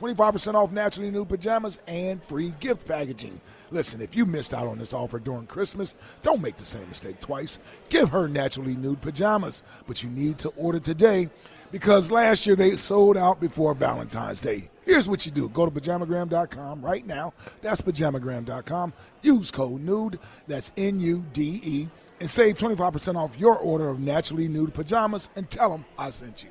25% 0.01 0.55
off 0.55 0.73
naturally 0.73 1.11
new 1.11 1.25
pajamas 1.25 1.79
and 1.87 2.23
free 2.25 2.55
gift 2.61 2.87
packaging. 2.89 3.41
Listen, 3.71 4.01
if 4.01 4.17
you 4.17 4.25
missed 4.25 4.55
out 4.55 4.67
on 4.67 4.79
this 4.79 4.95
offer 4.95 5.19
during 5.19 5.47
Christmas, 5.47 5.95
don't 6.23 6.41
make 6.41 6.57
the 6.57 6.65
same 6.65 6.89
mistake 6.89 7.21
twice. 7.21 7.59
Give 7.89 8.09
her 8.09 8.29
naturally 8.29 8.77
nude 8.77 9.01
pajamas, 9.01 9.63
but 9.87 10.03
you 10.03 10.11
need 10.11 10.39
to 10.39 10.49
order 10.51 10.81
today 10.81 11.29
because 11.71 12.11
last 12.11 12.47
year 12.47 12.57
they 12.57 12.77
sold 12.77 13.17
out 13.17 13.41
before 13.41 13.75
Valentine's 13.75 14.41
Day. 14.41 14.71
Here's 14.85 15.09
what 15.09 15.25
you 15.25 15.33
do 15.33 15.49
go 15.51 15.69
to 15.69 15.71
pajamagram.com 15.71 16.83
right 16.83 17.07
now. 17.07 17.33
That's 17.63 17.81
pajamagram.com. 17.81 18.93
Use 19.23 19.51
code 19.51 19.83
NUDE, 19.83 20.19
that's 20.49 20.73
N 20.77 20.99
U 21.01 21.25
D 21.33 21.61
E, 21.63 21.89
and 22.21 22.29
save 22.29 22.57
25% 22.57 23.17
off 23.17 23.39
your 23.39 23.57
order 23.57 23.89
of 23.89 24.01
naturally 24.01 24.49
nude 24.49 24.75
pajamas 24.75 25.31
and 25.37 25.49
tell 25.49 25.71
them 25.71 25.85
I 25.99 26.11
sent 26.11 26.43
you. 26.43 26.51